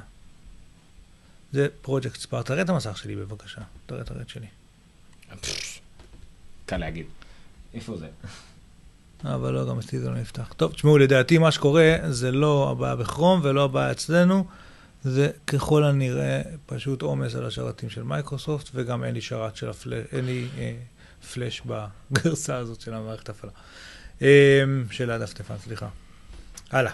[1.51, 2.45] זה פרויקט ספארט.
[2.45, 3.61] תראה את המסך שלי בבקשה.
[3.85, 4.47] תראה את הרד שלי.
[6.65, 7.05] קל להגיד.
[7.73, 8.07] איפה זה?
[9.23, 10.53] אבל לא, גם אצלי זה לא נפתח.
[10.57, 14.45] טוב, תשמעו, לדעתי מה שקורה זה לא הבעיה ב Chrome ולא הבעיה אצלנו,
[15.03, 20.05] זה ככל הנראה פשוט עומס על השרתים של מייקרוסופט, וגם אין לי שרת של הפלאש,
[20.11, 20.73] אין לי אה,
[21.33, 21.61] פלאש
[22.11, 23.53] בגרסה הזאת של המערכת הפעלה.
[24.21, 25.87] אה, של הדפדפן, סליחה.
[26.71, 26.93] הלאה.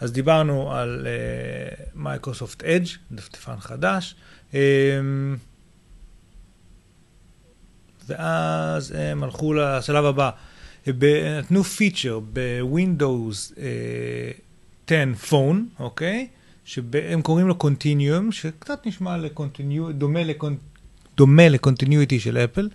[0.00, 1.06] אז דיברנו על
[1.94, 4.14] Microsoft uh, Edge, דפדפן חדש.
[4.54, 4.60] אה,
[8.08, 10.30] ואז הם הלכו לשלב הבא.
[11.38, 13.52] נתנו פיצ'ר ב Windows
[14.86, 16.28] 10 Phone, אוקיי?
[16.64, 19.16] שהם קוראים לו Continuum, שקצת נשמע
[19.92, 20.56] דומה ל Con...
[21.16, 22.68] דומה ל Continuity של Apple,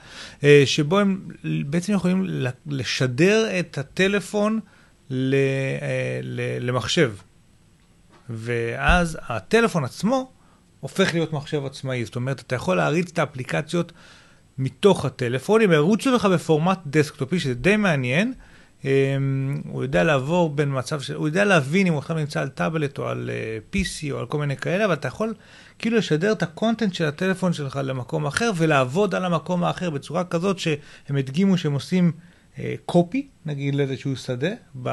[0.43, 1.27] אה, שבו הם
[1.65, 2.25] בעצם יכולים
[2.67, 4.80] לשדר את הטלפון אה,
[6.59, 7.13] למחשב.
[8.29, 10.31] ואז הטלפון עצמו
[10.79, 12.05] הופך להיות מחשב עצמאי.
[12.05, 13.91] זאת אומרת, אתה יכול להריץ את האפליקציות
[14.57, 18.33] מתוך הטלפון, הם ירוצו לך בפורמט דסקטופי, שזה די מעניין.
[18.81, 18.83] Um,
[19.67, 21.15] הוא יודע לעבור בין מצב של...
[21.15, 24.25] הוא יודע להבין אם הוא עכשיו נמצא על טאבלט או על uh, PC או על
[24.25, 25.33] כל מיני כאלה, אבל אתה יכול
[25.79, 30.23] כאילו לשדר את ה content של הטלפון שלך למקום אחר ולעבוד על המקום האחר בצורה
[30.23, 32.11] כזאת שהם הדגימו שהם עושים
[32.85, 34.51] copy, uh, נגיד לאיזשהו שדה,
[34.83, 34.89] ב...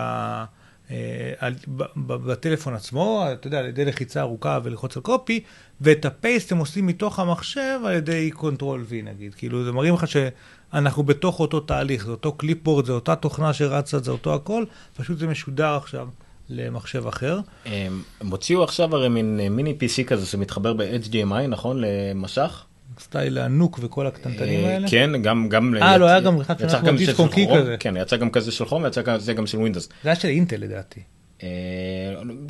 [0.90, 1.48] אה,
[1.96, 5.40] בטלפון עצמו, אתה יודע, על ידי לחיצה ארוכה וללחוץ על copy,
[5.80, 9.34] ואת ה paste הם עושים מתוך המחשב על ידי control V נגיד.
[9.34, 13.98] כאילו, זה מראים לך שאנחנו בתוך אותו תהליך, זה אותו clipboard, זה אותה תוכנה שרצה,
[13.98, 14.64] זה אותו הכל,
[14.96, 16.08] פשוט זה משודר עכשיו
[16.48, 17.40] למחשב אחר.
[17.64, 21.80] הם הוציאו עכשיו הרי מין אה, מיני PC כזה שמתחבר ב-HDMI, נכון?
[21.80, 22.64] למשך?
[23.00, 24.88] סטייל ה NUC וכל הקטנטנים אה, האלה?
[24.88, 25.48] כן, גם...
[25.48, 27.76] גם אה, לא, היה גם אחד יצא שאנחנו גם דיסק און קי כזה.
[27.80, 29.88] כן, יצא גם כזה של Chrome ויצא כזה גם של Windows.
[30.02, 31.00] זה היה של אינטל לדעתי.
[31.42, 31.48] אה,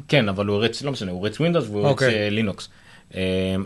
[0.09, 2.15] כן, אבל הוא הריץ, לא משנה, הוא הריץ Windows והוא הריץ אוקיי.
[2.15, 2.69] אה, לינוקס.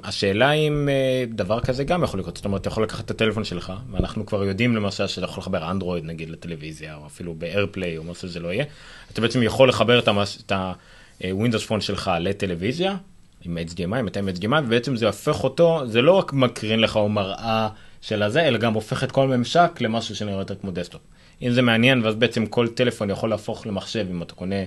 [0.05, 0.89] השאלה אם
[1.29, 4.45] דבר כזה גם יכול לקרות, זאת אומרת, אתה יכול לקחת את הטלפון שלך, ואנחנו כבר
[4.45, 8.53] יודעים למשל שאתה יכול לחבר אנדרואיד נגיד לטלוויזיה, או אפילו ב-AirPlay או מה שזה לא
[8.53, 8.65] יהיה,
[9.13, 10.09] אתה בעצם יכול לחבר את
[10.47, 12.97] את ה-Windows Phone שלך לטלוויזיה,
[13.45, 17.09] עם HDMI, עם מתאם HDMI, ובעצם זה הופך אותו, זה לא רק מקרין לך או
[17.09, 17.69] מראה
[18.01, 21.01] של הזה, אלא גם הופך את כל ממשק למשהו שנראה יותר כמו desktop.
[21.43, 24.65] אם זה מעניין, ואז בעצם כל טלפון יכול להפוך למחשב אם אתה קונה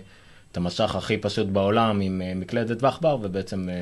[0.52, 3.76] את המשך הכי פשוט בעולם עם אה, מקלדת ועכבר, ובעצם אה,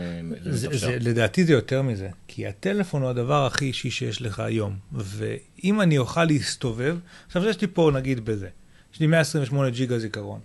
[0.43, 0.87] זה זה, מתאפשר.
[0.87, 5.81] זה, לדעתי זה יותר מזה, כי הטלפון הוא הדבר הכי אישי שיש לך היום, ואם
[5.81, 8.47] אני אוכל להסתובב, עכשיו יש לי פה נגיד בזה,
[8.93, 10.39] יש לי 128 ג'יגה זיכרון,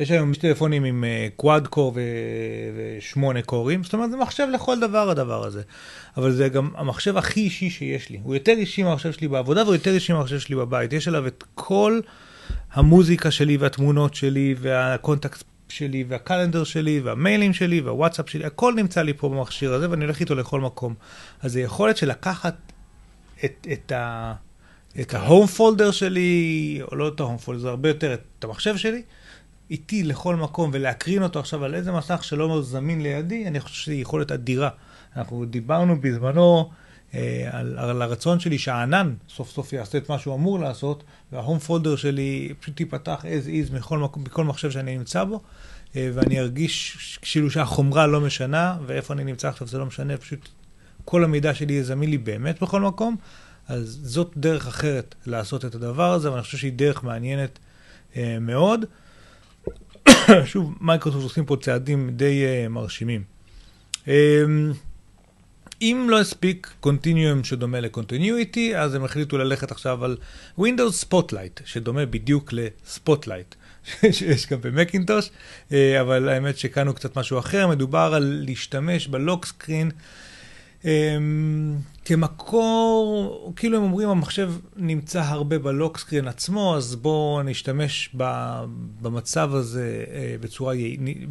[0.00, 1.04] יש היום טלפונים עם
[1.36, 1.98] קוואד קור
[2.76, 5.62] ושמונה קורים, זאת אומרת זה מחשב לכל דבר הדבר הזה,
[6.16, 9.74] אבל זה גם המחשב הכי אישי שיש לי, הוא יותר אישי מהמחשב שלי בעבודה והוא
[9.74, 12.00] יותר אישי מהמחשב שלי בבית, יש עליו את כל
[12.72, 18.74] המוזיקה שלי והתמונות שלי וה contact שלי וה calendar שלי והמיילים שלי והוואטסאפ שלי, הכל
[18.74, 20.94] נמצא לי פה במכשיר הזה ואני הולך איתו לכל מקום.
[21.42, 22.54] אז זה יכולת של לקחת
[23.44, 24.34] את, את, ה,
[25.00, 28.44] את ה home folder שלי, או לא את ה home folder, זה הרבה יותר את
[28.44, 29.02] המחשב שלי,
[29.70, 33.92] איתי לכל מקום ולהקרין אותו עכשיו על איזה מסך שלא זמין לידי, אני חושב שזו
[33.92, 34.68] יכולת אדירה.
[35.16, 36.70] אנחנו דיברנו בזמנו
[37.14, 41.41] אה, על, על הרצון שלי שהענן סוף סוף יעשה את מה שהוא אמור לעשות, וה
[41.41, 45.40] home folder שלי פשוט ייפתח as is מכל, מקום, מכל מחשב שאני נמצא בו,
[45.96, 50.48] אה, ואני ארגיש כאילו שהחומרה לא משנה, ואיפה אני נמצא עכשיו זה לא משנה, פשוט
[51.04, 53.16] כל המידע שלי יהיה זמין לי באמת בכל מקום.
[53.68, 57.58] אז זאת דרך אחרת לעשות את הדבר הזה, ואני חושב שהיא דרך מעניינת
[58.16, 58.84] אה, מאוד.
[60.44, 63.22] שוב, מייקרוסופט עושים פה צעדים די uh, מרשימים.
[64.04, 64.08] Um,
[65.82, 70.16] אם לא הספיק Continuum שדומה ל Continuity, אז הם החליטו ללכת עכשיו על
[70.58, 73.54] Windows Spotlight, שדומה בדיוק ל Spotlight,
[74.12, 75.30] שיש גם במקינטוש,
[75.68, 79.90] uh, אבל האמת שכאן הוא קצת משהו אחר, מדובר על להשתמש ב lock screen.
[80.82, 80.86] Um,
[82.10, 88.10] כמקור, כאילו הם אומרים, המחשב נמצא הרבה ב lock screen עצמו, אז בואו נשתמש
[89.02, 90.74] במצב הזה אה, בצורה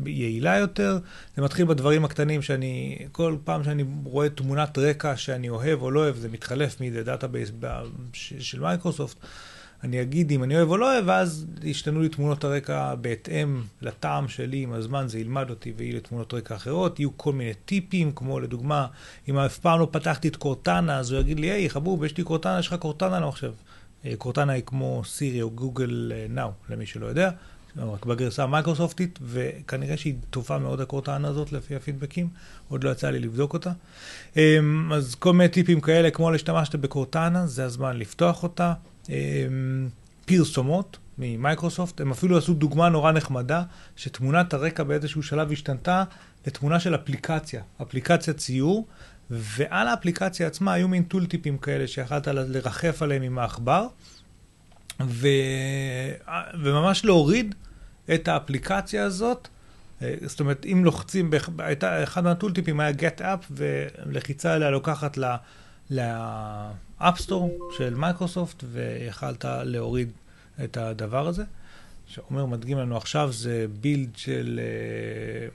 [0.05, 0.99] יעילה יותר.
[1.35, 5.99] זה מתחיל בדברים הקטנים שאני, כל פעם שאני רואה תמונת רקע שאני אוהב או לא
[5.99, 7.51] אוהב, זה מתחלף מאיזה database
[8.13, 9.17] של מייקרוסופט.
[9.83, 14.27] אני אגיד אם אני אוהב או לא אוהב, ואז ישתנו לי תמונות הרקע בהתאם לטעם
[14.27, 16.99] שלי עם הזמן, זה ילמד אותי ויהיו לי תמונות רקע אחרות.
[16.99, 18.87] יהיו כל מיני טיפים, כמו לדוגמה,
[19.29, 22.23] אם אף פעם לא פתחתי את קורטנה, אז הוא יגיד לי, היי, חבוב, יש לי
[22.23, 23.51] קורטנה, יש לך קורטנה למחשב.
[24.05, 27.31] אה, קורטנה היא כמו סירי או גוגל נאו, אה, למי שלא יודע,
[27.77, 32.27] רק בגרסה המייקרוסופטית, וכנראה שהיא טובה מאוד הקורטנה הזאת לפי הפידבקים,
[32.69, 33.71] עוד לא יצא לי לבדוק אותה.
[34.37, 38.73] אמ, אז כל מיני טיפים כאלה, כמו להשתמשת בקורטנה, זה הזמן לפתוח אותה.
[39.09, 39.89] אמ,
[40.25, 43.63] פרסומות ממייקרוסופט, הם אפילו עשו דוגמה נורא נחמדה,
[43.95, 46.03] שתמונת הרקע באיזשהו שלב השתנתה
[46.47, 48.87] לתמונה של אפליקציה, אפליקציה ציור,
[49.29, 53.87] ועל האפליקציה עצמה היו מין טולטיפים כאלה שיכלת לרחף עליהם עם העכבר,
[55.01, 55.27] ו...
[56.63, 57.55] וממש להוריד
[58.13, 59.47] את האפליקציה הזאת.
[60.01, 61.31] אה, זאת אומרת, אם לוחצים,
[62.03, 65.35] אחד מה tooltips היה get app, ולחיצה עליה לוקחת ל...
[65.91, 70.11] ל app store של מייקרוסופט, ויכלת להוריד
[70.63, 71.43] את הדבר הזה.
[72.07, 75.47] שעומר מדגים לנו עכשיו, זה build של אה,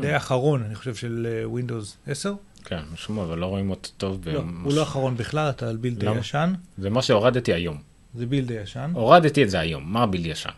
[0.00, 0.16] די mm.
[0.16, 2.34] אחרון, אני חושב, של אה, Windows 10.
[2.64, 4.28] כן, משום מה, אבל לא רואים אותו טוב.
[4.28, 6.54] לא, הוא לא אחרון בכלל, אתה על build ישן.
[6.78, 7.78] זה מה שהורדתי היום.
[8.14, 8.90] זה build ישן.
[8.94, 10.50] הורדתי את זה היום, מה בילד ישן?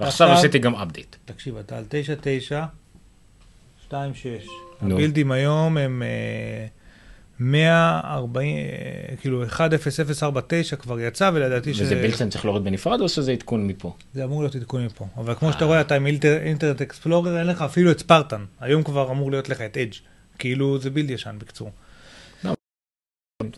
[0.00, 1.16] ועכשיו עשיתי גם אפדייט.
[1.24, 1.84] תקשיב, אתה על
[3.88, 3.94] 9.9, 2.6.
[4.82, 6.02] הבילדים היום הם...
[6.02, 6.81] Uh,
[7.42, 8.56] 140,
[9.20, 11.80] כאילו 10049 כבר יצא, ולדעתי ש...
[11.80, 13.96] וזה בילד צריך להוריד בנפרד או שזה עדכון מפה?
[14.14, 15.06] זה אמור להיות עדכון מפה.
[15.16, 18.44] אבל כמו שאתה רואה, אתה עם אינטרנט אקספלורר, אין לך אפילו את ספרטן.
[18.60, 19.92] היום כבר אמור להיות לך את אדג'.
[20.38, 21.70] כאילו זה בילד ישן בקצור.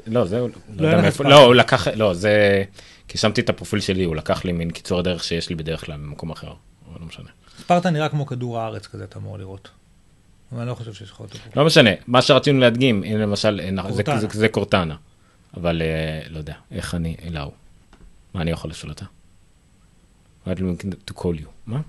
[0.06, 0.40] לא, זה...
[0.76, 0.90] לא,
[1.24, 2.64] לא, הוא לקח, לא, זה...
[3.08, 5.96] כי שמתי את הפרופיל שלי, הוא לקח לי מין קיצור הדרך שיש לי בדרך כלל
[5.96, 6.52] במקום אחר,
[6.88, 7.30] אבל לא משנה.
[7.58, 9.68] ספרטן נראה כמו כדור הארץ כזה, אתה אמור לראות.
[10.52, 11.60] אבל אני לא חושב שיש לך אותו פה.
[11.60, 14.96] לא משנה, מה שרצינו להדגים, הנה למשל, זה, זה, זה קורטנה,
[15.56, 17.52] אבל uh, לא יודע, איך אני, אלאו.
[18.34, 19.04] מה אני יכול לשאול אותה?
[20.46, 20.62] What do
[21.10, 21.48] to call you?
[21.66, 21.80] מה?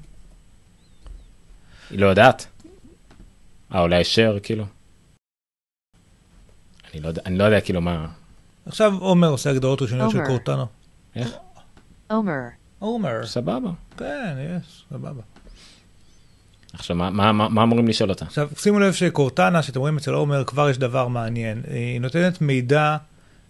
[1.89, 2.47] היא לא יודעת?
[3.73, 4.65] אה, אולי שר, כאילו?
[6.93, 8.07] אני לא יודע, אני לא יודע כאילו מה...
[8.65, 10.65] עכשיו עומר עושה הגדרות ראשוניות של קורטנה.
[11.15, 11.29] איך?
[12.09, 12.39] עומר.
[12.79, 13.25] עומר.
[13.25, 13.69] סבבה.
[13.97, 15.21] כן, יש, סבבה.
[16.76, 18.26] עכשיו, מה, מה, מה, מה אמורים לשאול אותה?
[18.26, 21.61] עכשיו, שימו לב שקורטנה, שאתם רואים אצל עומר, כבר יש דבר מעניין.
[21.67, 22.97] היא נותנת מידע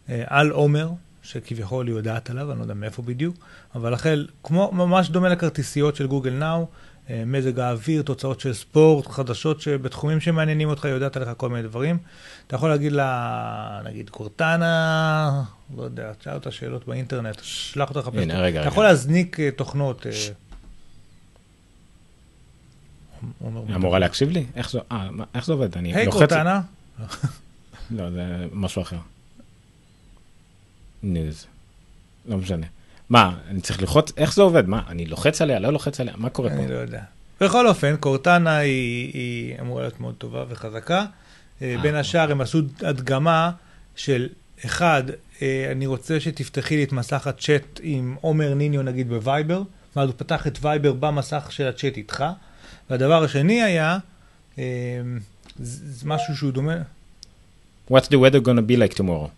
[0.09, 0.89] אה, על עומר,
[1.23, 3.35] שכביכול היא יודעת עליו, אני לא יודע מאיפה בדיוק,
[3.75, 6.67] אבל החל, כמו, ממש דומה לכרטיסיות של גוגל נאו,
[7.09, 11.63] אה, מזג האוויר, תוצאות של ספורט, חדשות שבתחומים שמעניינים אותך, היא יודעת עליך כל מיני
[11.63, 11.97] דברים.
[12.47, 15.43] אתה יכול להגיד לה, נגיד, קורטנה,
[15.77, 18.17] לא יודע, תשאל אותה שאלות באינטרנט, שלח אותה לחפש.
[18.17, 18.61] הנה, רגע, רגע.
[18.61, 20.05] אתה יכול להזניק אה, תוכנות.
[23.43, 24.45] אה, היא אמורה להקשיב לי?
[24.55, 25.77] איך זה, אה, איך זה עובד?
[25.77, 26.61] אני היי קורטנה.
[27.91, 28.97] לא, זה משהו אחר.
[31.03, 31.45] ניוז.
[32.25, 32.65] לא משנה.
[33.09, 34.11] מה, אני צריך ללחוץ?
[34.17, 34.67] איך זה עובד?
[34.67, 35.59] מה, אני לוחץ עליה?
[35.59, 36.13] לא לוחץ עליה?
[36.17, 36.55] מה קורה פה?
[36.55, 37.01] אני לא יודע.
[37.41, 41.05] בכל אופן, קורטנה היא, היא אמורה להיות מאוד טובה וחזקה.
[41.61, 43.51] אה, בין השאר הם עשו הדגמה
[43.95, 44.27] של,
[44.65, 45.03] אחד,
[45.41, 49.61] אה, אני רוצה שתפתחי לי את מסך הצ'אט עם עומר ניניו נגיד בווייבר,
[49.95, 52.25] ואז הוא פתח את וייבר במסך של הצ'אט איתך.
[52.90, 53.98] והדבר השני היה,
[54.58, 54.64] אה,
[55.58, 56.76] זה משהו שהוא דומה...
[57.90, 59.30] What's the weather gonna be like tomorrow?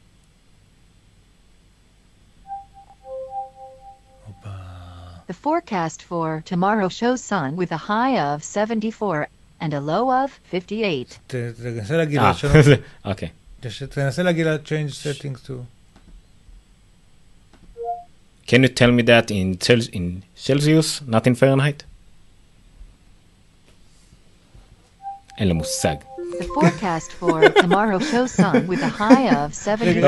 [5.27, 9.29] The forecast for tomorrow shows sun with a high of 74
[9.61, 11.18] and a low of 58.
[11.27, 12.33] תנסה להגיד לה...
[13.05, 13.29] אוקיי.
[13.91, 15.53] תנסה להגיד לה change settings to...
[18.47, 19.57] Can you tell me that in,
[19.93, 21.85] in Celsius, not in Fahrenheit?
[25.38, 25.96] אין לי מושג.
[26.40, 30.04] The forecast for tomorrow shows sun with a high of 70.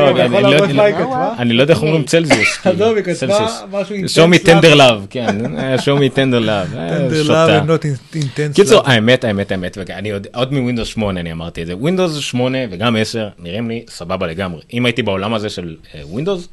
[1.39, 2.59] אני לא יודע איך אומרים צלזיוס.
[2.65, 4.29] עזוב, היא כתבה משהו intense love.
[4.29, 5.37] show me tender love, כן,
[5.77, 6.73] show me tender love.
[6.73, 8.55] tender love and not intense love.
[8.55, 11.75] קיצור, האמת, האמת, האמת, אני עוד מ Windows 8 אני אמרתי את זה.
[11.75, 14.61] Windows 8 וגם 10 נראים לי סבבה לגמרי.
[14.73, 16.47] אם הייתי בעולם הזה של Windows,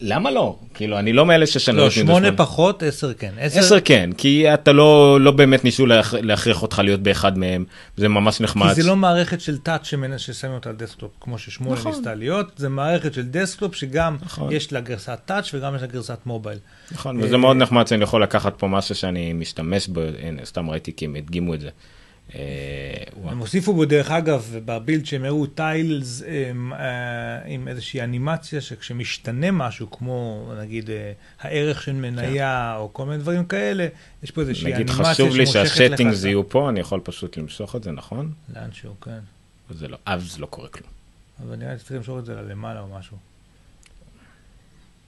[0.00, 0.58] למה לא?
[0.74, 3.32] כאילו, אני לא מאלה ששנו לא, שמונה פחות, עשר כן.
[3.38, 5.86] עשר כן, כי אתה לא, לא באמת ניסו
[6.22, 7.64] להכריח אותך להיות באחד מהם,
[7.96, 8.68] זה ממש נחמד.
[8.68, 11.92] כי זה לא מערכת של touch ששמים אותה על desktop, כמו ששמונה נכון.
[11.92, 14.52] ניסתה להיות, זה מערכת של desktop שגם נכון.
[14.52, 16.58] יש לה גרסת touch וגם יש לה גרסת mobile.
[16.92, 20.92] נכון, וזה מאוד נחמד שאני יכול לקחת פה משהו שאני משתמש בו, הנה, סתם ראיתי
[20.96, 21.68] כי הם הדגימו את זה.
[22.34, 22.40] אה.
[23.30, 26.78] הם הוסיפו בו, דרך אגב, ב build שהם הראו tiles עם, אה,
[27.46, 33.44] עם איזושהי אנימציה שכשמשתנה משהו, כמו נגיד אה, הערך של מניה, או כל מיני דברים
[33.44, 33.86] כאלה,
[34.22, 34.74] יש פה איזושהי כן.
[34.74, 37.76] נגיד אנימציה חשוב לי שמושכת לך שהשטינגס את ה- יהיו פה, אני יכול פשוט למשוך
[37.76, 38.32] את זה, נכון?
[38.56, 39.18] לאנשהו, כן.
[39.70, 40.90] וזה לא, אז לא קורה כלום.
[41.46, 43.16] אבל נראה לי שצריך למשוך את זה ללמעלה או משהו.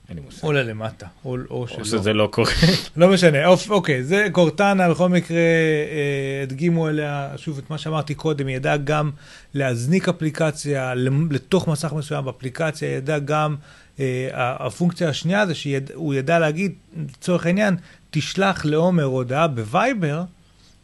[0.09, 0.43] אין לי מושג.
[0.43, 1.77] או ללמטה, או, או שלא.
[1.79, 2.51] או שזה לא קורה.
[2.97, 3.37] לא משנה,
[3.69, 8.77] אוקיי, זה קורטנה, בכל מקרה אה, הדגימו עליה, שוב, את מה שאמרתי קודם, היא ידעה
[8.77, 9.11] גם
[9.53, 10.93] להזניק אפליקציה
[11.31, 13.55] לתוך מסך מסוים באפליקציה, היא ידעה גם,
[13.99, 17.75] אה, הפונקציה השנייה זה שהוא ידע להגיד, לצורך העניין,
[18.11, 20.23] תשלח לעומר הודעה בווייבר,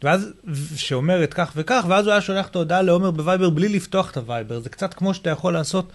[0.02, 0.32] ואז,
[0.76, 4.60] שאומרת כך וכך, ואז הוא היה שולח את ההודעה לעומר בווייבר בלי לפתוח את הווייבר.
[4.60, 5.92] זה קצת כמו שאתה יכול לעשות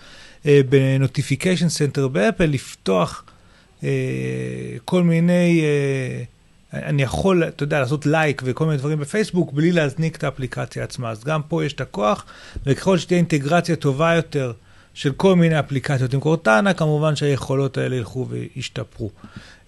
[0.69, 3.23] ב notification center באפל, לפתוח
[3.83, 3.89] אה,
[4.85, 6.23] כל מיני, אה,
[6.87, 11.09] אני יכול, אתה יודע, לעשות לייק וכל מיני דברים בפייסבוק בלי להזניק את האפליקציה עצמה.
[11.09, 12.25] אז גם פה יש את הכוח,
[12.65, 14.53] וככל שתהיה אינטגרציה טובה יותר
[14.93, 19.09] של כל מיני אפליקציות עם קורטנה, כמובן שהיכולות האלה ילכו וישתפרו.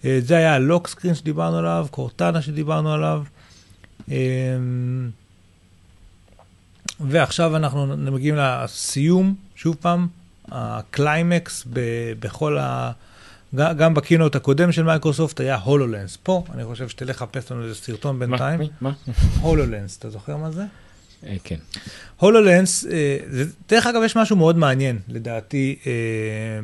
[0.04, 3.22] אה, זה היה ה lock screen שדיברנו עליו, קורטנה שדיברנו עליו.
[7.00, 10.08] ועכשיו אנחנו מגיעים לסיום, שוב פעם,
[10.50, 11.64] הקליימקס
[12.18, 12.90] בכל ה...
[13.54, 16.18] גם בקינוט הקודם של מייקרוסופט היה הולולנס.
[16.22, 18.18] פה, אני חושב שתלך לחפש לנו איזה סרטון?
[18.18, 18.60] בינתיים.
[18.80, 18.92] מה?
[19.40, 20.64] הולולנס, אתה זוכר מה זה?
[21.26, 21.56] אה, כן.
[22.16, 23.18] הולולנס, אה,
[23.68, 25.92] דרך אגב, יש משהו מאוד מעניין, לדעתי, אה,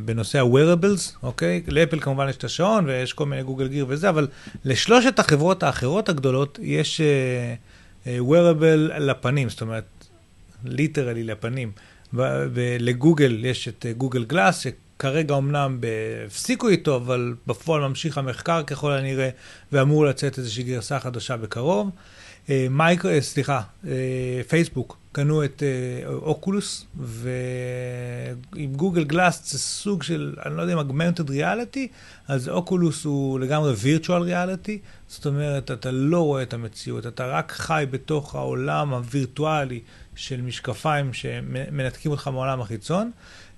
[0.04, 1.62] בנושא ה-wearables, אוקיי?
[1.68, 4.26] לאפל כמובן יש את השעון ויש כל מיני גוגל גיר וזה, אבל
[4.64, 7.00] לשלושת החברות האחרות הגדולות יש
[8.06, 9.84] wearable לפנים, זאת אומרת,
[10.64, 11.72] literally לפנים.
[12.16, 15.78] ב- ב- לגוגל יש את אה, גוגל גלאס, שכרגע אמנם
[16.26, 19.28] הפסיקו איתו, אבל בפועל ממשיך המחקר ככל הנראה,
[19.72, 21.90] ואמור לצאת איזושהי גרסה חדשה בקרוב.
[22.50, 23.60] אה, מייק, אה, סליחה,
[24.48, 25.62] פייסבוק קנו את
[26.06, 31.88] אוקולוס, ועם גוגל גלאס זה סוג של, אני לא יודע אם אגמנטד ריאליטי,
[32.28, 37.52] אז אוקולוס הוא לגמרי וירטואל ריאליטי, זאת אומרת, אתה לא רואה את המציאות, אתה רק
[37.52, 39.80] חי בתוך העולם הווירטואלי
[40.16, 43.10] של משקפיים שמנתקים אותך מהעולם החיצון,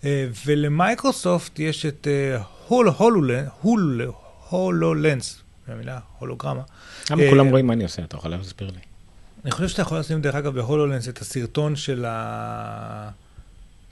[0.04, 4.10] אה, ולמייקרוסופט יש את אה, הול, הולולנס, הול,
[4.48, 6.62] הולולנס, המילה הולוגרמה.
[7.10, 8.04] למה אה, כולם רואים מה אני עושה?
[8.04, 8.78] אתה יכול להסביר לי?
[9.44, 12.04] אני חושב שאתה יכול לשים, דרך אגב, בהולולנס את הסרטון של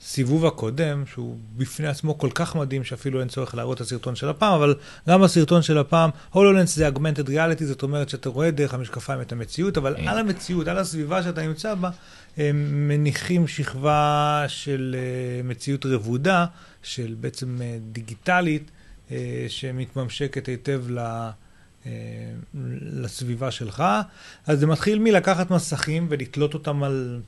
[0.05, 4.29] הסיבוב הקודם, שהוא בפני עצמו כל כך מדהים שאפילו אין צורך להראות את הסרטון של
[4.29, 4.75] הפעם, אבל
[5.09, 9.31] גם הסרטון של הפעם, הולולנס זה אגמנטד ריאליטי, זאת אומרת שאתה רואה דרך המשקפיים את
[9.31, 10.11] המציאות, אבל אה.
[10.11, 11.89] על המציאות, על הסביבה שאתה נמצא בה,
[12.37, 16.45] הם מניחים שכבה של אה, מציאות רבודה,
[16.83, 18.71] של בעצם אה, דיגיטלית,
[19.11, 21.29] אה, שמתממשקת היטב ל...
[22.81, 23.83] לסביבה שלך.
[24.47, 27.19] אז זה מתחיל מלקחת מסכים ולתלות אותם על,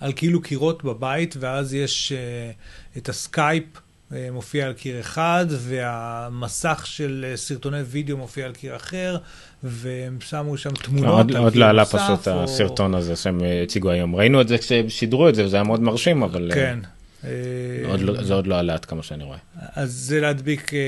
[0.00, 6.82] על כאילו קירות בבית, ואז יש uh, את הסקייפ uh, מופיע על קיר אחד, והמסך
[6.84, 9.16] של uh, סרטוני וידאו מופיע על קיר אחר,
[9.62, 14.16] והם שמו שם תמונות עוד עוד לא עלה פשוט או- הסרטון הזה שהם הציגו היום.
[14.16, 16.78] ראינו את זה כשהם שידרו את זה, וזה היה מאוד מרשים, אבל כן.
[17.24, 19.38] אה, לא- זה עוד לא עלה עד כמה שאני רואה.
[19.74, 20.78] אז זה להדביק אה,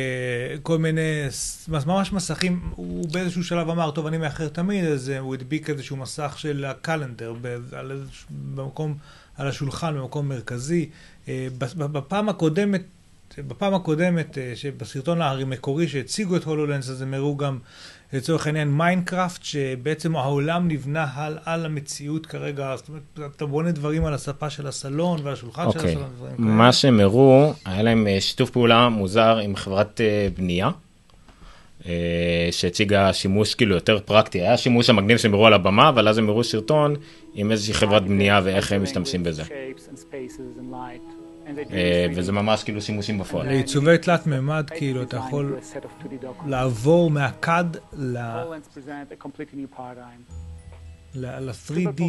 [0.62, 1.24] כל מיני,
[1.86, 5.96] ממש מסכים, הוא באיזשהו שלב אמר, טוב, אני מאחר תמיד, אז אה, הוא הדביק איזשהו
[5.96, 7.34] מסך של ה calendar,
[8.54, 8.96] במקום,
[9.36, 10.88] על השולחן, במקום מרכזי.
[11.78, 12.82] בפעם הקודמת,
[13.38, 17.58] בפעם הקודמת, אה, בסרטון המקורי שהציגו את הולולנס, אז הם הראו גם,
[18.12, 24.04] לצורך העניין, מיינקראפט, שבעצם העולם נבנה על, על המציאות כרגע, זאת אומרת, אתה בונה דברים
[24.04, 25.90] על הספה של הסלון ועל השולחן של אוקיי.
[25.90, 26.46] הסלון, דברים כאלה.
[26.48, 30.70] מה שהם הראו, היה להם אה, שיתוף פעולה מוזר עם חברת אה, בנייה,
[32.50, 34.40] שהציגה שימוש כאילו יותר פרקטי.
[34.40, 36.94] היה שימוש המגניב שהם הראו על הבמה, אבל אז הם הראו סרטון
[37.34, 39.42] עם איזושהי חברת בנייה ואיך הם משתמשים בזה.
[41.72, 43.46] אה, וזה ממש כאילו שימושים בפועל.
[43.46, 45.58] לעיצובי תלת מימד, כאילו, אתה יכול
[46.46, 48.18] לעבור מהקד ל-
[51.14, 52.02] ל- ל-3D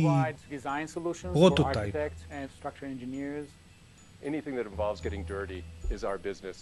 [1.34, 1.96] prototype.
[4.24, 5.62] Anything that involves getting dirty
[5.92, 6.58] is our business.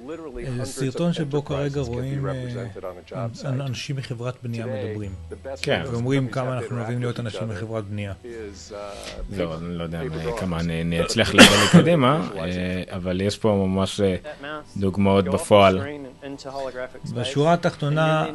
[0.00, 2.64] Hundreds סרטון שבו כרגע רואים אה.
[3.44, 5.12] אנשים מחברת בנייה מדברים.
[5.62, 5.82] כן.
[5.86, 8.12] ואומרים כמה אנחנו אוהבים להיות אנשים מחברת בנייה.
[8.22, 8.74] uh,
[9.36, 10.00] לא, אני לא יודע
[10.40, 10.60] כמה
[11.04, 14.16] אצליח לדבר קדימה, אה, אבל יש פה ממש אה,
[14.76, 15.80] דוגמאות בפועל
[17.14, 18.26] בשורה התחתונה.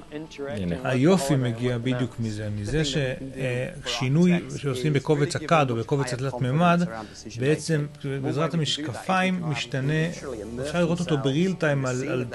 [0.84, 6.84] היופי מגיע בדיוק מזה, מזה ששינוי שעושים בקובץ הקאד או בקובץ התלת מימד,
[7.40, 7.86] בעצם
[8.22, 10.10] בעזרת המשקפיים משתנה,
[10.62, 12.26] אפשר לראות אותו בריל טיים על,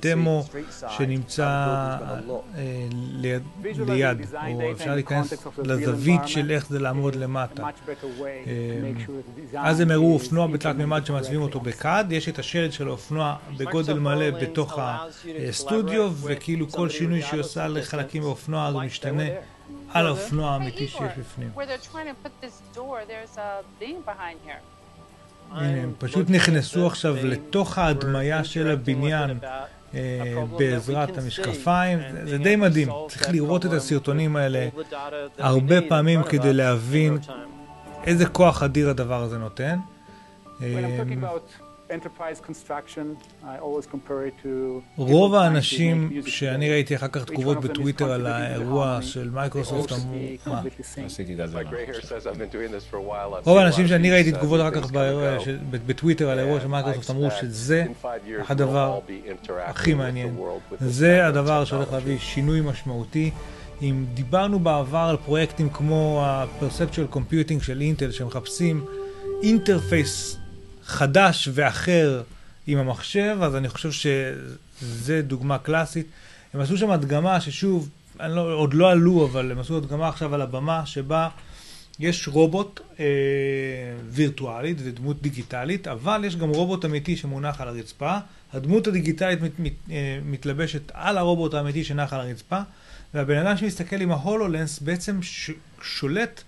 [0.00, 0.44] דמו
[0.88, 3.42] שנמצא אה, ליד,
[4.52, 7.62] או אפשר להיכנס לזווית של איך זה לעמוד למטה.
[8.22, 8.92] אה,
[9.54, 13.98] אז הם הראו אופנוע בתלת מימד שמצביעים אותו בקאד, יש את השלט של האופנוע בגודל
[13.98, 14.73] מלא בתוך
[15.48, 19.22] הסטודיו, וכאילו כל שינוי שהיא עושה לחלקים באופנוע אז הוא משתנה
[19.92, 21.50] על האופנוע האמיתי שיש בפנים.
[25.50, 29.38] הנה, הם פשוט נכנסו עכשיו לתוך ההדמיה של הבניין
[29.94, 29.98] אה,
[30.58, 32.88] בעזרת המשקפיים, זה- זה די מדהים.
[33.08, 34.68] צריך לראות את הסרטונים האלה
[35.38, 37.18] הרבה פעמים כדי להבין
[38.06, 39.78] איזה כוח אדיר הדבר הזה נותן.
[44.96, 50.14] רוב האנשים שאני ראיתי אחר כך תגובות בטוויטר על האירוע של מייקרוסופט אמרו,
[50.46, 50.62] מה?
[51.04, 51.62] עשיתי את הזמן.
[53.44, 54.90] רוב האנשים שאני ראיתי תגובות אחר כך
[55.70, 57.84] בטוויטר על האירוע של מייקרוסופט אמרו שזה
[58.48, 59.00] הדבר
[59.64, 60.36] הכי מעניין.
[60.80, 63.30] זה הדבר שהולך להביא שינוי משמעותי.
[63.82, 68.84] אם דיברנו בעבר על פרויקטים כמו ה-perceptual computing של אינטל שמחפשים
[69.42, 70.43] interface
[70.86, 72.22] חדש ואחר
[72.66, 76.06] עם המחשב, אז אני חושב שזה דוגמה קלאסית.
[76.54, 77.88] הם עשו שם הדגמה ששוב,
[78.20, 81.28] לא, עוד לא עלו, אבל הם עשו הדגמה עכשיו על הבמה, שבה
[82.00, 83.04] יש רובוט אה,
[84.10, 88.18] וירטואלית, זה דמות דיגיטלית, אבל יש גם רובוט אמיתי שמונח על הרצפה.
[88.52, 92.60] הדמות הדיגיטלית מת, מת, אה, מתלבשת על הרובוט האמיתי שנח על הרצפה,
[93.14, 95.50] והבן אדם שמסתכל עם ההולולנס בעצם ש,
[95.82, 96.42] שולט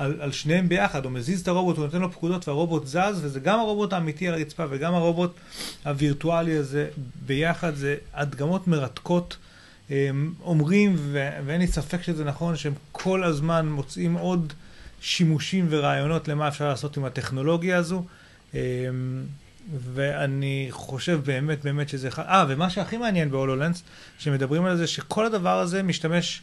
[0.00, 3.40] על, על שניהם ביחד, הוא מזיז את הרובוט, הוא נותן לו פקודות והרובוט זז, וזה
[3.40, 5.34] גם הרובוט האמיתי על הרצפה וגם הרובוט
[5.84, 6.88] הווירטואלי הזה
[7.26, 9.36] ביחד, זה הדגמות מרתקות.
[10.42, 14.52] אומרים, ו- ואין לי ספק שזה נכון, שהם כל הזמן מוצאים עוד
[15.00, 18.04] שימושים ורעיונות למה אפשר לעשות עם הטכנולוגיה הזו.
[19.94, 22.22] ואני חושב באמת באמת שזה אחד...
[22.26, 23.82] אה, ומה שהכי מעניין בהולולנס,
[24.18, 26.42] שמדברים על זה, שכל הדבר הזה משתמש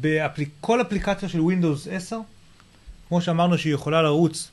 [0.00, 2.18] בכל אפליקציה של Windows 10,
[3.08, 4.50] כמו שאמרנו שהיא יכולה לרוץ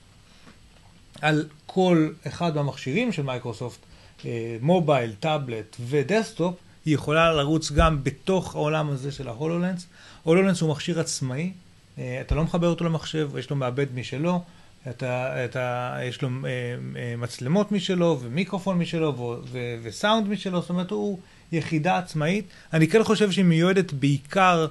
[1.22, 3.80] על כל אחד מהמכשירים של מייקרוסופט,
[4.26, 9.88] אה, mobile, טאבלט ודסקטופ, היא יכולה לרוץ גם בתוך העולם הזה של ה HoloLens.
[10.24, 11.52] HoloLens הוא מכשיר עצמאי,
[11.98, 14.42] אה, אתה לא מחבר אותו למחשב, יש לו מעבד משלו,
[14.90, 20.92] אתה, אתה, יש לו אה, מצלמות משלו, ומיקרופון משלו, ו, ו, וסאונד משלו, זאת אומרת
[20.92, 21.20] הוא
[21.52, 22.46] יחידה עצמאית.
[22.74, 24.68] אני כן חושב שהיא מיועדת בעיקר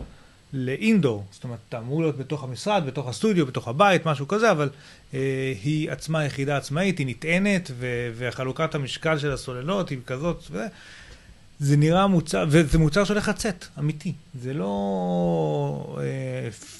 [0.57, 4.70] לאינדור, זאת אומרת, אתה אמור להיות בתוך המשרד, בתוך הסטודיו, בתוך הבית, משהו כזה, אבל
[5.14, 10.64] אה, היא עצמה יחידה עצמאית, היא נטענת, ו- וחלוקת המשקל של הסוללות היא כזאת, ו...
[11.59, 14.12] זה נראה מוצר, וזה מוצר שהולך לצאת, אמיתי.
[14.42, 15.96] זה לא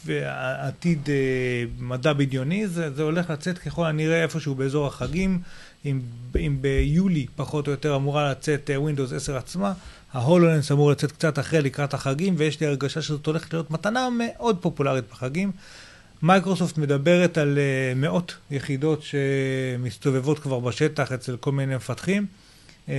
[0.09, 5.41] אה, עתיד אה, מדע בדיוני, זה, זה הולך לצאת ככל הנראה איפשהו באזור החגים.
[5.87, 6.01] אם,
[6.37, 9.73] אם ביולי פחות או יותר אמורה לצאת אה, Windows 10 עצמה,
[10.15, 14.59] ההולולנס אמור לצאת קצת אחרי לקראת החגים, ויש לי הרגשה שזאת הולכת להיות מתנה מאוד
[14.61, 15.53] פופולרית בחגים.
[16.23, 22.27] מייקרוסופט מדברת על uh, מאות יחידות שמסתובבות כבר בשטח אצל כל מיני מפתחים,
[22.87, 22.91] um,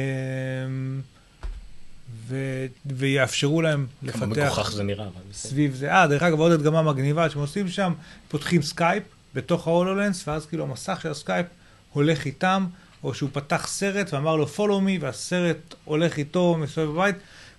[2.28, 5.49] ו- ויאפשרו להם כמה לפתח מגוחך זה נראה, אבל בסדר.
[5.49, 5.91] סביב זה.
[5.93, 7.93] אה, דרך אגב, עוד הדגמה מגניבה שהם עושים שם,
[8.28, 9.03] פותחים סקייפ
[9.34, 11.45] בתוך ה HoloLens, ואז כאילו המסך של הסקייפ
[11.93, 12.66] הולך איתם,
[13.06, 17.16] או שהוא פתח סרט ואמר לו follow me, והסרט הולך איתו, מסתובב בבית.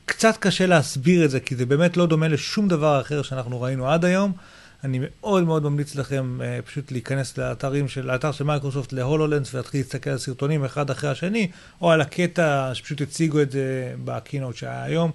[0.06, 3.88] קצת קשה להסביר את זה, כי זה באמת לא דומה לשום דבר אחר שאנחנו ראינו
[3.88, 4.32] עד היום.
[4.84, 9.54] אני מאוד מאוד ממליץ לכם אה, פשוט להיכנס לאתרים של, לאתר של מייקרוסופט ל HoloLens
[9.54, 14.11] ולהתחיל להסתכל על סרטונים אחד אחרי השני, או על הקטע שפשוט הציגו את זה ב
[14.11, 15.10] keynote שהיה היום.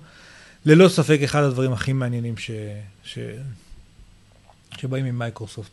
[0.66, 2.52] ללא ספק אחד הדברים הכי מעניינים ש,
[3.04, 3.20] ש,
[4.78, 5.72] שבאים ממייקרוסופט.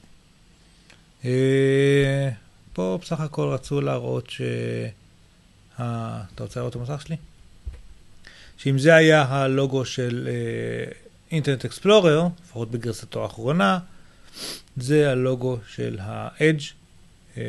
[1.25, 2.31] אה,
[2.79, 4.43] פה בסך הכל רצו להראות ש...
[5.79, 6.22] ה...
[6.35, 7.16] אתה רוצה לראות את המסך שלי?
[8.59, 10.93] שאם זה היה הלוגו של אה,
[11.31, 13.79] Internet Explorer, לפחות בגרסתו האחרונה,
[14.76, 16.62] זה הלוגו של ה-Edge.
[17.37, 17.43] אה,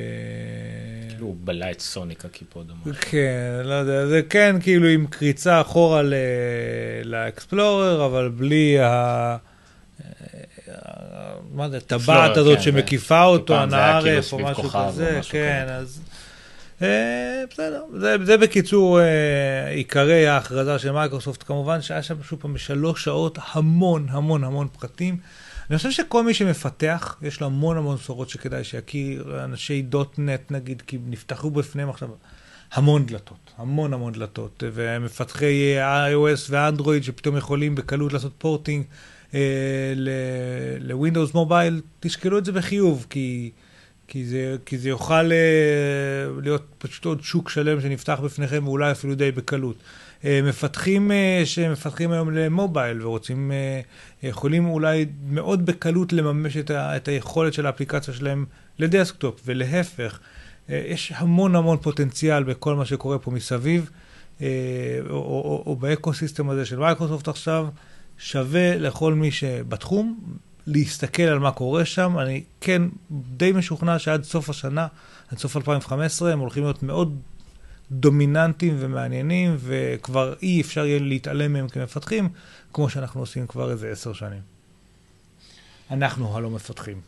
[1.09, 2.69] כאילו הוא בלע את סוניק הקיפוד.
[2.69, 3.01] או משהו.
[3.01, 6.01] כן, לא יודע, זה כן כאילו עם קריצה אחורה
[7.03, 9.38] לאקספלורר, אבל בלי ה...
[11.53, 14.63] מה זה, Explorer, הזאת כן, שמקיפה אותו, פעם זה היה אנא כאילו ערף או משהו
[14.69, 15.65] כזה, כן.
[15.69, 16.01] אז...
[16.82, 22.53] אה, בסדר, זה, זה בקיצור אה, עיקרי ההכרזה של מייקרוסופט, כמובן שהיה שם שוב פעם
[22.53, 25.17] בשלוש שעות המון המון המון פרטים.
[25.69, 30.82] אני חושב שכל מי שמפתח, יש לו המון המון בשורות שכדאי שיכיר, אנשי דוטנט נגיד,
[30.88, 32.09] כי נפתחו בפניהם עכשיו
[32.73, 38.84] המון דלתות, המון המון דלתות, ומפתחי iOS ואנדרואיד שפתאום יכולים בקלות לעשות פורטינג
[39.34, 43.51] אה, ל-Windows מובייל, תשקלו את זה בחיוב, כי,
[44.07, 49.15] כי, זה, כי זה יוכל אה, להיות פשוט עוד שוק שלם שנפתח בפניכם, ואולי אפילו
[49.15, 49.75] די בקלות.
[50.25, 51.11] אה, מפתחים
[51.45, 53.51] שמפתחים היום למובייל ורוצים,
[54.23, 58.45] יכולים אולי מאוד בקלות לממש את, ה, את היכולת של האפליקציה שלהם
[58.80, 60.19] לדסקטופ, ולהפך.
[60.69, 63.89] יש המון המון פוטנציאל בכל מה שקורה פה מסביב,
[64.41, 64.47] אה,
[65.09, 67.67] או, או, או ב ecosystem הזה של מייקרוסופט עכשיו,
[68.20, 70.20] שווה לכל מי שבתחום
[70.67, 72.20] להסתכל על מה קורה שם.
[72.20, 74.88] אני כן די משוכנע שעד סוף השנה,
[75.32, 77.20] עד סוף 2015, הם הולכים להיות מאוד
[77.91, 82.30] דומיננטיים ומעניינים, וכבר אי אפשר יהיה להתעלם מהם כמפתחים,
[82.74, 84.41] כמו שאנחנו עושים כבר איזה עשר שנים.
[85.91, 87.01] אנחנו הלא מפתחים,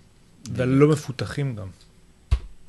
[0.53, 1.67] והלא מפותחים גם.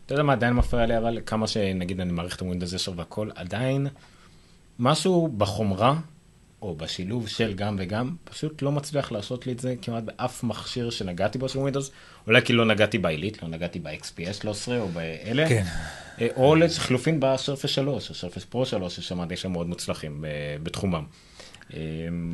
[0.07, 2.93] אתה יודע מה עדיין מפריע לי, אבל כמה שנגיד אני מעריך את ה Windows 10
[2.97, 3.87] והכל, עדיין
[4.79, 5.95] משהו בחומרה,
[6.63, 10.91] או בשילוב של גם וגם, פשוט לא מצליח לעשות לי את זה כמעט באף מכשיר
[10.91, 11.91] שנגעתי בו של Windows,
[12.27, 15.65] אולי כי לא נגעתי בעילית, לא נגעתי ב-XPS 13 או באלה, כן.
[16.21, 20.31] אה, או לחלופין ב Surface 3, או Surface Pro 3, ששמעתי שהם מאוד מוצלחים אה,
[20.63, 21.05] בתחומם.
[21.75, 21.79] אה,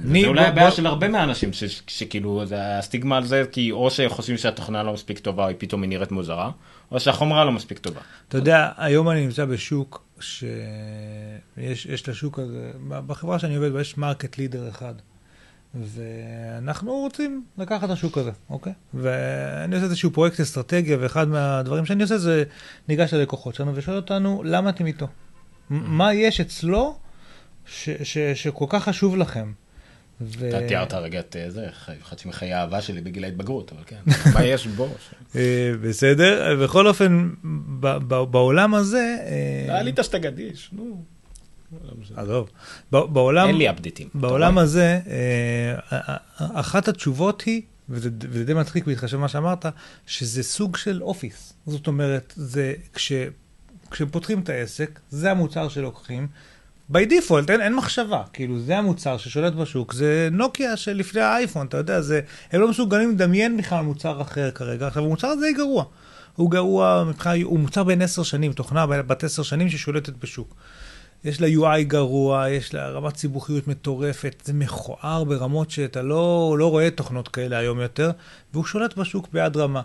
[0.05, 1.51] זה אולי הבעיה של הרבה מהאנשים,
[1.87, 5.89] שכאילו, הסטיגמה על זה, כי או שחושבים שהתוכנה לא מספיק טובה, או היא פתאום היא
[5.89, 6.51] נראית מוזרה,
[6.93, 8.01] או שהחומרה לא מספיק טובה.
[8.29, 13.99] אתה יודע, היום אני נמצא בשוק שיש יש לשוק הזה, בחברה שאני עובד בה יש
[13.99, 14.95] market leader אחד.
[15.75, 18.73] ואנחנו רוצים לקחת את השוק הזה, אוקיי?
[18.95, 22.45] ואני עושה איזשהו פרויקט אסטרטגיה, ואחד מהדברים שאני עושה זה
[22.89, 25.09] ניגש ללקוחות שלנו ושואל אותנו, למה אתם איתו?
[25.71, 26.99] מה יש אצלו
[27.66, 29.53] ש- ש- שכל כך חשוב לכם?
[30.21, 31.66] ו- אתה תיארת רגע את אה, זה,
[32.03, 33.97] חצי מחיי האהבה שלי בגיל ההתבגרות, אבל כן,
[34.35, 34.89] מה יש בו?
[35.37, 37.31] אה, בסדר, בכל אופן,
[37.81, 39.16] ב- ב- בעולם הזה...
[39.27, 41.03] אה, לא עלית שאתה גדיש, נו.
[42.16, 42.51] עזוב,
[42.91, 43.49] בעולם...
[43.49, 44.09] אין לי אפדטים.
[44.14, 45.01] בעולם הזה,
[46.39, 49.66] אחת התשובות היא, וזה, וזה די מצחיק בהתחשב במה שאמרת,
[50.07, 51.53] שזה סוג של אופיס.
[51.66, 53.12] זאת אומרת, זה כש,
[53.91, 56.29] כשפותחים את העסק, זה המוצר שלוקחים.
[56.93, 61.66] By default, אין, אין מחשבה, כאילו זה המוצר ששולט בשוק, זה נוקיה של לפני האייפון,
[61.66, 62.20] אתה יודע, זה,
[62.53, 64.86] הם לא מסוגלים לדמיין בכלל מוצר אחר כרגע.
[64.86, 65.84] עכשיו, המוצר הזה גרוע.
[66.36, 70.55] הוא גרוע, מבחינה, הוא מוצר בין עשר שנים, תוכנה בת עשר שנים ששולטת בשוק.
[71.24, 76.70] יש לה UI גרוע, יש לה רמת סיבוכיות מטורפת, זה מכוער ברמות שאתה לא, לא
[76.70, 78.11] רואה תוכנות כאלה היום יותר,
[78.53, 79.82] והוא שולט בשוק ביד רמה.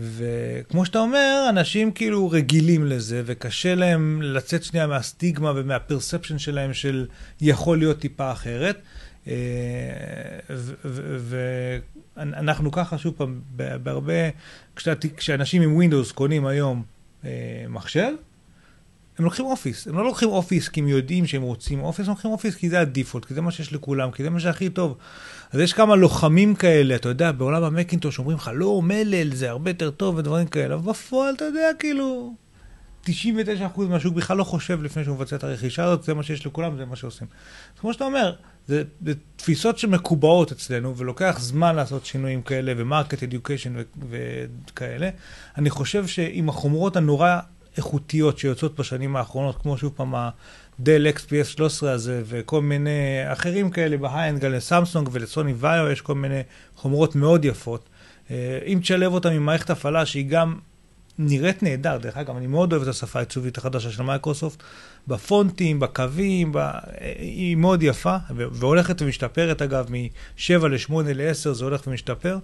[0.00, 6.74] וכמו שאתה אומר, אנשים כאילו רגילים לזה, וקשה להם לצאת שנייה מהסטיגמה ומה perception שלהם
[6.74, 7.06] של
[7.40, 8.82] יכול להיות טיפה אחרת.
[9.26, 9.32] אה,
[12.16, 13.40] ואנחנו ככה, שוב פעם,
[13.82, 14.14] בהרבה,
[15.16, 16.82] כשאנשים עם Windows קונים היום
[17.24, 17.30] אה,
[17.68, 18.12] מחשב,
[19.18, 22.30] הם לוקחים Office, הם לא לוקחים Office כי הם יודעים שהם רוצים Office, הם לוקחים
[22.30, 24.96] Office כי זה ה default, כי זה מה שיש לכולם, כי זה מה שהכי טוב.
[25.52, 29.70] אז יש כמה לוחמים כאלה, אתה יודע, בעולם המקינטוש אומרים לך, לא, מלל, זה הרבה
[29.70, 32.34] יותר טוב ודברים כאלה, אבל בפועל, אתה יודע, כאילו,
[33.06, 33.10] 99%
[33.88, 36.84] מהשוק בכלל לא חושב לפני שהוא מבצע את הרכישה הזאת, זה מה שיש לכולם, זה
[36.84, 37.26] מה שעושים.
[37.74, 38.34] אז כמו שאתה אומר,
[38.66, 43.74] זה, זה תפיסות שמקובעות אצלנו, ולוקח זמן לעשות שינויים כאלה, ומרקט אדיוקיישן
[44.10, 45.10] וכאלה.
[45.58, 47.38] אני חושב שעם החומרות הנורא
[47.76, 50.14] איכותיות שיוצאות בשנים האחרונות, כמו שוב פעם
[50.80, 55.90] ה Dell XPS 13 הזה, וכל מיני אחרים כאלה ב high-end, גם לסמסונג ולסוני VAIO
[55.90, 56.40] יש כל מיני
[56.76, 57.88] חומרות מאוד יפות.
[58.30, 60.58] אה, אם תשלב אותם עם מערכת הפעלה שהיא גם
[61.18, 64.62] נראית נהדר, דרך אגב, אני מאוד אוהב את השפה העיצובית החדשה של מייקרוסופט,
[65.08, 66.58] בפונטים, בקווים, ב...
[67.18, 72.38] היא מאוד יפה, והולכת ומשתפרת אגב, מ-7 ל-8 ל-10 זה הולך ומשתפר.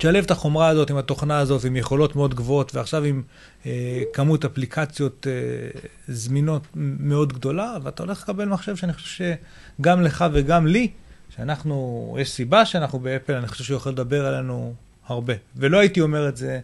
[0.00, 3.22] תשלב את החומרה הזאת עם התוכנה הזאת, עם יכולות מאוד גבוהות, ועכשיו עם
[3.66, 9.34] אה, כמות אפליקציות אה, זמינות מאוד גדולה, ואתה הולך לקבל מחשב שאני חושב
[9.80, 10.90] שגם לך וגם לי,
[11.36, 14.74] שאנחנו, יש סיבה שאנחנו באפל, אני חושב שהוא יכול לדבר עלינו
[15.06, 15.34] הרבה.
[15.56, 16.60] ולא הייתי אומר את זה,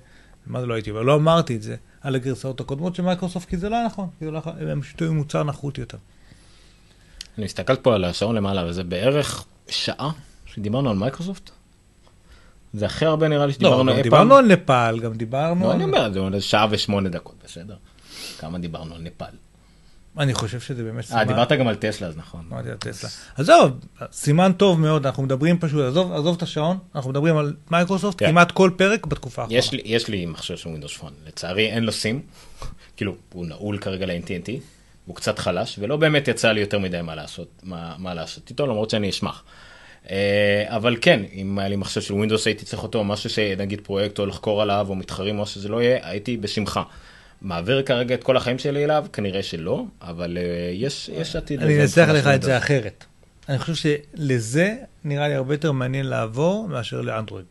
[0.46, 1.02] מה זה לא הייתי אומר?
[1.02, 4.24] לא אמרתי את זה על הגרסאות הקודמות של מייקרוסופט, כי זה לא היה נכון, כי
[4.24, 5.98] זה לא, הם היו מוצר נחות יותר.
[7.38, 10.10] אני מסתכל פה על השעון למעלה, וזה בערך שעה
[10.46, 11.55] שדיברנו על מייקרוסופט.
[12.76, 14.02] זה הכי הרבה נראה לי לא, שדיברנו גם אי פעם.
[14.02, 15.72] דיברנו על נפאל, גם דיברנו לא.
[15.72, 17.76] אני אומר, זה עוד שעה ושמונה דקות, בסדר.
[18.38, 19.26] כמה דיברנו על נפאל.
[20.18, 21.24] אני חושב שזה באמת אה, סימן.
[21.24, 22.44] דיברת גם על טסלה, אז נכון.
[22.52, 23.10] אמרתי על טסלה.
[23.36, 23.70] עזוב,
[24.12, 28.26] סימן טוב מאוד, אנחנו מדברים פשוט, עזוב, עזוב את השעון, אנחנו מדברים על מייקרוסופט כן.
[28.26, 29.58] כמעט כל פרק בתקופה האחרונה.
[29.58, 32.22] יש יש לי מחשב של Windows Phone, לצערי אין לו סים,
[32.96, 34.50] כאילו הוא נעול כרגע ל-AT&T,
[35.06, 38.66] הוא קצת חלש, ולא באמת יצא לי יותר מדי מה לעשות, מה, מה לעשות איתו,
[38.66, 39.42] למרות שאני אשמח.
[40.10, 40.16] אה,
[40.68, 44.26] אבל כן, אם היה לי מחשב של Windows הייתי צריך אותו, משהו שנגיד פרויקט או
[44.26, 46.82] לחקור עליו או מתחרים או שזה לא יהיה, הייתי בשמחה.
[47.42, 49.06] מעביר כרגע את כל החיים שלי אליו?
[49.12, 50.42] כנראה שלא, אבל אה,
[50.72, 51.62] יש, יש עתיד.
[51.62, 52.56] אני אנסח לך את זה.
[52.56, 53.04] אחרת.
[53.48, 53.74] אני חושב
[54.16, 57.44] שלזה נראה לי הרבה יותר מעניין לעבור מאשר לאנדרואיד.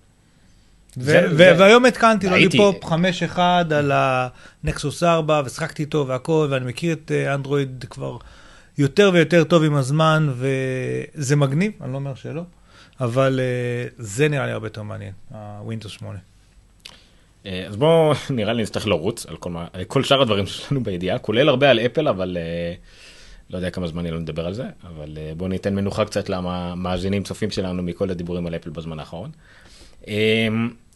[0.98, 3.40] והיום התקנתי הייתי- Lollipop 5.1
[3.72, 3.92] על
[4.64, 8.18] ה Nexus 4 ושחקתי איתו והכל, ואני מכיר את אה, אנדרואיד כבר
[8.78, 12.42] יותר ויותר טוב עם הזמן, וזה מגניב, אני לא אומר שלא,
[13.00, 16.20] אבל אה, זה נראה לי הרבה יותר מעניין, הווינדוס 8.
[17.46, 21.20] אה, אז בואו, נראה לי נצטרך לרוץ על כל, מה, כל שאר הדברים שלנו בידיעה,
[21.20, 22.74] כולל הרבה על אפל, אבל אה,
[23.50, 27.24] לא יודע כמה זמן יהיה לנו לדבר על זה, אבל בואו ניתן מנוחה קצת למאזינים
[27.24, 29.32] צופים שלנו מכל הדיבורים על אפל בזמן האחרון.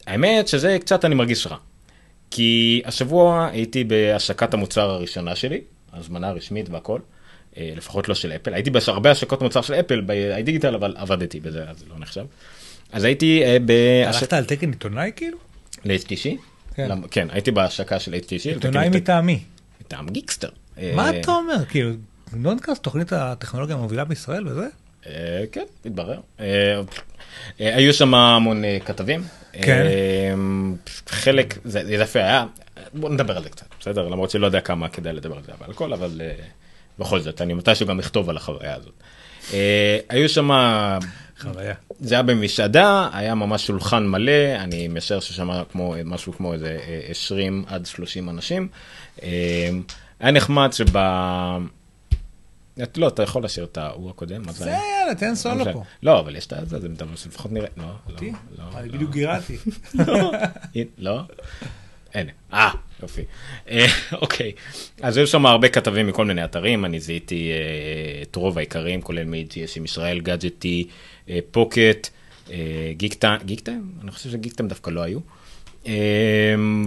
[0.06, 1.56] האמת שזה קצת אני מרגיש רע,
[2.30, 5.60] כי השבוע הייתי בהשקת המוצר הראשונה שלי,
[5.92, 7.00] הזמנה רשמית והכל.
[7.56, 11.64] אה, לפחות לא של אפל, הייתי בהרבה השקות מוצר של אפל ב-iDigital, אבל עבדתי בזה,
[11.68, 12.24] אז זה לא נחשב.
[12.92, 14.22] אז הייתי אה, בהשק...
[14.22, 15.38] הלכת על תקן עיתונאי כאילו?
[15.84, 16.28] ל-HTC?
[16.74, 16.88] כן.
[17.10, 18.48] כן, הייתי בהשקה של HTC.
[18.48, 19.42] עיתונאי מטעמי.
[19.80, 20.48] מטעם גיקסטר.
[20.94, 21.64] מה אה, אתה אומר?
[21.68, 21.90] כאילו,
[22.32, 24.66] נונקאסט, תוכנית הטכנולוגיה המובילה בישראל וזה?
[25.52, 26.20] כן, התברר.
[27.58, 29.22] היו שם המון כתבים.
[29.52, 29.86] כן.
[31.08, 32.46] חלק, זה יפה היה,
[32.94, 34.08] בוא נדבר על זה קצת, בסדר?
[34.08, 36.20] למרות שלא יודע כמה כדאי לדבר על זה, אבל הכל, אבל
[37.00, 38.92] בכל זאת, אני מתישהו גם אכתוב על החוויה הזאת.
[39.52, 40.50] אה, היו שם
[41.40, 41.74] חוויה.
[42.00, 47.00] זה היה במסעדה, היה ממש שולחן מלא, אני משער ששם כמו משהו כמו איזה אה,
[47.08, 48.68] 20 עד 30 אנשים.
[49.22, 49.70] אה,
[50.20, 50.96] היה נחמד שב...
[52.96, 54.52] לא, אתה יכול להשאיר את ההוא הקודם.
[54.52, 54.70] זה?
[54.70, 55.82] יאללה, תן סולו פה.
[56.02, 57.68] לא, אבל יש את זה, זה דבר שלפחות נראה.
[57.76, 58.32] לא, לא, אותי?
[58.58, 58.94] לא, אני לא.
[58.94, 59.56] בדיוק גירדתי.
[60.98, 61.22] לא,
[62.14, 62.70] הנה, אה,
[63.02, 63.22] יופי.
[63.70, 63.86] אה,
[64.22, 64.52] אוקיי,
[65.02, 69.24] אז היו שם הרבה כתבים מכל מיני אתרים, אני זיהיתי אה, את רוב העיקריים, כולל
[69.24, 70.86] מ-GS עם ישראל, גאדג'טי,
[71.28, 72.08] אה, פוקט,
[72.90, 73.92] גיקטיים, גיקטיים?
[74.02, 75.18] אני חושב שגיקטיים דווקא לא היו.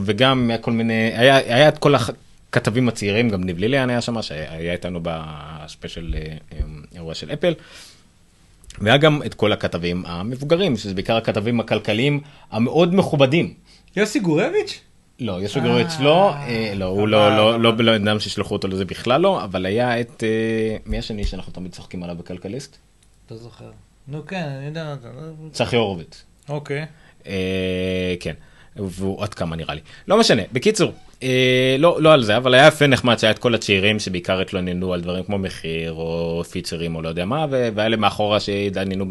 [0.05, 4.73] וגם היה כל מיני, היה, את כל הכתבים הצעירים, גם ניב ליליאן היה שם, שהיה
[4.73, 6.15] איתנו בספיישל
[6.95, 7.53] אירוע של אפל.
[8.81, 12.19] והיה גם את כל הכתבים המבוגרים, שזה בעיקר הכתבים הכלכליים
[12.51, 13.53] המאוד מכובדים.
[13.95, 14.81] יוסי גורביץ'?
[15.19, 19.21] לא, גרוביץ' לא, אה, לא, הוא לא, לא, לא בן אדם שישלחו אותו לזה בכלל
[19.21, 22.77] לא, אבל היה את, אה, מי השני שאנחנו תמיד צוחקים עליו בכלכליסט?
[23.31, 23.71] לא זוכר.
[24.07, 24.95] נו כן, אני יודע.
[25.51, 26.23] צחי הורוביץ.
[26.49, 26.85] אוקיי.
[27.27, 28.33] אה, כן,
[28.75, 29.81] והוא עד כמה נראה לי.
[30.07, 30.91] לא משנה, בקיצור,
[31.23, 34.93] אה, לא, לא על זה, אבל היה יפה נחמד שהיה את כל הצעירים שבעיקר התלוננו
[34.93, 39.05] על דברים כמו מחיר או פיצ'רים או לא יודע מה, ואלה מאחורה שהתעניינו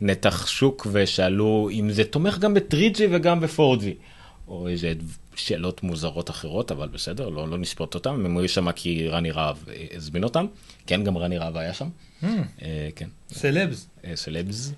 [0.00, 3.84] בנתח שוק ושאלו אם זה תומך גם ב-3G וגם ב-4G,
[4.48, 4.92] או איזה
[5.40, 9.56] שאלות מוזרות אחרות, אבל בסדר, לא, לא נשפוט אותם, הם היו שם כי רני רהב
[9.68, 10.46] אה, הזמין אותם,
[10.86, 11.88] כן, גם רני רהב היה שם,
[12.24, 12.28] אה,
[12.96, 13.08] כן.
[13.32, 13.88] סלבס.
[14.04, 14.72] אה, סלבס.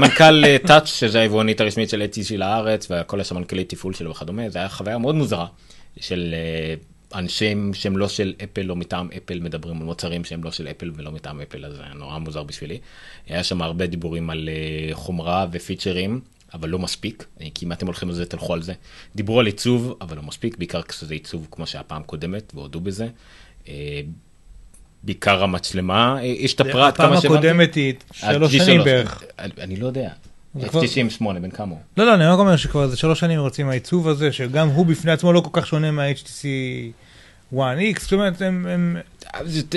[0.00, 4.68] מנכ"ל טאץ', שזה היבואנית הרשמית של HTC לארץ, וכל הסמנכ"לית תפעול שלו וכדומה, זה היה
[4.68, 5.46] חוויה מאוד מוזרה
[6.00, 6.34] של
[7.14, 10.90] אנשים שהם לא של אפל או מטעם אפל מדברים על מוצרים שהם לא של אפל
[10.94, 12.78] ולא מטעם אפל, אז זה היה נורא מוזר בשבילי.
[13.28, 14.48] היה שם הרבה דיבורים על
[14.92, 16.20] חומרה ופיצ'רים.
[16.54, 18.72] אבל לא מספיק, אה, כי אם אתם הולכים על זה, תלכו על זה.
[19.16, 23.08] דיברו על עיצוב, אבל לא מספיק, בעיקר כשזה עיצוב כמו שהיה פעם קודמת, והודו בזה.
[23.68, 24.00] אה,
[25.02, 27.36] בעיקר המצלמה אה, השתפרה עד הפעם כמה שהבנתי.
[27.48, 29.22] הקודמת היא שלוש ה- שנים G3, בערך.
[29.38, 30.10] אני- לא יודע.
[30.54, 31.78] זה כבר- F98, בן כמה הוא?
[31.96, 35.12] לא, לא, אני רק אומר שכבר איזה שלוש שנים רוצים העיצוב הזה, שגם הוא בפני
[35.12, 36.44] עצמו לא כל כך שונה מה-HTC
[37.54, 38.66] 1X, זאת אומרת, הם...
[38.66, 38.96] הם...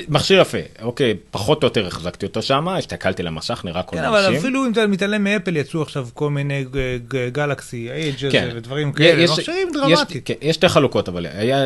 [0.09, 4.26] מכשיר יפה, אוקיי, פחות או יותר החזקתי אותו שם, הסתכלתי למסך, נראה כל כן, האנשים.
[4.30, 6.65] אבל אפילו אם אתה מתעלם מאפל, יצאו עכשיו כל מיני
[7.32, 8.49] גלקסי, אייג' כן.
[8.55, 10.26] ודברים כאלה, יש- מכשירים דרמטית.
[10.26, 11.65] כן, יש שתי חלוקות, אבל היה,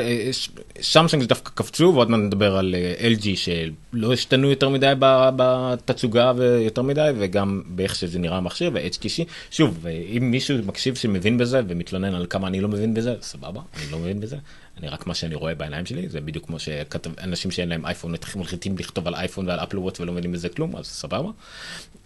[0.81, 4.93] סמסונג דווקא קפצו, ועוד מעט נדבר על אה, LG שלא השתנו יותר מדי
[5.35, 9.23] בתצוגה ויותר מדי, וגם באיך שזה נראה המכשיר, ו-HTC.
[9.51, 13.61] שוב, אה, אם מישהו מקשיב שמבין בזה ומתלונן על כמה אני לא מבין בזה, סבבה,
[13.77, 14.37] אני לא מבין בזה.
[14.79, 18.77] אני רק מה שאני רואה בעיניים שלי, זה בדיוק כמו שאנשים שאין להם אייפון מחליטים
[18.77, 21.29] לכתוב על אייפון ועל Apple Watch ולא מבינים בזה כלום, אז סבבה.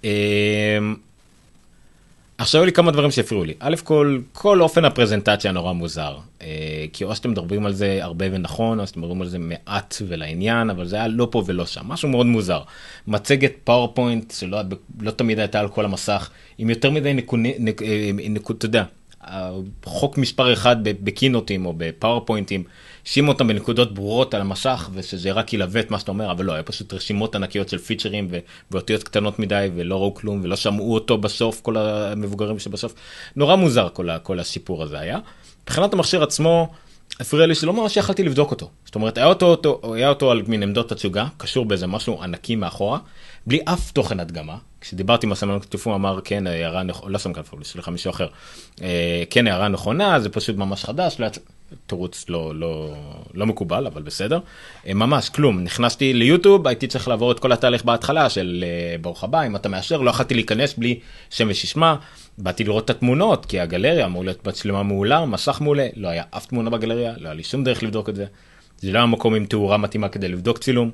[0.04, 0.10] אמ,
[2.38, 3.54] עכשיו היו לי כמה דברים שהפריעו לי.
[3.60, 6.18] א' כל, כל אופן הפרזנטציה נורא מוזר.
[6.42, 6.48] אה,
[6.94, 10.70] כי או שאתם מדברים על זה הרבה ונכון, או שאתם מדברים על זה מעט ולעניין,
[10.70, 11.82] אבל זה היה לא פה ולא שם.
[11.88, 12.62] משהו מאוד מוזר.
[13.08, 14.60] מצגת PowerPoint שלא
[15.00, 18.84] לא תמיד הייתה על כל המסך, עם יותר מדי נקוני, נק, אה, נקוד, אתה יודע,
[19.86, 22.64] חוק מספר אחד בקינוטים או בפאורפוינטים,
[23.06, 26.54] שים אותם בנקודות ברורות על המסך ושזה רק ילווה את מה שאתה אומר, אבל לא,
[26.54, 28.28] היה פשוט רשימות ענקיות של פיצ'רים
[28.72, 32.94] ואותיות קטנות מדי ולא ראו כלום ולא שמעו אותו בסוף, כל המבוגרים שבסוף.
[33.36, 35.20] נורא מוזר כל, ה- כל הסיפור הזה היה.
[35.64, 36.70] מבחינת המכשיר עצמו,
[37.20, 38.70] הפריע לי שלא ממש יכלתי לבדוק אותו.
[38.86, 42.56] זאת אומרת, היה אותו, אותו, היה אותו על מין עמדות תצוגה, קשור באיזה משהו ענקי
[42.56, 43.00] מאחורה,
[43.48, 44.58] בלי אף תוכן הדגמה.
[44.82, 48.28] כשדיברתי עם הסמנכ"ל תפעול, הוא אמר, כן, הערה נכונה, לא סמנכ"ל תפעול, סליחה, מישהו אחר.
[48.82, 51.28] אה, כן, הערה נכונה, זה פשוט ממש חדש, לא.
[51.88, 52.94] תירוץ לא, לא,
[53.34, 54.40] לא מקובל, אבל בסדר.
[54.88, 55.64] אה, ממש, כלום.
[55.64, 59.70] נכנסתי ליוטיוב, הייתי צריך לעבור את כל התהליך בהתחלה של אה, ברוך הבא, אם אתה
[59.70, 61.96] מאשר, לא יכולתי להיכנס בלי שם ושישמע.
[62.38, 66.46] באתי לראות את התמונות, כי הגלריה אמור להיות מצלמה מעולה, מסך מעולה, לא היה אף
[66.46, 68.26] תמונה בגלריה, לא היה לי שום דרך לבדוק את זה.
[68.80, 70.92] זה לא היה מקום עם תאורה מתאימה כדי לבדוק צילום.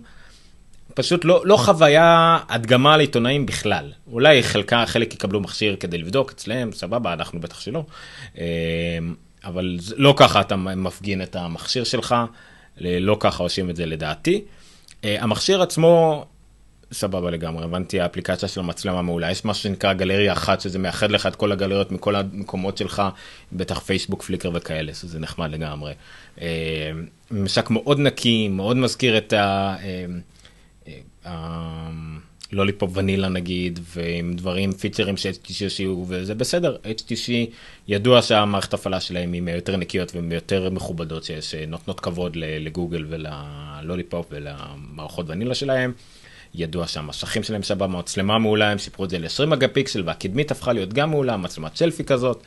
[0.94, 3.92] פשוט לא, לא חוויה הדגמה לעיתונאים בכלל.
[4.12, 7.84] אולי חלקה, חלק יקבלו מכשיר כדי לבדוק אצלם, סבבה, אנחנו בטח שלא.
[8.38, 8.44] אה,
[9.44, 12.16] אבל לא ככה אתה מפגין את המכשיר שלך,
[12.82, 14.42] לא ככה עושים את זה לדעתי.
[15.04, 16.26] אה, המכשיר עצמו,
[16.92, 21.26] סבבה לגמרי, הבנתי האפליקציה של המצלמה מעולה, יש משהו שנקרא גלריה אחת, שזה מאחד לך
[21.26, 23.04] את כל הגלריות מכל המקומות שלך,
[23.52, 25.94] בטח פייסבוק, Flickr וכאלה, שזה נחמד לגמרי.
[26.42, 26.92] אה,
[27.32, 29.76] ממשק מאוד נקי, מאוד מזכיר את ה...
[31.30, 31.90] אה,
[32.52, 37.32] Lollipop vanilla נגיד, ועם דברים, פיצ'רים ש-HTC הוסיפו, וזה בסדר, HTC
[37.88, 45.26] ידוע שהמערכת הפעלה שלהם היא יותר נקיות ויותר מכובדות, שנותנות כבוד ל- לגוגל וללוליפופ ולמערכות
[45.30, 45.94] ונילה שלהם.
[46.56, 50.74] ידוע שהמשכים שלהם סבבה, מצלמה מעולה, הם שיפרו את זה ל-20 מגה פיקסל, והקדמית הפכה
[50.74, 52.44] להיות גם מעולה, מצלמת שלפי כזאת.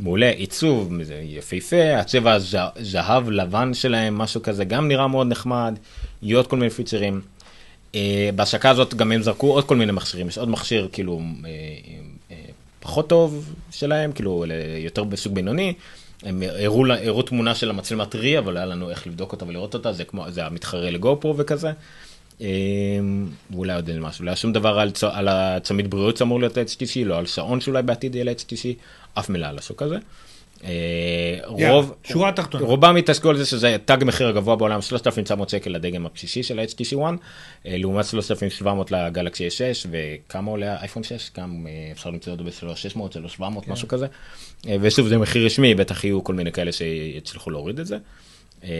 [0.00, 0.92] מעולה, עיצוב,
[1.22, 5.78] יפהפה, הצבע הזהב לבן שלהם, משהו כזה, גם נראה מאוד נחמד,
[6.22, 7.20] יהיו עוד כל מיני פיצ'רים.
[7.92, 7.96] Uh,
[8.36, 12.32] בהשקה הזאת גם הם זרקו עוד כל מיני מכשירים, יש עוד מכשיר כאילו uh, uh,
[12.80, 15.74] פחות טוב שלהם, כאילו ל- יותר בסוג בינוני.
[16.22, 19.74] הם הראו, לה- הראו תמונה של המצלמת רי, אבל היה לנו איך לבדוק אותה ולראות
[19.74, 21.70] אותה, זה כמו, זה המתחרה לגו פרו וכזה.
[23.50, 26.56] ואולי עוד איזה משהו, לא היה שום דבר על, צ- על הצמיד בריאות שאמור להיות
[26.58, 28.66] HTC, לא על שעון שאולי בעתיד יהיה ל-HTC,
[29.18, 29.96] אף מילה על השוק הזה.
[30.64, 32.66] יאללה, רוב, שורה תחתונה.
[32.66, 36.94] רובם התעסקו על זה שזה תג מחיר הגבוה בעולם 3,900 שקל לדגם הבסיסי של ה-HTC
[36.94, 37.16] One,
[37.66, 43.12] אה, לעומת 3,700 לגלקסי 6 וכמה עולה האייפון 6, גם אה, אפשר למצוא אותו ב-3,600,
[43.12, 43.72] 3,700, כן.
[43.72, 44.06] משהו כזה.
[44.68, 47.96] אה, ושוב זה מחיר רשמי, בטח יהיו כל מיני כאלה שיצליחו להוריד את זה.
[48.64, 48.70] אה,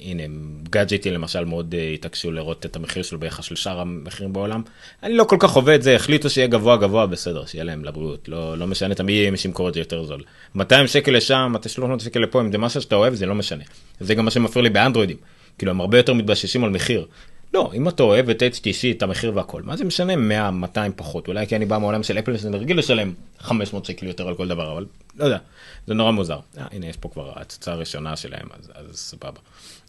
[0.00, 0.22] הנה,
[0.70, 4.62] גאדג'טי למשל מאוד אה, התעקשו לראות את המחיר שלו ביחס של שאר המחירים בעולם.
[5.02, 8.58] אני לא כל כך את זה, החליטו שיהיה גבוה גבוה, בסדר, שיהיה להם לבריאות, לא,
[8.58, 10.22] לא משנה תמיד מי שימכור את זה יותר זול.
[10.54, 13.64] 200 שקל לשם, 300 שקל לפה, אם זה משהו שאתה אוהב, זה לא משנה.
[14.00, 15.16] זה גם מה שמפריע לי באנדרואידים,
[15.58, 17.06] כאילו הם הרבה יותר מתבששים על מחיר.
[17.54, 21.28] לא, אם אתה אוהב את HTC, את המחיר והכל, מה זה משנה 100, 200 פחות,
[21.28, 24.48] אולי כי אני בא מעולם של אפל, שאני רגיל לשלם 500 שקל יותר על כל
[24.48, 24.86] דבר, אבל
[25.16, 25.38] לא יודע,
[25.86, 26.38] זה נורא מוזר.
[26.58, 29.40] אה, הנה, יש פה כבר ההצצה הראשונה שלהם, אז, אז סבבה.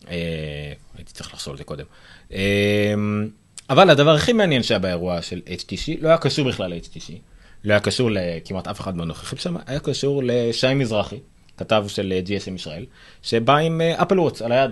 [0.10, 1.86] אה, הייתי צריך לחשוב על זה קודם.
[2.34, 2.93] אה,
[3.70, 7.12] אבל הדבר הכי מעניין שהיה באירוע של HTC, לא היה קשור בכלל ל-HTC,
[7.64, 11.20] לא היה קשור לכמעט אף אחד מהנוכחים שם, היה קשור לשי מזרחי,
[11.58, 12.86] כתב של אה, GSM ישראל,
[13.22, 14.72] שבא עם אה, אפל וואטס על היד.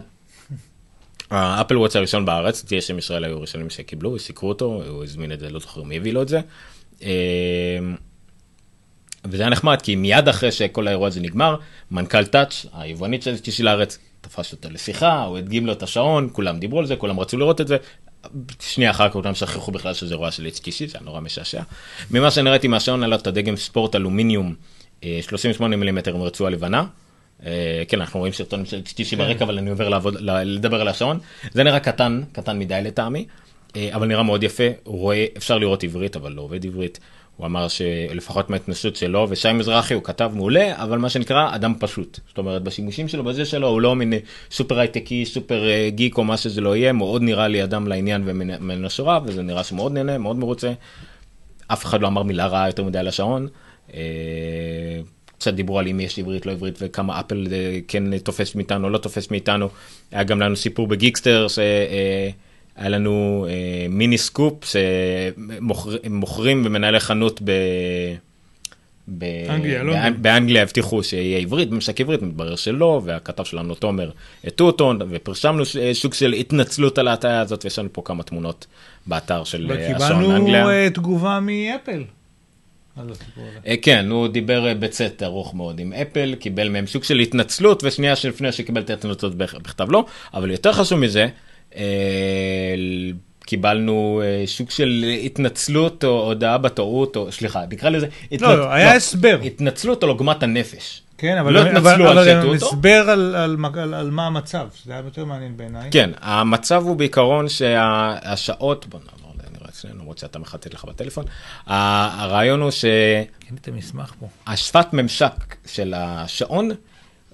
[1.33, 5.49] האפל וואטס הראשון בארץ, GSM ישראל היו הראשונים שקיבלו, סיקרו אותו, הוא הזמין את זה,
[5.49, 6.41] לא זוכר מי הביא לו את זה.
[7.03, 7.09] אה,
[9.25, 11.55] וזה היה נחמד, כי מיד אחרי שכל האירוע הזה נגמר,
[11.91, 16.59] מנכ"ל טאץ', היבואנית של HTC לארץ, תפס אותו לשיחה, הוא הדגים לו את השעון, כולם
[16.59, 17.77] דיברו על זה, כולם רצו לראות את זה.
[18.59, 21.61] שנייה אחר כך כולם שכחו בכלל שזה אירוע של HTC, זה היה נורא משעשע.
[22.11, 24.55] ממה שאני ראיתי מהשעון עלה את הדגם ספורט אלומיניום,
[25.03, 26.85] אה, 38 מילימטר עם רצועה לבנה.
[27.45, 31.19] אה, כן, אנחנו רואים סרטונים של HTC ברקע, אבל אני עובר לעבוד, לדבר על השעון.
[31.51, 33.25] זה נראה קטן, קטן מדי לטעמי,
[33.75, 34.63] אה, אבל נראה מאוד יפה.
[34.83, 36.99] הוא רואה, אפשר לראות עברית, אבל לא עובד עברית.
[37.37, 42.19] הוא אמר שלפחות מההתנסות שלו, ושי מזרחי הוא כתב מעולה, אבל מה שנקרא אדם פשוט.
[42.27, 44.13] זאת אומרת, בשימושים שלו, בזה שלו, הוא לא מין
[44.51, 48.23] סופר הייטקי, סופר אה, גיק או מה שזה לא יהיה, מאוד נראה לי אדם לעניין
[48.25, 50.73] ומן השורה, וזה נראה שמאוד נהנה, מאוד מרוצה.
[51.67, 53.47] אף אחד לא אמר מילה רעה יותר מדי על השעון.
[55.47, 58.89] אה, קצת דיברו על אם יש עברית, לא עברית, וכמה אפל אה, כן תופס מאיתנו,
[58.89, 59.69] לא תופס מאיתנו.
[60.11, 63.53] היה גם לנו סיפור בגיקסטר, שהיה לנו אה,
[63.89, 67.51] מיני סקופ, שמוכרים ומנהלי חנות ב...
[69.49, 69.93] אנגליה, לא?
[69.93, 74.09] באנ- באנגליה הבטיחו שיהיה עברית, ממשק עברית, מתברר שלא, והכתב שלנו תומר
[74.61, 78.67] אותו, ופרסמנו ס- סוג של התנצלות על ההטעיה הזאת, ויש לנו פה כמה תמונות
[79.07, 80.39] באתר של אה, השעון אנגליה.
[80.41, 81.91] וקיבלנו אה, תגובה מאפל.
[81.91, 82.01] על הסיפור הזה.
[82.01, 82.03] אה,
[83.81, 88.15] כן, הוא דיבר אה, בצ'אט ארוך מאוד עם אפל, קיבל מהם סוג של התנצלות, ושנייה
[88.15, 91.27] שלפני שקיבל את ההתנצלות בכ- בכתב לא, אבל יותר חשוב מזה,
[91.75, 91.83] אה,
[93.45, 98.07] קיבלנו אה, סוג של התנצלות או הודעה בטעות, או סליחה, נקרא לזה,
[98.41, 99.39] לא, היה הסבר.
[99.45, 101.01] התנצלות על עוגמת הנפש.
[101.17, 102.65] כן, אבל לא התנצלו על שהטעו גם אותו.
[102.67, 105.89] הסבר על- על על- על מה המצב, שזה היה יותר מעניין בעיניי.
[105.91, 109.22] כן, המצב הוא בעיקרון שהשעות, בוא נעבור
[109.89, 111.25] למרות שאתה מחטט לך בטלפון,
[111.67, 112.85] הרעיון הוא ש...
[112.85, 114.27] אין את המסמך פה.
[114.47, 116.71] השפת ממשק של השעון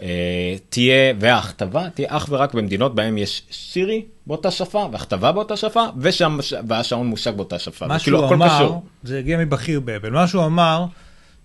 [0.01, 5.85] אה, תהיה, וההכתבה תהיה אך ורק במדינות בהם יש סירי באותה שפה, והכתבה באותה שפה,
[5.97, 7.88] ושם, והשעון מושק באותה שפה.
[7.88, 8.84] מה שהוא אמר, קשור.
[9.03, 10.85] זה הגיע מבכיר באפל, מה שהוא אמר,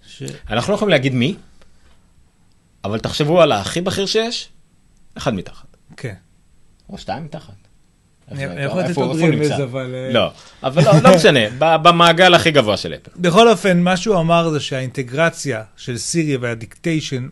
[0.06, 0.22] ש...
[0.50, 1.34] אנחנו לא יכולים להגיד מי,
[2.84, 4.48] אבל תחשבו על הכי בכיר שיש,
[5.14, 5.76] אחד מתחת.
[5.96, 6.14] כן.
[6.88, 7.63] או שתיים מתחת.
[8.30, 9.62] אני יכול לתת איפה- עוד רמז, נמצא?
[9.64, 9.94] אבל...
[9.94, 10.32] אה, לא,
[10.62, 13.10] אבל לא, לא משנה, ב- במעגל הכי גבוה של אפל.
[13.16, 17.28] בכל אופן, מה שהוא אמר זה שהאינטגרציה של סירי והדיקטיישן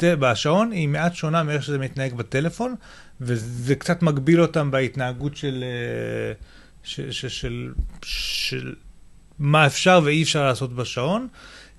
[0.00, 2.74] בשעון היא מעט שונה מאיך שזה מתנהג בטלפון,
[3.20, 6.32] וזה קצת מגביל אותם בהתנהגות של, אה,
[6.82, 7.72] של,
[8.04, 8.74] של
[9.38, 11.28] מה אפשר ואי אפשר לעשות בשעון.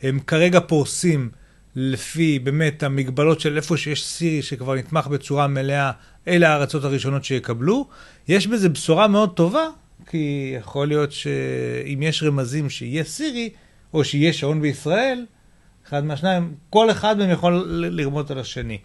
[0.04, 1.30] הם כרגע פורסים
[1.76, 5.92] לפי באמת המגבלות של איפה שיש סירי שכבר נתמך בצורה מלאה,
[6.28, 7.88] אלה הארצות הראשונות שיקבלו.
[8.28, 9.68] יש בזה בשורה מאוד טובה,
[10.10, 13.50] כי יכול להיות שאם יש רמזים שיהיה סירי,
[13.94, 15.26] או שיהיה שעון בישראל,
[15.88, 18.78] אחד מהשניים, כל אחד מהם יכול לרמות על השני.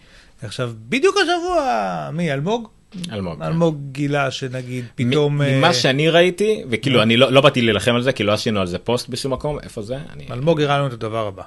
[0.42, 2.68] עכשיו, בדיוק השבוע, מי, אלמוג?
[3.12, 3.36] אלמוג.
[3.38, 3.42] כן.
[3.42, 5.34] אלמוג גילה שנגיד פתאום...
[5.42, 8.60] ממה אה, שאני ראיתי, וכאילו אני לא לא באתי להילחם על זה, כי לא עשינו
[8.60, 9.96] על זה פוסט בשום מקום, איפה זה?
[10.12, 11.42] אני- אלמוג הראה לנו את הדבר הבא.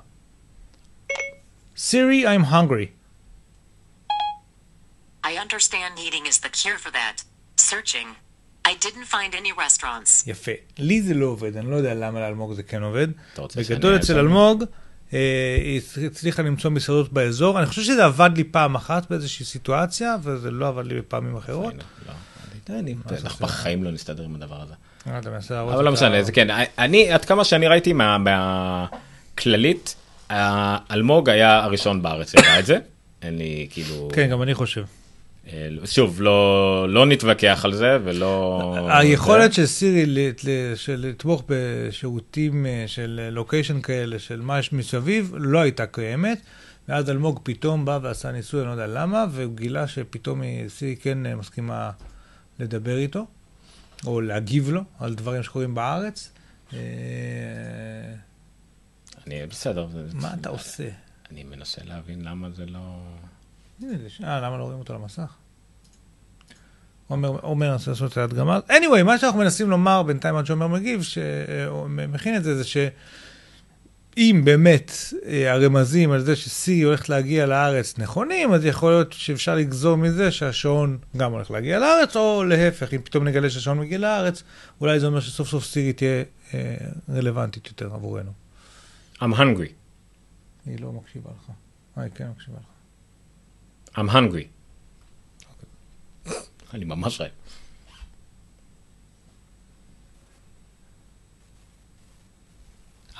[1.77, 3.01] סירי, I'm hungry.
[5.32, 7.18] I understand eating is the cure for that.
[7.72, 8.08] Searching.
[8.72, 10.24] I didn't find any restaurants.
[10.28, 10.52] יפה.
[10.78, 13.08] לי זה לא עובד, אני לא יודע למה לאלמוג זה כן עובד.
[13.58, 14.20] בגדול אצל?
[14.20, 14.64] אלמוג,
[15.14, 17.60] אה, היא הצליחה למצוא מסעדות באזור.
[17.60, 21.74] אני חושב שזה עבד לי פעם אחת באיזושהי סיטואציה, וזה לא עבד לי בפעמים אחרות.
[22.08, 22.14] לא,
[22.70, 24.74] אני- אני- אנחנו בחיים לא נסתדר עם הדבר הזה.
[25.08, 25.20] אה,
[25.64, 26.48] אבל לא משנה, זה כן,
[26.78, 29.95] אני, עד כמה שאני ראיתי מה- מהכללית,
[30.91, 32.78] אלמוג היה הראשון בארץ שידע את זה.
[33.22, 34.84] אין לי כאילו, כן, גם אני חושב.
[35.47, 38.88] אה, שוב, לא לא נתווכח על זה ולא...
[38.89, 40.34] היכולת של סירי
[40.97, 46.41] לתמוך בשירותים אה, של לוקיישן כאלה, של מה יש מסביב, לא הייתה קיימת.
[46.89, 51.26] ואז אלמוג פתאום בא ועשה ניסוי, אני לא יודע למה, והוא גילה שפתאום סירי כן
[51.26, 51.91] אה, מסכימה
[52.59, 53.26] לדבר איתו,
[54.05, 56.31] או להגיב לו על דברים שקורים בארץ.
[59.27, 59.88] אני בסדר.
[60.13, 60.89] מה אתה עושה?
[61.31, 63.01] אני מנסה להבין למה זה לא...
[64.24, 65.36] אה, למה לא רואים אותו על המסך?
[67.12, 68.60] עומר, עומר מנסה לעשות את ההדגמה.
[68.70, 74.91] anyway, מה שאנחנו מנסים לומר בינתיים עד שעומר מגיב, שמכין את זה, זה שאם באמת
[75.26, 80.32] אה, הרמזים על זה שסי הולכת להגיע לארץ נכונים, אז יכול להיות שאפשר לגזור מזה
[80.32, 84.44] שהשעון גם הולך להגיע לארץ, או להפך, אם פתאום נגלה שהשעון מגיע לארץ,
[84.82, 86.76] אולי זה אומר שסוף סוף סירי תהיה אה,
[87.10, 88.32] רלוונטית יותר עבורנו.
[89.20, 89.72] I'm hungry.
[90.66, 91.52] היא לא מקשיבה לך.
[91.98, 92.70] אה, היא כן מקשיבה לך.
[93.95, 94.47] I'm hungry.
[96.73, 97.30] אני ממש רעב.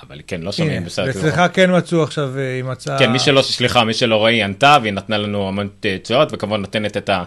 [0.04, 1.10] אבל כן, לא שומעים בסדר.
[1.10, 3.00] אצלך כן מצאו עכשיו, אה, היא מצאה...
[3.00, 6.62] כן, מי שלא, סליחה, מי שלא רואה, היא ענתה והיא נתנה לנו המון תוצאות, וכמובן
[6.62, 7.24] נותנת את, ה,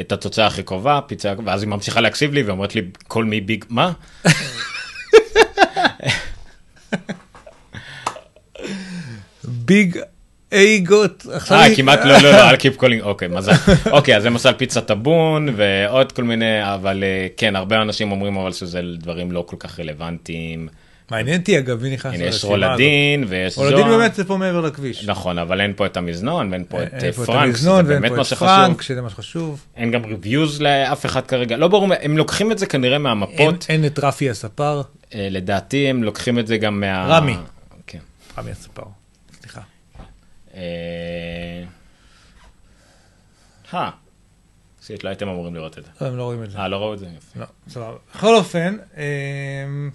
[0.00, 3.64] את התוצאה הכי קרובה, פיצה, ואז היא ממשיכה להקשיב לי ואומרת לי, call me big,
[3.68, 3.92] מה?
[9.44, 9.98] ביג
[11.32, 13.52] עכשיו אה, כמעט לא, לא, לא, אל קיפ קולינג, אוקיי, מזל.
[13.90, 18.52] אוקיי, אז למשל פיצה טאבון ועוד כל מיני, אבל אה, כן, הרבה אנשים אומרים אבל
[18.52, 20.68] שזה דברים לא כל כך רלוונטיים.
[21.10, 22.68] מעניין אותי אגב, מי נכנס יש לרשימה הזאת.
[22.68, 23.68] רולדין ויש זוהר.
[23.70, 25.04] רולדין באמת זה פה מעבר לכביש.
[25.04, 27.84] נכון, אבל אין פה את המזנון ואין פה את אין אה, פה את פרנק, המזנון
[27.84, 28.48] שזה ואין באמת פה מה את שחשוב.
[28.48, 29.60] פרנק, שזה מה שחשוב.
[29.76, 33.66] אין גם ריוויוז לאף אחד כרגע, לא ברור, הם לוקחים את זה כנראה אין- מהמפות,
[33.68, 34.82] אין את רפי הספר.
[35.14, 37.06] אה, לדעתי הם לוקחים את זה גם מה...
[37.08, 37.34] רמי.
[37.86, 37.98] כן.
[38.38, 38.82] רמי הספר.
[40.56, 40.62] אה...
[43.74, 43.90] אה.
[44.82, 45.90] סיט, לא הייתם אמורים לראות את זה.
[46.00, 46.58] לא, הם לא רואים את זה.
[46.58, 47.06] אה, לא ראו את זה?
[47.14, 47.38] יופי.
[47.38, 47.96] לא, סבבה.
[48.14, 49.90] בכל אופן, אמ,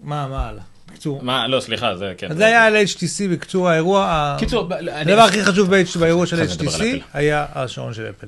[0.00, 0.62] מה, מה הלאה?
[0.88, 2.34] בקיצור, מה, לא, סליחה, זה כן.
[2.36, 5.70] זה היה על HTC, בקיצור האירוע, קיצור, אני- הדבר הכי חשוב
[6.00, 6.82] באירוע של HTC.
[7.12, 8.26] היה השעון של אפל.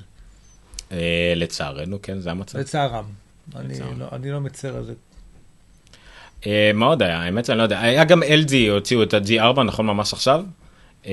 [0.93, 2.59] אה, לצערנו, כן, זה המצב.
[2.59, 3.05] לצערם.
[3.57, 3.79] אני.
[3.99, 4.95] לא- אני לא מצר על זה.
[6.47, 7.19] אה, מה עוד היה?
[7.23, 7.81] האמת שאני לא יודע.
[7.81, 10.43] היה גם LG, הוציאו את ה-G4, נכון, ממש עכשיו.
[11.07, 11.13] אה,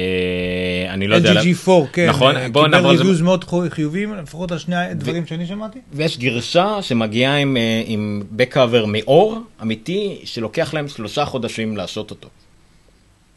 [0.90, 1.34] אני לא יודע.
[1.42, 2.10] LG G4, כן.
[2.10, 3.04] נכון, אה, בואו נעבור על קיבל זה.
[3.04, 5.80] ריוויוז מאוד חו- חיוביים, לפחות על שני הדברים שאני שמעתי.
[5.94, 12.28] ויש גרשה שמגיעה עם, אה, עם בקאבר מאור אמיתי, שלוקח להם שלושה חודשים לעשות אותו.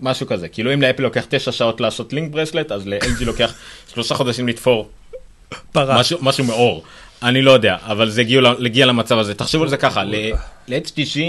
[0.01, 0.49] משהו כזה.
[0.49, 3.55] כאילו אם לאפל לוקח תשע שעות לעשות לינק ברסלט, אז ל-LG לוקח
[3.95, 4.89] שלושה חודשים לתפור
[5.73, 6.01] פרש.
[6.01, 6.83] משהו, משהו מאור.
[7.23, 9.35] אני לא יודע, אבל זה הגיע, הגיע למצב הזה.
[9.35, 10.31] תחשבו על זה ככה, ל-
[10.69, 11.21] ל-HTC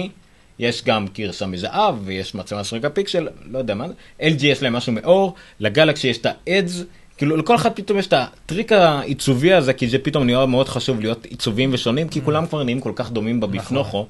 [0.59, 3.85] יש גם גרשה מזהב ויש מצלמה של רגע פיקסל, לא יודע מה.
[4.21, 6.83] LG יש להם משהו מאור, לגלקסי יש את האדס,
[7.17, 10.99] כאילו לכל אחד פתאום יש את הטריק העיצובי הזה, כי זה פתאום נהיה מאוד חשוב
[10.99, 14.07] להיות עיצוביים ושונים, כי כולם כבר נהיים כל כך דומים בביפנוכו.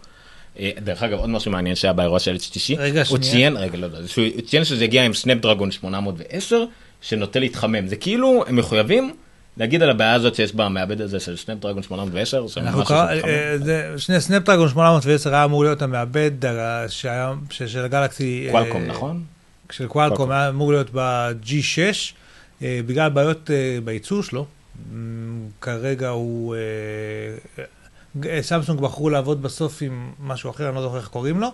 [0.59, 3.31] אה, דרך אגב, עוד משהו מעניין שהיה באירוע של HTC, רגע, הוא שנייה.
[3.31, 6.65] ציין, רגע, לא יודע, שהוא ציין שזה הגיע עם סנפדרגון 810,
[7.01, 7.87] שנוטה להתחמם.
[7.87, 9.13] זה כאילו, הם מחויבים
[9.59, 13.31] להגיד על הבעיה הזאת שיש במעבד הזה של סנפדרגון 810, זה אנחנו משהו קרא, שמתחמם.
[13.69, 16.31] אה, שני סנפדרגון 810 היה אמור להיות המעבד
[17.49, 18.45] של הגלקסי.
[18.45, 19.23] אה, קוואלקום, נכון?
[19.71, 20.31] של קוואלקום.
[20.31, 21.79] היה אמור להיות ב-G6.
[22.61, 23.49] אה, בגלל בעיות
[23.83, 24.45] בייצור שלו,
[24.93, 26.55] מ, כרגע הוא...
[28.41, 31.51] סמסונג בחרו לעבוד בסוף עם משהו אחר, אני לא זוכר איך קוראים לו.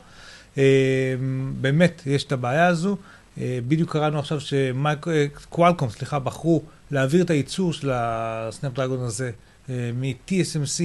[1.61, 2.97] באמת, יש את הבעיה הזו.
[3.37, 9.31] בדיוק קראנו עכשיו שקוואלקום, סליחה, בחרו להעביר את הייצור של הסנאפדרגון הזה
[9.69, 10.81] אה, מ-TSMC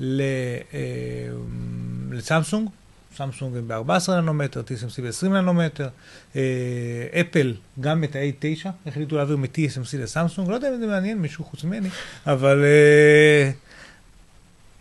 [0.00, 0.06] אה,
[2.10, 2.68] לסמסונג.
[3.16, 5.88] סמסונג ב-14 ננומטר, TSMC ב-20 ננומטר.
[6.36, 6.40] אה,
[7.20, 10.48] אפל, גם את ה-A9, החליטו להעביר מ-TSMC לסמסונג.
[10.48, 11.88] לא יודע אם זה מעניין מישהו חוץ ממני,
[12.26, 13.50] אבל אה,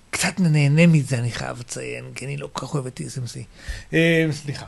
[0.10, 3.40] קצת נהנה מזה, אני חייב לציין, כי אני לא כל כך אוהב את TSMC.
[3.94, 4.66] אה, סליחה.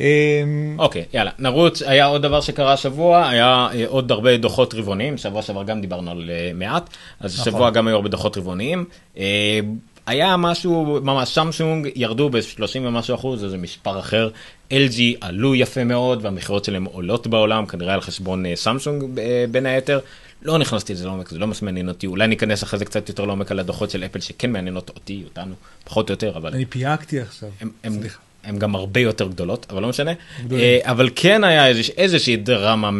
[0.00, 0.42] אה,
[0.78, 1.82] אוקיי, יאללה, נרוץ.
[1.82, 6.10] היה עוד דבר שקרה השבוע, היה אה, עוד הרבה דוחות רבעוניים, שבוע שעבר גם דיברנו
[6.10, 6.90] על אה, מעט,
[7.20, 7.52] אז נכון.
[7.52, 8.84] השבוע גם היו הרבה דוחות רבעוניים.
[9.18, 9.60] אה,
[10.06, 14.30] היה משהו, ממש סמסונג ירדו ב-30 ומשהו אחוז, איזה מספר אחר.
[14.70, 19.04] LG עלו יפה מאוד, והמכירות שלהם עולות בעולם, כנראה על חשבון סמסונג
[19.50, 20.00] בין היתר.
[20.42, 23.24] לא נכנסתי לזה לעומק, זה לא ממש מעניין אותי, אולי ניכנס אחרי זה קצת יותר
[23.24, 25.54] לעומק על הדוחות של אפל שכן מעניינות אותי, אותנו,
[25.84, 26.54] פחות או יותר, אבל...
[26.54, 27.48] אני פייקתי עכשיו.
[27.60, 28.18] הם, הם, סליחה.
[28.44, 30.12] הם גם הרבה יותר גדולות, אבל לא משנה.
[30.44, 30.64] גדולים.
[30.64, 32.90] אה, אבל כן היה איזוש, איזושהי דרמה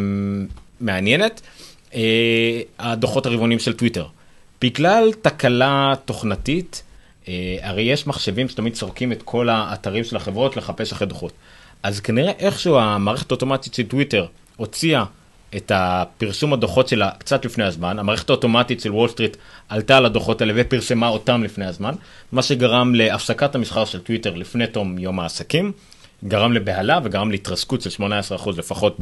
[0.80, 1.40] מעניינת,
[1.94, 4.06] אה, הדוחות הרבעוניים של טוויטר.
[4.60, 6.82] בגלל תקלה תוכנתית,
[7.28, 11.32] אה, הרי יש מחשבים שתמיד סורקים את כל האתרים של החברות לחפש אחרי דוחות.
[11.82, 15.04] אז כנראה איכשהו המערכת האוטומטית של טוויטר הוציאה
[15.56, 19.36] את הפרסום הדוחות שלה קצת לפני הזמן, המערכת האוטומטית של וול סטריט
[19.68, 21.94] עלתה על הדוחות האלה ופרסמה אותם לפני הזמן,
[22.32, 25.72] מה שגרם להפסקת המסחר של טוויטר לפני תום יום העסקים,
[26.24, 27.90] גרם לבהלה וגרם להתרסקות של
[28.38, 28.98] 18% לפחות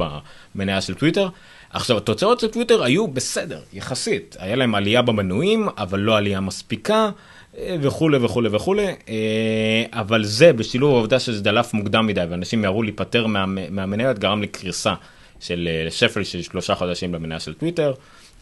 [0.55, 1.29] במניה של טוויטר.
[1.69, 7.09] עכשיו התוצאות של טוויטר היו בסדר, יחסית, היה להם עלייה במנויים, אבל לא עלייה מספיקה.
[7.57, 12.83] אה, וכולי וכולי וכולי, אה, אבל זה בשילוב העובדה שזה דלף מוקדם מדי ואנשים מיהרו
[12.83, 14.93] להיפטר מה, מהמניות גרם לקריסה
[15.41, 17.93] של אה, שפל של שלושה חודשים במניה של טוויטר,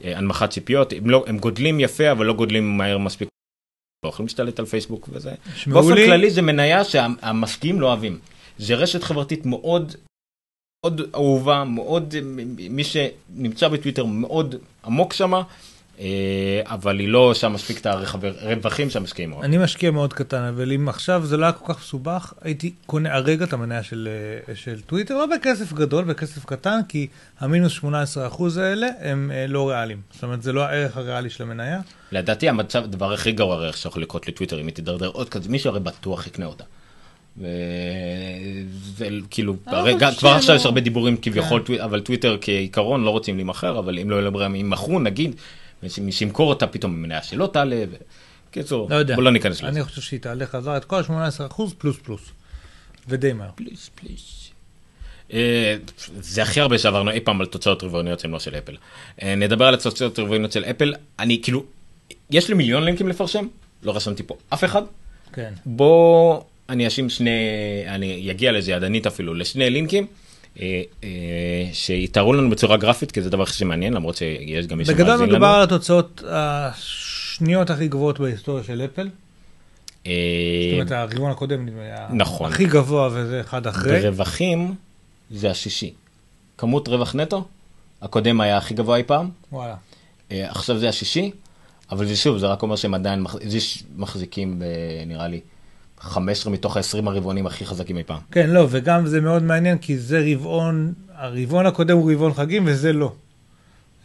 [0.04, 3.30] אה, הנמכת ציפיות, הם, לא, הם גודלים יפה אבל לא גודלים מהר מספיק.
[4.06, 5.32] לא יכולים להשתלט על פייסבוק וזה.
[5.68, 8.20] באופן לי- כללי זה מניה שהמשקיעים לא אוהבים.
[8.58, 9.96] זה רשת חברתית מאוד
[10.86, 12.16] מאוד אהובה, מאוד,
[12.70, 14.56] מי שנמצא בטוויטר מאוד
[14.86, 15.44] עמוק שמה, אה,
[16.64, 19.50] אבל היא לא שם מספיק את הרווחים שהמשקיעים אוהבים.
[19.52, 23.14] אני משקיע מאוד קטן, אבל אם עכשיו זה לא היה כל כך מסובך, הייתי קונה
[23.16, 24.10] הרגע את המניה של,
[24.50, 27.08] אה, של טוויטר, לא בכסף גדול, בכסף קטן, כי
[27.40, 27.84] המינוס 18%
[28.58, 30.02] האלה הם אה, לא ריאליים.
[30.14, 31.80] זאת אומרת, זה לא הערך הריאלי של המניה.
[32.12, 35.70] לדעתי המצב, הדבר הכי גרוע הרי שיכול לקרות לטוויטר אם היא תידרדר עוד כזה, מישהו
[35.70, 36.64] הרי בטוח יקנה אותה.
[37.38, 39.56] וזה כאילו,
[40.00, 41.74] גם- כבר עכשיו יש הרבה דיבורים כביכול, כן.
[41.82, 45.36] אבל טוויטר כעיקרון לא רוצים להימכר, אבל אם לא יהיה להם ברירה, אם ימכרו נגיד,
[46.02, 47.84] מי שימכור אותה פתאום מניה שלא תעלה.
[47.92, 47.96] ו-
[48.52, 49.16] קיצור, לא יודע.
[49.16, 49.68] בוא לא ניכנס לזה.
[49.68, 52.22] אני חושב שהיא תעלה חזרה את כל ה-18% פלוס פלוס.
[53.08, 53.50] ודי מהר.
[53.56, 54.52] פליס פליס.
[55.34, 55.76] אה,
[56.20, 58.78] זה הכי הרבה שעברנו אי פעם על תוצאות רבעוניות שהן לא של אפל.
[59.22, 60.94] אה, נדבר על התוצאות הרבעוניות של אפל.
[61.20, 61.64] אני כאילו,
[62.30, 63.48] יש לי מיליון לינקים לפרשם,
[63.84, 64.82] לא רשמתי פה אף אחד.
[65.34, 65.54] כן.
[65.66, 67.40] בוא אני אשים שני,
[67.88, 70.08] אני אגיע לזה ידנית אפילו, לשני לינקים.
[70.62, 71.10] אה, אה,
[71.74, 75.48] שיתארו לנו בצורה גרפית כי זה דבר שמעניין למרות שיש גם מי בגדול שמאזין מדובר
[75.48, 75.56] לנו.
[75.56, 79.10] על התוצאות השניות הכי גבוהות בהיסטוריה של אפל.
[80.08, 80.12] אה,
[80.72, 81.70] זאת אומרת, הרבעון הקודם
[82.14, 82.52] נכון.
[82.52, 84.00] הכי גבוה וזה אחד אחרי.
[84.00, 84.76] ברווחים
[85.32, 85.94] זה השישי.
[86.58, 87.46] כמות רווח נטו,
[88.02, 89.76] הקודם היה הכי גבוה אי פעם, וואלה.
[90.30, 91.32] עכשיו זה השישי,
[91.92, 93.26] אבל זה שוב, זה רק אומר שהם עדיין
[93.98, 94.62] מחזיקים
[95.08, 95.40] נראה לי
[96.00, 98.20] 15 מתוך ה-20 הרבעונים הכי חזקים אי פעם.
[98.32, 102.94] כן, לא, וגם זה מאוד מעניין, כי זה רבעון, הרבעון הקודם הוא רבעון חגים וזה
[102.94, 103.12] לא.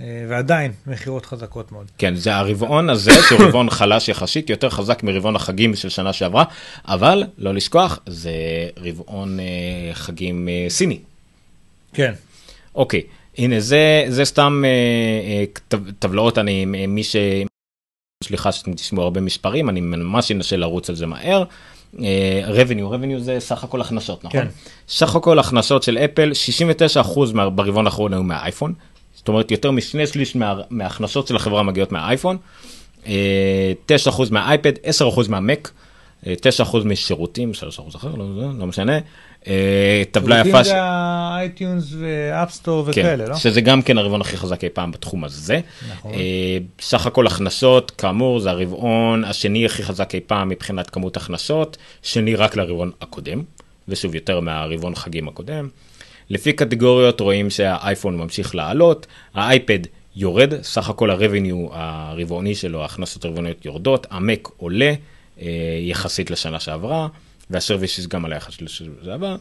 [0.00, 1.86] אה, ועדיין, מכירות חזקות מאוד.
[1.98, 6.44] כן, זה הרבעון הזה, שהוא רבעון חלש יחסית, יותר חזק מרבעון החגים של שנה שעברה,
[6.88, 8.32] אבל לא לשכוח, זה
[8.76, 9.44] רבעון אה,
[9.94, 10.98] חגים אה, סיני.
[11.92, 12.12] כן.
[12.74, 13.02] אוקיי,
[13.38, 17.16] הנה זה, זה סתם אה, אה, טב- טבלאות, אני, מי ש...
[18.24, 21.44] סליחה שאתם תשמעו הרבה מספרים, אני ממש אנסה לרוץ על זה מהר.
[22.02, 24.40] אה, revenue, revenue זה סך הכל הכנסות, נכון?
[24.40, 24.46] כן.
[24.88, 26.32] סך הכל הכנסות של אפל,
[27.04, 28.74] 69% מה, ברבעון האחרון היו מהאייפון,
[29.14, 32.36] זאת אומרת יותר משני שליש מה, מההכנסות של החברה מגיעות מהאייפון,
[33.06, 35.70] אה, 9% מהאייפד, 10% מהמק,
[36.26, 38.24] אה, 9% משירותים, 3% אחר, לא,
[38.58, 38.98] לא משנה.
[39.48, 43.36] אה, טבלה יפה, ש- זה ה iTunes ו App Store וכאלה, לא?
[43.36, 45.60] שזה גם כן הרבעון הכי חזק אי פעם בתחום הזה.
[45.90, 46.14] נכון.
[46.14, 51.76] אה, סך הכל הכנסות, כאמור, זה הרבעון השני הכי חזק אי פעם מבחינת כמות הכנסות,
[52.02, 53.42] שני רק לרבעון הקודם,
[53.88, 55.68] ושוב יותר מהרבעון חגים הקודם.
[56.30, 59.78] לפי קטגוריות רואים שהאייפון ממשיך לעלות, האייפד
[60.16, 64.92] יורד, סך הכל ה-revenue הרבעוני שלו, ההכנסות הרבעוניות יורדות, המק עולה
[65.42, 65.46] אה,
[65.80, 67.08] יחסית לשנה שעברה,
[67.50, 69.36] והסרוויסס גם עלה יחסית לשנה שעברה.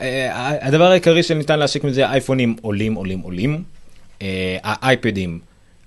[0.00, 3.64] אה, הדבר העיקרי שניתן להסיק מזה, האייפונים עולים, עולים, עולים.
[4.22, 5.40] אה, האייפדים,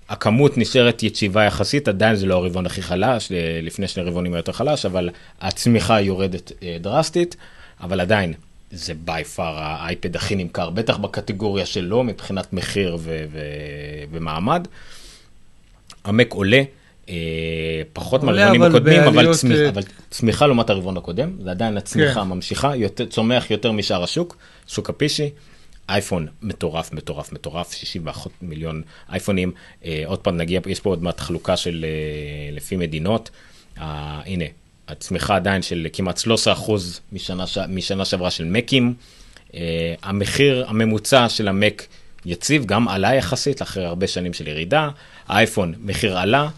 [0.10, 4.40] הכמות נשארת יציבה יחסית, עדיין זה לא הרבעון הכי חלש, אה, לפני שני רבעונים היה
[4.40, 5.10] יותר חלש, אבל
[5.42, 7.36] הצמיחה יורדת אה, דרסטית,
[7.82, 8.34] אבל עדיין,
[8.72, 13.40] זה בי פאר האייפד הכי נמכר, בטח בקטגוריה שלו מבחינת מחיר ו- ו-
[14.12, 14.68] ומעמד.
[16.04, 16.62] המק עולה,
[17.94, 22.22] פחות עולה, מהרבעונים הקודמים, אבל, צמיח, אה, אבל צמיחה לעומת הרבעון הקודם, זה עדיין הצמיחה
[22.22, 22.28] כן.
[22.28, 25.30] ממשיכה, יותר, צומח יותר משאר השוק, שוק הפישי.
[25.90, 28.82] אייפון מטורף, מטורף, מטורף, 61 מיליון
[29.12, 29.52] אייפונים.
[29.86, 33.30] אה, עוד פעם נגיע, יש פה עוד מעט חלוקה של אה, לפי מדינות.
[33.78, 34.46] אה, הנה,
[34.88, 38.94] הצמיחה עדיין של כמעט 13 אחוז משנה, ש- משנה שעברה של מקים.
[39.54, 41.88] אה, המחיר הממוצע של המק
[42.26, 44.90] יציב, גם עלה יחסית אחרי הרבה שנים של ירידה.
[45.28, 46.50] האייפון, מחיר עלה, אה,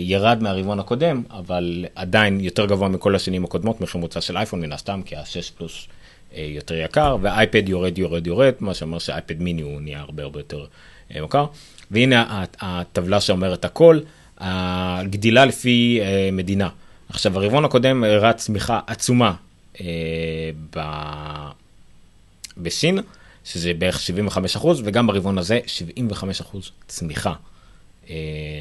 [0.00, 4.72] ירד מהרבעון הקודם, אבל עדיין יותר גבוה מכל השנים הקודמות, מחיר ממוצע של אייפון מן
[4.72, 5.86] הסתם, כי ה-6 פלוס
[6.36, 10.40] אה, יותר יקר, והאייפד יורד, יורד, יורד, מה שאומר שהאייפד מיני הוא נהיה הרבה הרבה
[10.40, 10.64] יותר
[11.14, 11.44] אה, יקר.
[11.90, 14.00] והנה הטבלה שאומרת הכל,
[14.38, 16.68] הגדילה לפי אה, מדינה.
[17.08, 19.34] עכשיו, הרבעון הקודם הראה צמיחה עצומה
[19.80, 19.86] אה,
[20.76, 21.50] ב-
[22.56, 22.98] בסין,
[23.44, 27.34] שזה בערך 75 אחוז, וגם ברבעון הזה 75 אחוז צמיחה אה,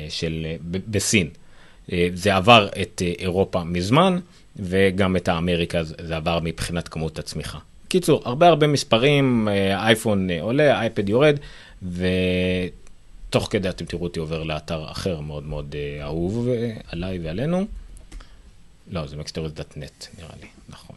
[0.10, 1.30] של, ב- בסין.
[1.92, 4.20] אה, זה עבר את אה, אירופה מזמן,
[4.56, 7.60] וגם את האמריקה זה עבר מבחינת כמות הצמיחה.
[7.88, 11.36] קיצור, הרבה הרבה מספרים, אה, אייפון אה, עולה, אייפד יורד,
[11.84, 17.66] ותוך כדי אתם תראו אותי עובר לאתר אחר מאוד מאוד אה, אהוב אה, עליי ועלינו.
[18.92, 20.96] לא, זה maxstories.net נראה לי, נכון.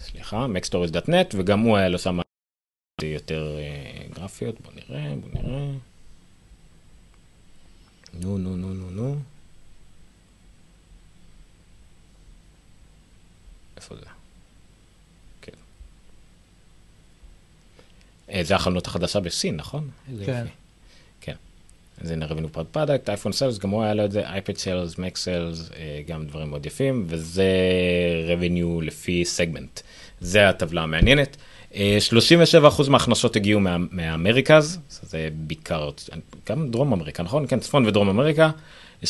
[0.00, 2.18] סליחה, maxstories.net, וגם הוא היה לו שם
[3.02, 5.70] יותר אה, גרפיות, בוא נראה, בוא נראה.
[8.14, 9.16] נו, נו, נו, נו, נו.
[13.76, 14.06] איפה זה?
[15.42, 15.52] כן.
[18.30, 19.90] אה, זה החנות החדשה בסין, נכון?
[20.26, 20.46] כן.
[21.20, 21.34] כן.
[22.00, 24.98] אז הנה revenue per product, iPhone sales, גם הוא היה לו את זה, iPad sales,
[24.98, 25.70] Mac sales,
[26.06, 27.48] גם דברים מאוד יפים, וזה
[28.28, 29.80] revenue לפי סגמנט.
[30.20, 31.36] זה הטבלה המעניינת.
[31.74, 31.98] אה,
[32.84, 35.90] 37% מההכנסות הגיעו מה- מה Americas, זה בעיקר,
[36.48, 37.46] גם דרום אמריקה, נכון?
[37.46, 38.50] כן, צפון ודרום אמריקה,
[39.02, 39.06] 21%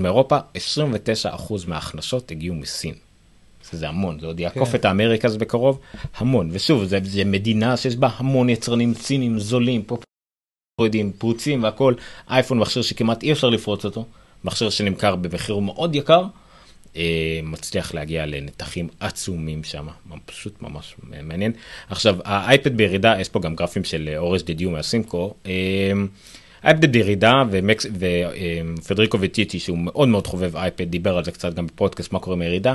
[0.00, 2.94] מאירופה, 29% מההכנסות הגיעו מסין.
[3.72, 4.78] זה המון, זה עוד יעקוף כן.
[4.78, 5.78] את האמריקז בקרוב,
[6.16, 6.48] המון.
[6.52, 9.82] ושוב, זה, זה מדינה שיש בה המון יצרנים סינים זולים,
[10.80, 11.94] פופוידים, פרוצים והכל.
[12.30, 14.04] אייפון מכשיר שכמעט אי אפשר לפרוץ אותו,
[14.44, 16.26] מכשיר שנמכר במחיר מאוד יקר, אה,
[17.42, 19.86] מצליח להגיע לנתחים עצומים שם,
[20.26, 21.52] פשוט ממש מעניין.
[21.90, 25.34] עכשיו, האייפד בירידה, יש פה גם גרפים של אה, אורש דידיו מהסימקו.
[25.46, 25.52] אה,
[26.64, 27.86] אייפד בירידה, ומקס-
[28.78, 32.36] ופדריקו וטיטי, שהוא מאוד מאוד חובב אייפד, דיבר על זה קצת גם בפודקאסט, מה קורה
[32.36, 32.74] עם הירידה.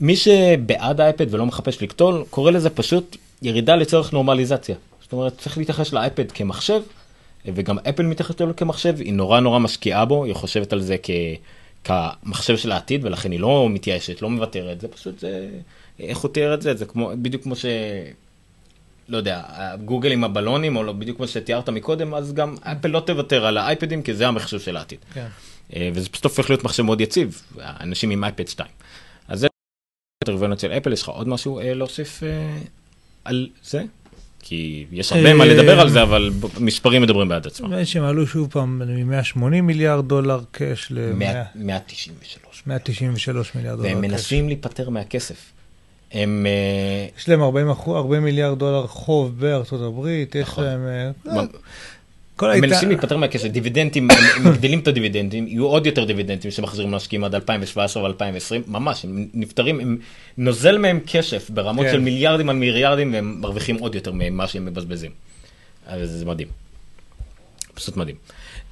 [0.00, 4.76] מי שבעד האייפד ולא מחפש לקטול, קורא לזה פשוט ירידה לצורך נורמליזציה.
[5.02, 6.80] זאת אומרת, צריך להתייחס לאייפד כמחשב,
[7.46, 11.10] וגם אפל מתייחסת אליו כמחשב, היא נורא נורא משקיעה בו, היא חושבת על זה כ...
[11.84, 15.48] כמחשב של העתיד, ולכן היא לא מתייאשת, לא מוותרת, זה פשוט, זה...
[15.98, 16.74] איך הוא תיאר את זה?
[16.74, 17.66] זה כמו, בדיוק כמו ש...
[19.08, 19.42] לא יודע,
[19.84, 23.56] גוגל עם הבלונים, או לא, בדיוק כמו שתיארת מקודם, אז גם אפל לא תוותר על
[23.56, 24.98] האייפדים, כי זה המחשב של העתיד.
[25.14, 25.26] כן.
[25.76, 28.70] אה, וזה פשוט הופך להיות מחשב מאוד יציב, אנשים עם אייפד 2.
[29.28, 29.46] אז זה
[30.28, 32.58] הרבעונות של אפל, יש לך עוד משהו אה, להוסיף אה,
[33.24, 33.84] על זה?
[34.42, 37.66] כי יש הרבה מה אה, לדבר על זה, אבל מספרים מדברים בעד עצמם.
[37.66, 42.62] נדמה לי שהם עלו שוב פעם מ-180 מיליארד דולר קאש מאה- 193.
[42.66, 42.72] ל-193
[43.54, 44.10] מיליארד דולר והם קאש.
[44.10, 45.36] מנסים להיפטר מהכסף.
[46.12, 46.46] הם...
[46.46, 50.64] אה, יש להם 40, אחו- 40 מיליארד דולר חוב בארצות הברית, יש נכון.
[50.64, 51.12] להם...
[52.42, 52.74] מה- כל הם הייתה...
[52.76, 54.08] מנסים להיפטר מהכסף, דיבידנדים,
[54.44, 59.80] מגדילים את הדיבידנדים, יהיו עוד יותר דיבידנדים שמחזירים למשקיעים עד 2017 ו-2020, ממש, הם נפטרים,
[59.80, 59.98] הם
[60.38, 61.92] נוזל מהם כסף ברמות כן.
[61.92, 65.10] של מיליארדים על מיליארדים, והם מרוויחים עוד יותר ממה שהם מבזבזים.
[65.86, 66.48] אז זה מדהים.
[67.74, 68.16] פשוט מדהים.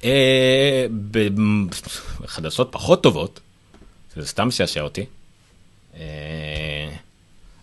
[0.03, 0.85] אה,
[2.21, 3.39] בחדשות פחות טובות,
[4.15, 5.05] זה סתם משעשע אותי,
[5.99, 6.01] אה,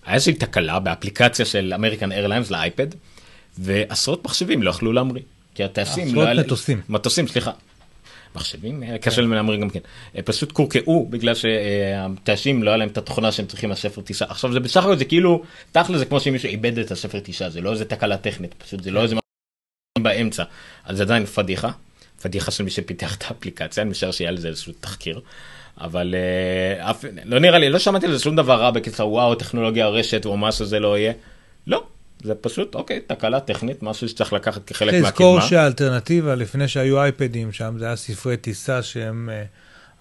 [0.07, 2.87] היה איזושהי תקלה באפליקציה של אמריקן איירליינס לאייפד,
[3.59, 5.23] ועשרות מחשבים לא יכלו להמריא.
[5.59, 6.41] כי הטייסים עשרות לא היה...
[6.41, 6.81] מטוסים.
[6.89, 7.51] מטוסים, סליחה.
[8.35, 9.81] מחשבים, אה, קשה להם להמריא גם כן.
[10.17, 14.25] אה, פשוט קורקעו בגלל שהטייסים לא היה להם את התוכנה שהם צריכים לספר טיסה.
[14.29, 17.61] עכשיו זה בסך הכל זה כאילו, תכל'ס זה כמו שמישהו איבד את הספר טיסה, זה
[17.61, 20.45] לא איזה תקלה טכנית, פשוט זה לא איזה משהו באמצע.
[20.85, 21.71] אז זה עדיין פדיחה,
[22.23, 25.21] פדיחה של מי שפיתח את האפליקציה, אני משער שיהיה לזה איזשהו תחקיר.
[25.81, 29.35] אבל אה, אף, לא נראה לי, לא שמעתי על זה שום דבר רע בקיצור, וואו,
[29.35, 31.13] טכנולוגיה רשת או מה שזה לא יהיה.
[31.67, 31.87] לא,
[32.23, 35.29] זה פשוט, אוקיי, תקלה טכנית, משהו שצריך לקחת כחלק צריך מהקדמה.
[35.29, 39.45] לזכור שהאלטרנטיבה, לפני שהיו אייפדים שם, זה היה ספרי טיסה שהם אה,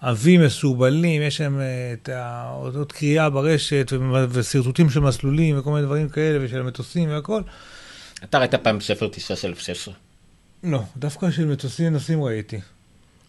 [0.00, 3.92] עבים מסורבלים, יש להם אה, את האותות קריאה ברשת,
[4.28, 7.42] ושרטוטים של מסלולים, וכל מיני דברים כאלה, ושל המטוסים והכל.
[8.24, 9.94] אתה ראית פעם ספר טיסה של 16?
[10.64, 12.60] לא, דווקא של מטוסים נוסעים ראיתי.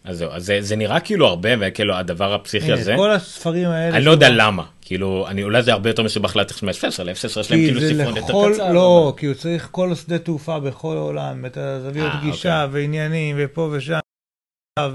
[0.04, 3.96] אז זהו, אז זה, זה נראה כאילו הרבה, וכאילו הדבר הפסיכי הזה, כל הספרים האלה...
[3.96, 7.50] אני לא יודע למה, כאילו, אני, אולי זה הרבה יותר מסובך להתחיל מ-F16, ל-F16 יש
[7.50, 8.72] להם כאילו ספרון יותר קצר.
[8.72, 13.70] לא, כי הוא צריך כל שדה תעופה בכל העולם, את הזוויות אה, גישה ועניינים ופה
[13.72, 13.98] ושם,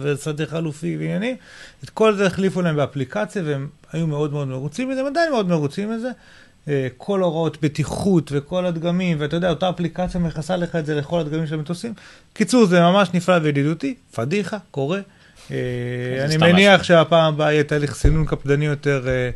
[0.02, 1.36] ושדה חלופי ועניינים.
[1.84, 5.48] את כל זה החליפו להם באפליקציה והם היו מאוד מאוד מרוצים מזה, הם עדיין מאוד
[5.48, 6.10] מרוצים מזה.
[6.68, 11.20] אה, כל הוראות בטיחות וכל הדגמים, ואתה יודע, אותה אפליקציה מכסה לך את זה לכל
[11.20, 11.94] הדגמים של המטוסים.
[12.34, 15.00] קיצור, זה ממש נפלא וידידותי, פדיחה, קורה.
[15.52, 15.56] אה,
[16.18, 16.84] זה אני מניח.
[16.84, 19.30] שהפעם הבאה יהיה תהליך סינון קפדני יותר אה,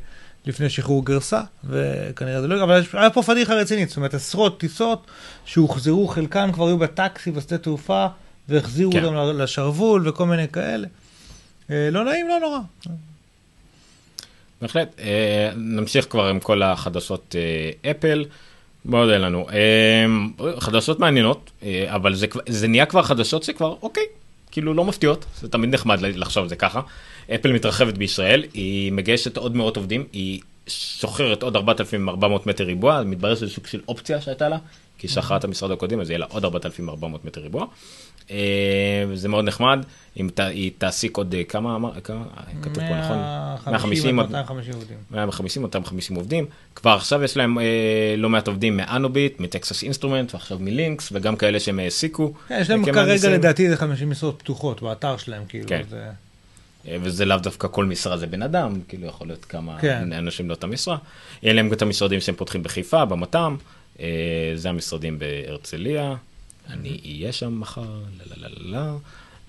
[0.46, 5.08] לפני שחרור גרסה, וכנראה זה לא, אבל היה פה פדיחה רצינית, זאת אומרת עשרות טיסות
[5.46, 8.08] שהוחזרו, חלקן כבר היו בטקסי בשדה תעופה,
[8.50, 9.04] והחזירו כן.
[9.04, 10.88] אותם ל- לשרוול וכל מיני כאלה.
[11.70, 12.60] לא נעים, לא נורא.
[14.62, 15.00] בהחלט.
[15.00, 18.26] אה, נמשיך כבר עם כל החדשות אה, אפל.
[18.86, 19.48] מאוד אין לנו.
[19.50, 20.06] אה,
[20.60, 24.04] חדשות מעניינות, אה, אבל זה, זה נהיה כבר חדשות שכבר, אוקיי,
[24.52, 26.82] כאילו לא מפתיעות, זה תמיד נחמד לחשוב על זה ככה.
[27.36, 33.36] אפל מתרחבת בישראל, היא מגייסת עוד מאות עובדים, היא שוכרת עוד 4,400 מטר ריבוע, מתברר
[33.36, 34.58] שזה סוג של אופציה שהייתה לה,
[34.98, 37.66] כי שכרה את המשרד הקודם, אז יהיה לה עוד 4,400 מטר ריבוע.
[38.32, 38.38] אה,
[39.14, 39.80] זה מאוד נחמד,
[40.20, 42.24] אם ת- היא תעסיק עוד אה, כמה, כמה,
[42.62, 43.18] כתוב פה נכון?
[43.68, 44.98] 150 עד- עד 250 עובדים.
[45.12, 46.46] 150 250 עובדים
[46.76, 47.64] כבר עכשיו יש להם אה,
[48.18, 52.34] לא מעט עובדים מ Anobit מ Texas Instruments ועכשיו מ LinX וגם כאלה שהם העסיקו.
[52.48, 53.30] כן, יש להם אה, כרגע.
[53.30, 55.68] לדעתי איזה 50 משרות פתוחות באתר שלהם, כאילו.
[55.68, 55.82] כן.
[55.90, 56.04] זה...
[56.88, 60.14] אה, וזה לאו דווקא כל משרה זה בן אדם כאילו יכול להיות כמה כן.
[60.14, 60.98] אנשים לאותה משרה.
[61.44, 63.56] יהיה להם גם את המשרדים שהם פותחים בחיפה במת"ם
[64.00, 64.06] אה,
[64.56, 66.16] זה המשרדים בהרצליה.
[66.70, 67.82] אני אהיה שם מחר.
[67.82, 68.96] לה לה לה לה לה.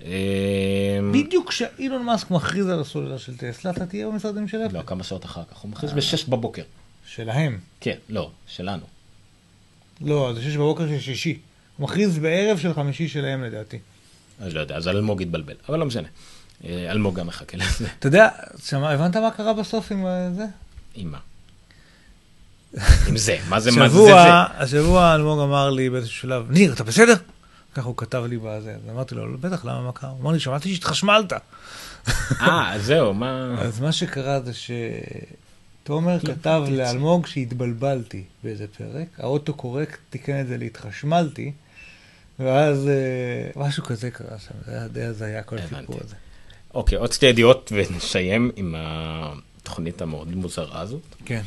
[0.03, 4.77] אה, בדיוק כשאילון מאסק מכריז על הסוללה של טסלה, אתה תהיה במשרדים של אפל.
[4.77, 6.63] לא כמה שעות אחר כך הוא מכריז בשש בבוקר.
[7.05, 7.59] שלהם.
[7.79, 8.85] כן לא שלנו.
[10.01, 11.39] לא, זה שש בבוקר של שישי.
[11.77, 13.79] הוא מכריז בערב של חמישי שלהם לדעתי.
[14.39, 16.07] אז לא יודע אז אלמוג התבלבל אבל לא משנה.
[16.65, 17.87] אה, אלמוג גם מחכה לזה.
[17.99, 18.29] אתה יודע,
[18.71, 20.45] הבנת מה קרה בסוף עם אה, זה?
[20.95, 21.17] עם מה?
[23.07, 24.01] עם זה, מה זה, מה זה זה?
[24.01, 27.13] שבוע, השבוע אלמוג אמר לי באיזשהו שלב, ניר, אתה בסדר?
[27.75, 30.09] ככה הוא כתב לי בזה, אז אמרתי לו, "לא, בטח, למה, מה קרה?
[30.09, 31.33] הוא אמר לי, שמעתי שהתחשמלת.
[32.41, 33.55] אה, זהו, מה...
[33.61, 34.51] אז מה שקרה זה
[35.83, 41.51] שתומר כתב לאלמוג שהתבלבלתי באיזה פרק, האוטו קורקט תיקן את זה להתחשמלתי,
[42.39, 45.57] ואז אה, משהו כזה קרה שם, זה היה די הזיה כל.
[45.57, 46.15] הסיפור הזה.
[46.73, 51.01] אוקיי, עוד שתי ידיעות ונסיים עם התוכנית המאוד מוזרה הזאת.
[51.25, 51.41] כן.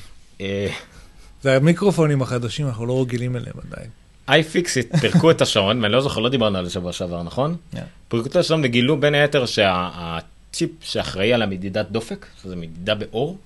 [1.45, 3.91] זה המיקרופונים החדשים, אנחנו לא רגילים אליהם עדיין.
[4.29, 7.57] iFixit פירקו את השעון, ואני לא זוכר, לא דיברנו על זה שבוע שעבר, נכון?
[7.73, 7.83] כן.
[8.09, 13.39] פירקו את השעון וגילו בין היתר שהצ'יפ שאחראי על המדידת דופק, שזה מדידה באור,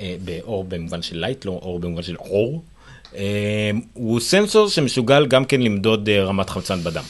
[0.00, 2.62] אה, באור במובן של light, לא עור במובן של עור,
[3.16, 7.04] אה, הוא סנסור שמסוגל גם כן למדוד אה, רמת חמצן בדם.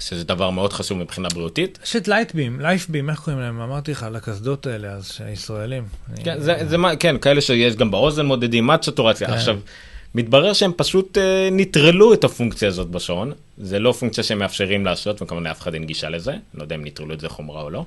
[0.00, 1.78] שזה דבר מאוד חשוב מבחינה בריאותית.
[1.84, 3.60] יש את LightBeam, LifeBEAM, איך קוראים להם?
[3.60, 5.84] אמרתי לך, על הקסדות האלה, אז הישראלים.
[6.24, 9.28] כן, זה, זה מה, כן, כאלה שיש גם באוזן מודדים, מה סטורציה.
[9.28, 9.32] כן.
[9.32, 9.58] עכשיו,
[10.14, 13.32] מתברר שהם פשוט אה, נטרלו את הפונקציה הזאת בשעון.
[13.58, 16.32] זה לא פונקציה שהם מאפשרים לעשות, וכמובן לאף אחד אין גישה לזה.
[16.54, 17.84] לא יודע אם נטרלו את זה חומרה או לא.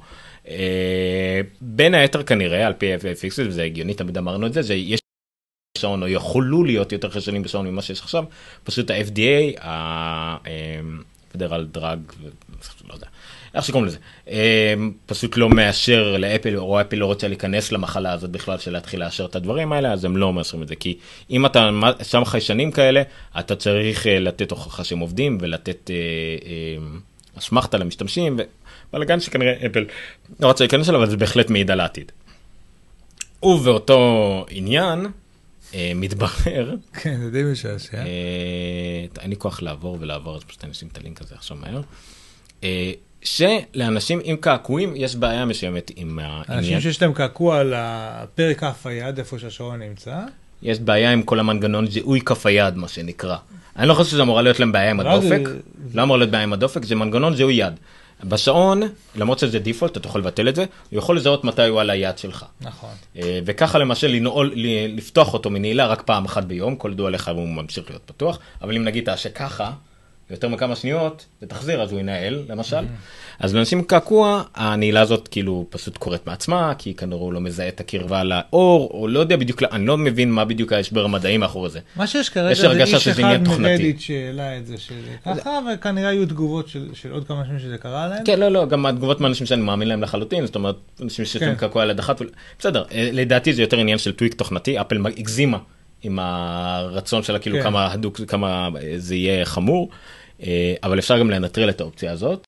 [0.47, 4.99] אה, בין היתר כנראה, על פי FXL, וזה הגיוני, תמיד אמרנו את זה, זה יש
[5.77, 8.23] שעון, או יכולו להיות יותר חשנים בשעון ממה שיש עכשיו,
[8.63, 9.61] פשוט ה-FDA,
[11.41, 12.27] ה-Federal Drug,
[12.87, 13.07] לא יודע,
[13.53, 13.97] איך שקוראים לזה,
[14.29, 14.73] אה,
[15.05, 19.25] פשוט לא מאשר לאפל, או אפל לא רוצה להיכנס למחלה הזאת בכלל של להתחיל לאשר
[19.25, 20.97] את הדברים האלה, אז הם לא מאשרים את זה, כי
[21.29, 21.69] אם אתה
[22.03, 23.01] שם חיישנים כאלה,
[23.39, 25.95] אתה צריך אה, לתת הוכחה שהם עובדים, ולתת אה,
[26.45, 26.87] אה,
[27.37, 28.39] אסמכתה למשתמשים,
[28.93, 29.85] ובלאגן שכנראה אפל
[30.39, 32.11] לא רוצה להיכנס אליו, אבל זה בהחלט מעיד על העתיד.
[33.43, 35.07] ובאותו עניין,
[35.95, 37.97] מתברר, כן, זה די משעשע.
[37.97, 38.03] אה,
[39.21, 41.81] אין לי כוח לעבור ולעבור, אז פשוט אני אשים את הלינק הזה עכשיו מהר.
[42.63, 42.91] אה,
[43.21, 46.81] שלאנשים עם קעקועים יש בעיה מסוימת עם אנשים העניין.
[46.81, 50.19] שיש להם קעקוע על הפרק כף היד, איפה שהשעון נמצא.
[50.61, 53.37] יש בעיה עם כל המנגנון זיהוי כף היד, מה שנקרא.
[53.77, 55.41] אני לא חושב שזה אמורה להיות להם בעיה עם הדופק.
[55.93, 57.73] לא אמור להיות בעיה עם הדופק, זה מנגנון זיהוי יד.
[58.23, 58.81] בשעון,
[59.15, 62.17] למרות שזה דיפולט, אתה יכול לבטל את זה, הוא יכול לזהות מתי הוא על היד
[62.17, 62.45] שלך.
[62.61, 62.89] נכון.
[63.17, 64.53] אה, וככה למשל לנעול,
[64.89, 68.75] לפתוח אותו מנעילה רק פעם אחת ביום, כל דו עליך הוא ממשיך להיות פתוח, אבל
[68.75, 69.71] אם נגיד תעשה ככה,
[70.29, 72.85] יותר מכמה שניות, ותחזיר אז הוא ינהל למשל.
[73.39, 77.79] אז לאנשים קעקוע, הנעילה הזאת כאילו פשוט קורית מעצמה, כי כנראה הוא לא מזהה את
[77.79, 81.79] הקרבה לאור, או לא יודע בדיוק, אני לא מבין מה בדיוק ההסבר המדעי מאחורי זה.
[81.95, 83.47] מה שיש כרגע יש זה איש אחד.
[83.59, 84.95] מרדיט שהעלה את זה שזה
[85.25, 88.23] ככה, וכנראה היו תגובות של של עוד כמה אנשים שזה קרה להם.
[88.25, 91.55] כן, לא, לא, גם התגובות מאנשים שאני מאמין להם לחלוטין, זאת אומרת, אנשים שיש כן.
[91.55, 92.21] קעקוע על יד אחת,
[92.59, 95.57] בסדר, אה, לדעתי זה יותר עניין של טוויק תוכנתי, אפל הגזימה
[96.03, 97.63] עם הרצון שלה, כאילו כן.
[97.63, 99.89] כמה הדוק, כמה אה, זה יהיה חמור.
[100.43, 102.45] אה, אבל אפשר גם לנטרל את האופציה הזאת.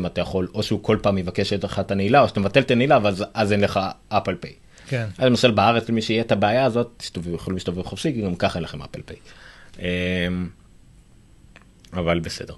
[0.00, 2.70] אם אתה יכול, או שהוא כל פעם יבקש לך את הנעילה, או שאתה מבטל את
[2.70, 4.52] הנעילה, ואז אז אין לך אפל פיי.
[4.88, 5.06] כן.
[5.18, 8.54] אז למשל בארץ למי שיהיה את הבעיה הזאת, תסתובבו, יכולים להסתובב חופשי, כי גם ככה
[8.54, 9.16] אין לכם אפל פיי.
[9.78, 10.48] אמ,
[11.92, 12.54] אבל בסדר.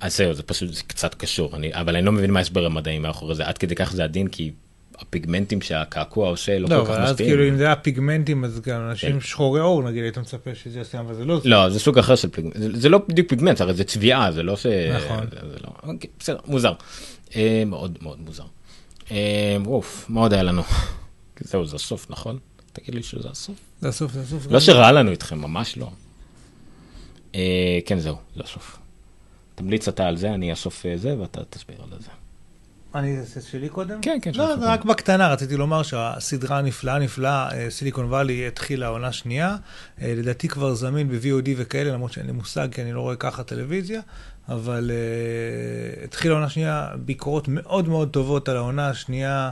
[0.00, 2.98] אז זהו, זה פשוט זה קצת קשור, אני, אבל אני לא מבין מה ההסבר המדעי
[2.98, 4.52] מאחורי זה, עד כדי כך זה עדין, כי
[4.98, 7.16] הפיגמנטים שהקעקוע עושה לא, לא, כל כך אבל אז.
[7.16, 9.20] כאילו אם זה היה פיגמנטים, אז גם אנשים כן.
[9.20, 11.48] שחורי עור, נגיד, היית מצפה שזה יעשה, אבל זה לא זה.
[11.48, 14.42] לא, זה סוג אחר של פיגמנט, זה, זה לא בדיוק פיגמנט, הרי זה צביעה, זה
[14.42, 14.66] לא ש...
[14.66, 15.26] נכון.
[15.30, 15.92] זה, זה לא...
[15.92, 16.72] אוקיי, בסדר, מוזר.
[17.36, 18.44] אה, מאוד מאוד מוזר.
[19.10, 20.62] אה, אוף, מה עוד היה לנו?
[21.40, 22.38] זהו, זה הסוף, נכון?
[22.72, 23.56] תגיד לי שזה הסוף.
[23.80, 24.46] זה הסוף, זה הסוף.
[24.50, 25.90] לא שרע לנו איתכם, ממש לא.
[27.34, 28.78] אה, כן, זהו, זה הסוף.
[29.54, 32.08] תמליץ אתה על זה, אני אאסוף אה, זה, ואתה תסביר על זה.
[32.94, 34.00] אני אעשה שלי קודם?
[34.02, 38.86] כן, כן, לא, זה רק בקטנה, רציתי לומר שהסדרה הנפלאה נפלאה, אה, סיליקון וואלי, התחילה
[38.86, 39.56] עונה שנייה.
[40.02, 43.44] אה, לדעתי כבר זמין ב-VOD וכאלה, למרות שאין לי מושג, כי אני לא רואה ככה
[43.44, 44.00] טלוויזיה,
[44.48, 49.50] אבל uh, התחילה עונה שנייה, ביקורות מאוד מאוד טובות על העונה השנייה,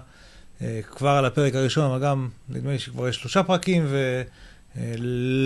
[0.59, 4.23] uh, כבר על הפרק הראשון, אבל גם, נדמה לי שכבר יש שלושה פרקים, ו...
[4.77, 4.93] אה,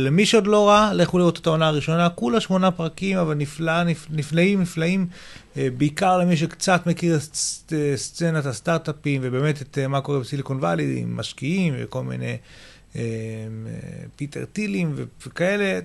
[0.06, 4.06] למי שעוד לא ראה, לכו לראות את העונה הראשונה, כולה שמונה פרקים, אבל נפלא, נפ,
[4.10, 5.06] נפלאים, נפלאים,
[5.56, 7.22] אה, בעיקר למי שקצת מכיר את
[7.72, 12.36] אה, סצנת הסטארט-אפים, ובאמת את מה קורה בסיליקון וואלי, עם משקיעים וכל מיני
[14.16, 14.94] פיטר טילים
[15.26, 15.80] וכאלה.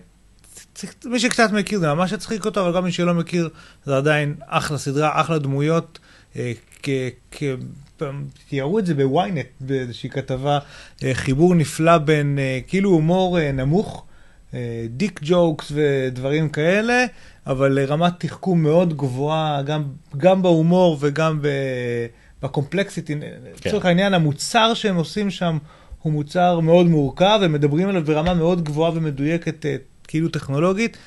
[1.06, 3.50] מי שקצת מכיר זה ממש יצחיק אותו, אבל גם מי שלא מכיר
[3.86, 6.00] זה עדיין אחלה סדרה, אחלה דמויות.
[6.84, 6.90] כ-
[7.32, 7.44] כ-
[8.00, 10.60] פעם תיארו את זה בוויינט, באיזושהי כתבה,
[11.04, 14.06] אה, חיבור נפלא בין אה, כאילו הומור אה, נמוך,
[14.90, 17.06] דיק ג'וקס ודברים כאלה,
[17.48, 19.84] אבל לרמת תחכום מאוד גבוהה, גם,
[20.18, 21.40] גם בהומור וגם
[22.44, 23.16] בקומפלקסיטי.
[23.66, 25.58] לצורך העניין, המוצר שהם עושים שם
[26.02, 29.66] הוא מוצר מאוד מורכב, הם מדברים עליו ברמה מאוד גבוהה ומדויקת,
[30.08, 30.98] כאילו טכנולוגית.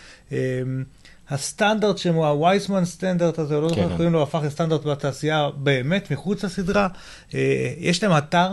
[1.31, 3.89] הסטנדרט שהם, ה-Weissman standard הזה, לא זוכר כן.
[3.89, 6.89] איך קוראים לו, הפך לסטנדרט בתעשייה באמת מחוץ לסדרה.
[7.35, 8.49] אה, יש להם אתר,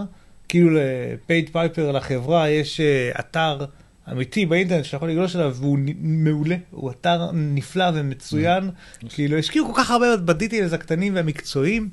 [0.49, 3.65] כאילו ל Pied Piper לחברה, יש אה, אתר
[4.11, 8.69] אמיתי באינטרנט שאתה יכול לגלוש עליו, והוא מעולה, הוא אתר נפלא ומצוין.
[9.09, 11.89] כאילו, השקיעו כל כך הרבה ב details הקטנים והמקצועיים.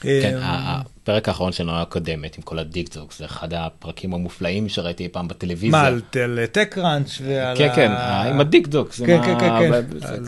[0.00, 4.14] כן, אה, הפרק האחרון של העונה הקודמת עם כל ה dick talks, זה אחד הפרקים
[4.14, 5.70] המופלאים שראיתי אי פעם בטלוויזיה.
[5.70, 9.00] מה, על על TechCrunch ועל כן, כן, ה- עם ה dick talks.
[9.00, 9.82] כן, כן, כן, כן.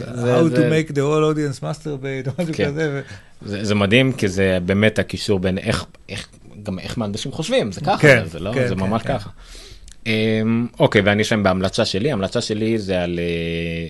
[0.04, 2.66] How to make the whole audience masturbate, או משהו כן.
[2.66, 3.02] כזה.
[3.42, 5.86] זה, מדהים כי זה באמת הקישור בין איך,
[6.62, 9.18] גם איך מהנדסים חושבים זה ככה כן, זה לא כן, זה כן, ממש כן.
[9.18, 9.30] ככה.
[10.06, 13.88] אמ, אוקיי ואני אסיים בהמלצה שלי המלצה שלי זה על אה,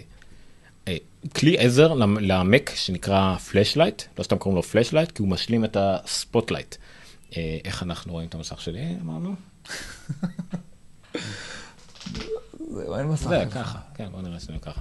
[1.37, 5.77] כלי עזר למ- למק שנקרא Flashlight לא סתם קוראים לו Flashlight כי הוא משלים את
[5.81, 6.75] ה Spotlight.
[7.37, 9.35] אה, איך אנחנו רואים את המסך שלי אמרנו?
[13.17, 14.81] זה ככה כן בוא נראה שזה ככה.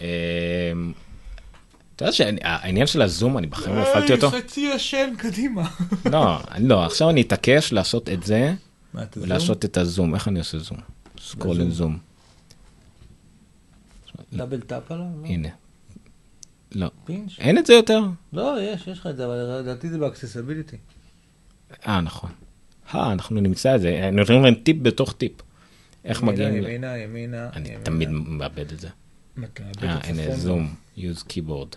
[0.00, 0.92] אמ,
[1.96, 4.30] אתה יודע שהעניין של הזום אני בחיים לא הפעלתי אותו.
[4.30, 5.68] חצי ישן קדימה.
[6.12, 8.54] לא, לא, עכשיו אני אתעקש לעשות את זה?
[9.16, 10.14] ולעשות את הזום.
[10.14, 10.78] איך אני עושה זום?
[11.20, 11.98] scroll עם zoom.
[14.32, 15.06] double tap עליו?
[15.24, 15.48] הנה.
[16.72, 16.90] לא.
[17.04, 17.38] pinch?
[17.38, 18.00] אין את זה יותר?
[18.32, 20.76] לא, יש, יש לך את זה, אבל לדעתי זה ב accessibility.
[21.86, 22.30] אה, נכון.
[22.94, 24.10] אה, אנחנו נמצא את זה.
[24.12, 25.32] נותנים להם טיפ בתוך טיפ.
[26.04, 26.54] איך מגיעים.
[26.54, 27.50] ימינה, ימינה.
[27.52, 27.76] אני.
[27.82, 28.88] תמיד מאבד את זה.
[29.82, 30.36] אה, הנה.
[30.36, 30.74] zoom.
[30.96, 31.76] use keyboard.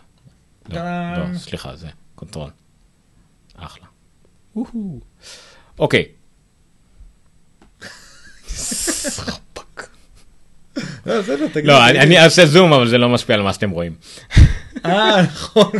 [0.70, 0.80] לא.
[1.18, 2.50] לא, סליחה, זה control.
[3.56, 3.86] אחלה.
[5.80, 6.06] אוקיי.
[11.08, 11.62] חפ"ק.
[11.64, 11.88] לא.
[11.88, 13.94] אני- אעשה זום, אבל זה לא משפיע על מה שאתם רואים.
[14.86, 15.72] אה, נכון.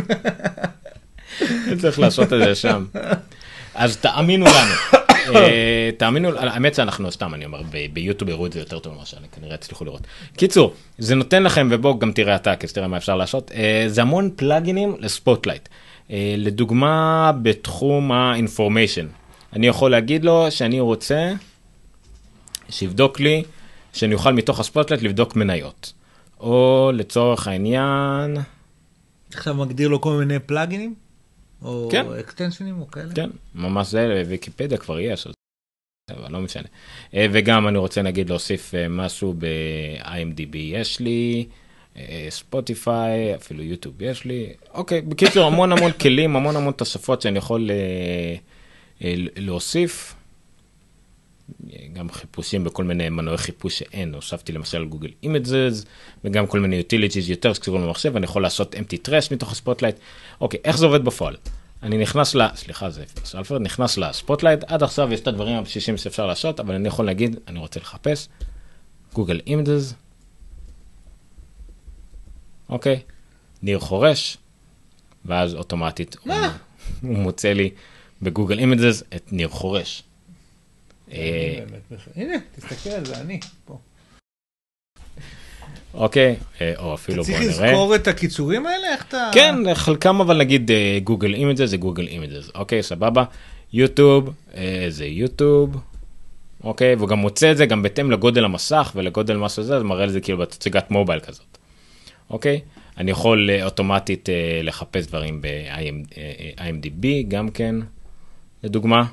[1.80, 2.84] צריך לעשות את זה שם.
[3.74, 5.00] אז תאמינו לנו.
[5.36, 7.60] אה, תאמינו, האמת שאנחנו סתם אני אומר
[7.92, 10.00] ביוטיוב יראו את זה יותר טוב ממה שאני כנראה יצליחו לראות.
[10.36, 14.02] קיצור זה נותן לכם ובוא גם תראה אתה כי תראה מה אפשר לעשות אה, זה
[14.02, 15.68] המון פלאגינים לספוטלייט.
[16.10, 19.06] אה, לדוגמה בתחום ה information
[19.52, 21.32] אני יכול להגיד לו שאני רוצה
[22.68, 23.42] שיבדוק לי
[23.92, 25.92] שאני אוכל מתוך הספוטלייט לבדוק מניות.
[26.40, 28.36] או לצורך העניין
[29.34, 30.94] עכשיו מגדיר לו כל מיני פלאגינים?
[31.62, 32.06] או כן.
[32.20, 33.14] extensionים או כאלה?
[33.14, 35.32] כן, ממש זה, ויקיפדיה כבר יש, אז
[36.10, 36.68] אבל לא משנה.
[37.14, 41.46] אה, וגם אני רוצה נגיד להוסיף אה, משהו ב-IMDB יש לי,
[41.96, 44.52] אה, ספוטיפיי, אפילו יוטיוב יש לי.
[44.74, 47.76] אוקיי, בקיצור המון המון כלים, המון המון תוספות שאני יכול אה,
[49.04, 50.14] אה, להוסיף.
[51.92, 55.84] גם חיפושים בכל מיני מנועי חיפוש שאין, הוספתי למשל Google Images,
[56.24, 59.96] וגם כל מיני utilities יותר שקשורים למחשב, אני יכול לעשות empty trash מתוך הספוטלייט.
[60.40, 61.36] אוקיי, איך זה עובד בפועל?
[61.82, 62.48] אני נכנס ל...
[62.54, 63.04] סליחה, זה
[63.34, 67.36] אלפרד, נכנס לספוטלייט, עד עכשיו יש את הדברים הבסיסיים שאפשר לעשות, אבל אני יכול להגיד,
[67.48, 68.28] אני רוצה לחפש,
[69.12, 69.94] Google Images,
[72.68, 73.00] אוקיי?
[73.62, 74.36] ניר חורש,
[75.24, 76.34] ואז אוטומטית הוא,
[77.02, 77.70] הוא מוצא לי
[78.22, 80.02] ב Google Images את ניר חורש.
[81.12, 81.58] אה,
[82.16, 83.78] הנה, תסתכל על זה, אני פה.
[85.94, 87.66] אוקיי, אה, או אפילו צריך בוא נראה.
[87.66, 88.92] לזכור את הקיצורים האלה?
[88.92, 89.30] איך אתה...
[89.34, 90.70] כן, חלקם אבל נגיד
[91.04, 93.24] Google Images זה Google Images, אוקיי, סבבה.
[93.72, 95.76] יוטיוב אה, זה יוטיוב,
[96.64, 100.06] אוקיי, והוא גם מוצא את זה גם בהתאם לגודל המסך ולגודל מה שזה, זה מראה
[100.06, 101.58] לזה כאילו בתצוגת mobile כזאת,
[102.30, 102.60] אוקיי?
[102.98, 107.76] אני יכול אה, אוטומטית אה, לחפש דברים ב-IMDb גם כן,
[108.62, 109.04] לדוגמה,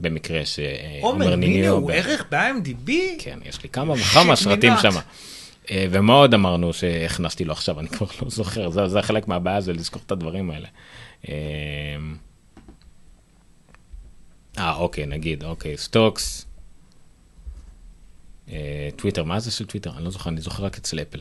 [0.00, 2.90] במקרה שעומר עומר ניניו ניניו, הוא ב- ערך ב-IMDb?
[3.18, 4.72] כן, יש לי כמה וכמה סרטים.
[4.82, 4.98] שם.
[5.70, 9.60] אה, ומה עוד אמרנו שהכנסתי לו עכשיו, אני כבר לא זוכר, זה, זה חלק מהבעיה,
[9.60, 10.68] זה לזכור את הדברים האלה.
[11.28, 11.34] אה,
[14.58, 16.46] אה, אוקיי, נגיד, אוקיי, stocks,
[18.52, 19.90] אה, טוויטר, מה זה של טוויטר?
[19.96, 21.20] אני לא זוכר, אני זוכר רק אצל אפל.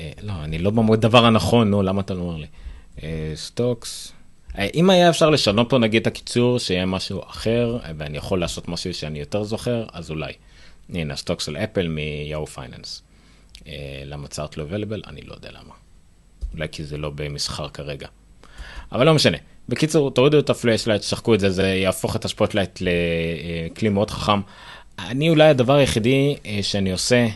[0.00, 2.46] אה, לא, אני לא בדבר הנכון, נו, למה אתה לא אומר לי?
[3.02, 4.12] אה, stocks.
[4.58, 8.40] אה, אם היה אפשר לשנות פה נגיד את הקיצור, שיהיה משהו אחר, אה, ואני יכול
[8.40, 10.32] לעשות משהו שאני יותר זוכר, אז אולי.
[10.94, 13.02] הנה, ה stocks של אפל מ Yahoo Finance.
[13.66, 15.08] אה, למה chart לא available?
[15.08, 15.74] אני לא יודע למה.
[16.54, 18.08] אולי כי זה לא במסחר כרגע.
[18.92, 19.38] אבל לא משנה.
[19.68, 24.40] בקיצור, תורידו את הפלאשלייט, תשחקו את זה, זה יהפוך את הספוטלייט לכלי מאוד חכם.
[24.98, 27.26] אני אולי הדבר היחידי אה, שאני עושה,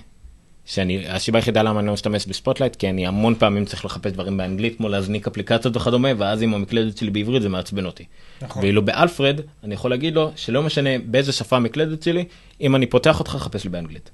[0.66, 4.36] שאני, הסיבה היחידה למה אני לא משתמש בספוטלייט, כי אני המון פעמים צריך לחפש דברים
[4.36, 8.04] באנגלית, כמו להזניק אפליקציות וכדומה, ואז עם המקלדת שלי בעברית זה מעצבן אותי.
[8.42, 8.62] נכון.
[8.62, 12.24] ואילו באלפרד, אני יכול להגיד לו שלא משנה באיזה שפה המקלדת שלי,
[12.60, 14.10] אם אני פותח אותך, חפש לי באנגלית.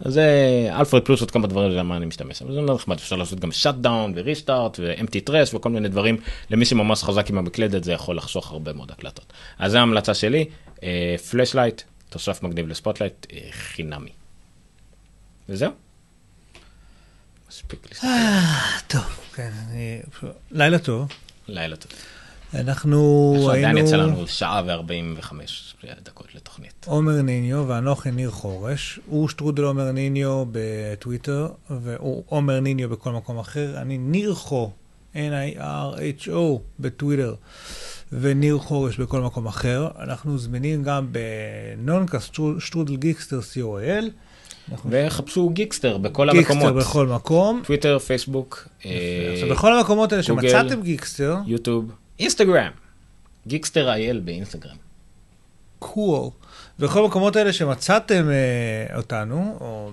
[0.00, 0.24] אז זה
[0.72, 3.52] אלפרד פלוס עוד כמה דברים למה אני משתמש, אבל זה מאוד נחמד, אפשר לעשות גם
[3.52, 6.16] shut down ו restart ו empty trash וכל מיני דברים,
[6.50, 9.32] למי שממש חזק עם המקלדת זה יכול לחסוך הרבה מאוד הקלדות.
[9.58, 10.44] אז זו ההמלצה שלי,
[11.30, 14.17] פלאשלייט, תוסף מגניב לספוטלייט, אה, חינמי.
[15.48, 15.70] וזהו.
[17.48, 18.06] מספיק להסתכל.
[18.86, 20.00] טוב, כן, אני...
[20.50, 21.08] לילה טוב.
[21.48, 21.92] לילה טוב.
[22.54, 25.32] אנחנו עכשיו עדיין היינו יצא לנו שעה ו-45
[26.04, 26.86] דקות לתוכנית.
[26.86, 29.00] עומר ניניו ואנוכי ניר חורש.
[29.06, 33.78] הוא שטרודל עומר ניניו בטוויטר, והוא עומר ניניו בכל מקום אחר.
[33.82, 34.70] אני ניר חו,
[35.14, 37.34] N-I-R-H-O בטוויטר,
[38.12, 39.88] וניר חורש בכל מקום אחר.
[39.98, 44.04] אנחנו זמינים גם בנונקאסט שטרודל גיקסטר.co.il.
[44.72, 46.82] אנחנו וחפשו גיקסטר בכל גיקסטר המקומות.
[46.82, 47.62] בכל מקום.
[47.64, 48.90] טוויטר, פייסבוק, אה,
[49.32, 50.48] עכשיו, בכל המקומות האלה גוגל.
[50.48, 52.70] שמצאתם גיקסטר, יוטיוב, אינסטגרם.
[53.46, 54.76] גיקסטר IL באינסטגרם.
[55.78, 56.30] cool.
[56.78, 59.90] בכל המקומות האלה שמצאתם אה, אותנו, או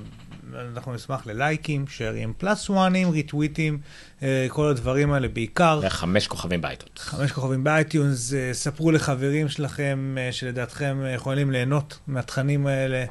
[0.76, 3.80] אנחנו נשמח ללייקים, shareים, plus oneים, ריטוויטים,
[4.24, 5.80] אה, כל הדברים האלה בעיקר.
[5.84, 6.98] וחמש כוכבים באייטיונס.
[6.98, 13.06] חמש כוכבים באייטיונס, אה, ספרו לחברים שלכם אה, שלדעתכם אה, יכולים ליהנות מהתכנים האלה.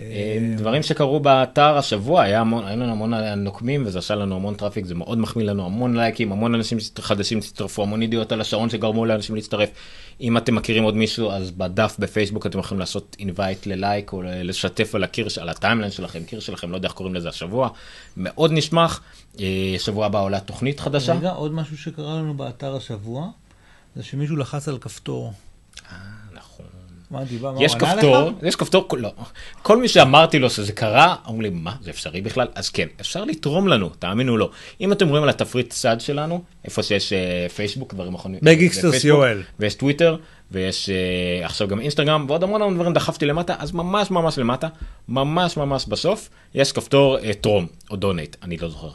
[0.00, 4.54] אה, דברים שקרו באתר השבוע, היה המון, היו לנו המון נוקמים וזה עשה לנו המון
[4.54, 8.70] טראפיק, זה מאוד מחמיא לנו, המון לייקים, המון אנשים חדשים הצטרפו, המון ידיעות על השעון
[8.70, 9.68] שגרמו לאנשים להצטרף.
[10.20, 14.94] אם אתם מכירים עוד מישהו, אז בדף בפייסבוק אתם יכולים לעשות invite ללייק או לשתף
[14.94, 17.68] על הקיר, על ה timeline שלכם, קיר שלכם, לא יודע איך קוראים לזה השבוע.
[18.16, 19.00] מאוד נשמח.
[19.40, 21.14] אה, שבוע הבא עולה תוכנית חדשה.
[21.14, 23.28] רגע, עוד משהו שקרה לנו באתר השבוע,
[23.96, 25.32] זה שמישהו לחץ על כפתור.
[27.12, 27.52] מה דיבר?
[27.52, 28.34] מה יש הוא ענה כפתור, לך?
[28.42, 29.12] יש כפתור, לא.
[29.62, 32.46] כל מי שאמרתי לו שזה קרה, אמרו לי, מה, זה אפשרי בכלל?
[32.54, 34.50] אז כן, אפשר לתרום לנו, תאמינו לו.
[34.80, 38.40] אם אתם רואים על התפריט צד שלנו, איפה שיש אה, פייסבוק, דברים אחרונים.
[38.42, 39.60] בגיקסטר בפייסבוק, COL.
[39.60, 40.16] ויש טוויטר,
[40.50, 44.68] ויש אה, עכשיו גם אינסטגרם, ועוד המון המון דברים דחפתי למטה, אז ממש ממש למטה,
[45.08, 48.90] ממש ממש בסוף, יש כפתור אה, תרום, או donate, אני לא זוכר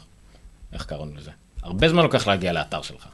[0.72, 1.30] איך קראנו לזה.
[1.62, 3.06] הרבה זמן לוקח להגיע לאתר שלך.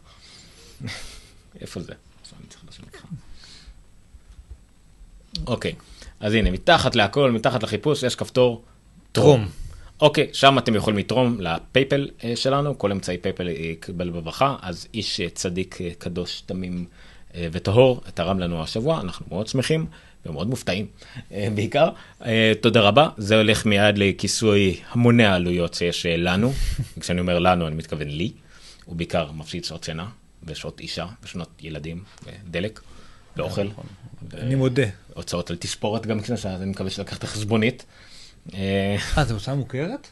[1.60, 1.92] איפה זה?
[2.22, 3.04] עכשיו אני צריך לשבת לך.
[5.46, 5.72] אוקיי,
[6.20, 8.64] אז הנה, מתחת להכל, מתחת לחיפוש, יש כפתור
[9.12, 9.48] תרום.
[10.00, 14.88] אוקיי, שם אתם יכולים לתרום ל PayPal אה, שלנו, כל אמצעי PayPal יקבל בברכה, אז
[14.94, 16.86] איש אה, צדיק, אה, קדוש, תמים
[17.52, 19.86] וטהור תרם לנו השבוע, אנחנו מאוד שמחים
[20.26, 20.86] ומאוד מופתעים
[21.54, 21.88] בעיקר.
[22.60, 26.52] תודה רבה, זה הולך מיד לכיסוי המוני העלויות שיש לנו,
[27.00, 28.32] כשאני אומר לנו אני מתכוון לי,
[28.84, 30.06] הוא בעיקר מפסיד שעות שינה
[30.42, 32.80] ושעות אישה ושנות ילדים ודלק
[33.36, 33.66] ואוכל.
[34.34, 34.82] אני מודה.
[35.14, 37.84] הוצאות על תספורת גם כן, שאני מקווה שלקחת חשבונית.
[38.54, 40.08] אה, אה, זו הוצאה מוכרת?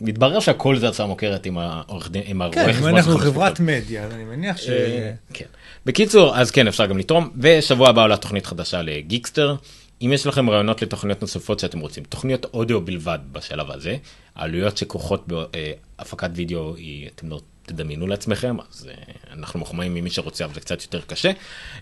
[0.00, 3.60] מתברר שהכל זה הצעה מוכרת עם העורך דין, עם הרואה כן, אם חשבון אנחנו חברת
[3.60, 4.68] מדיה, אז אני מניח ש...
[4.68, 5.44] אה, כן.
[5.86, 9.56] בקיצור, אז כן, אפשר גם לתרום, ושבוע הבא עולה תוכנית חדשה לגיקסטר.
[10.02, 13.96] אם יש לכם רעיונות לתוכניות נוספות שאתם רוצים, תוכניות אודיו בלבד בשלב הזה,
[14.36, 16.74] העלויות שכרוכות בהפקת וידאו,
[17.14, 17.40] אתם לא
[17.70, 18.94] תדמיינו לעצמכם, אז אה,
[19.32, 21.30] אנחנו מחומאים ממי שרוצה, אבל זה קצת יותר קשה.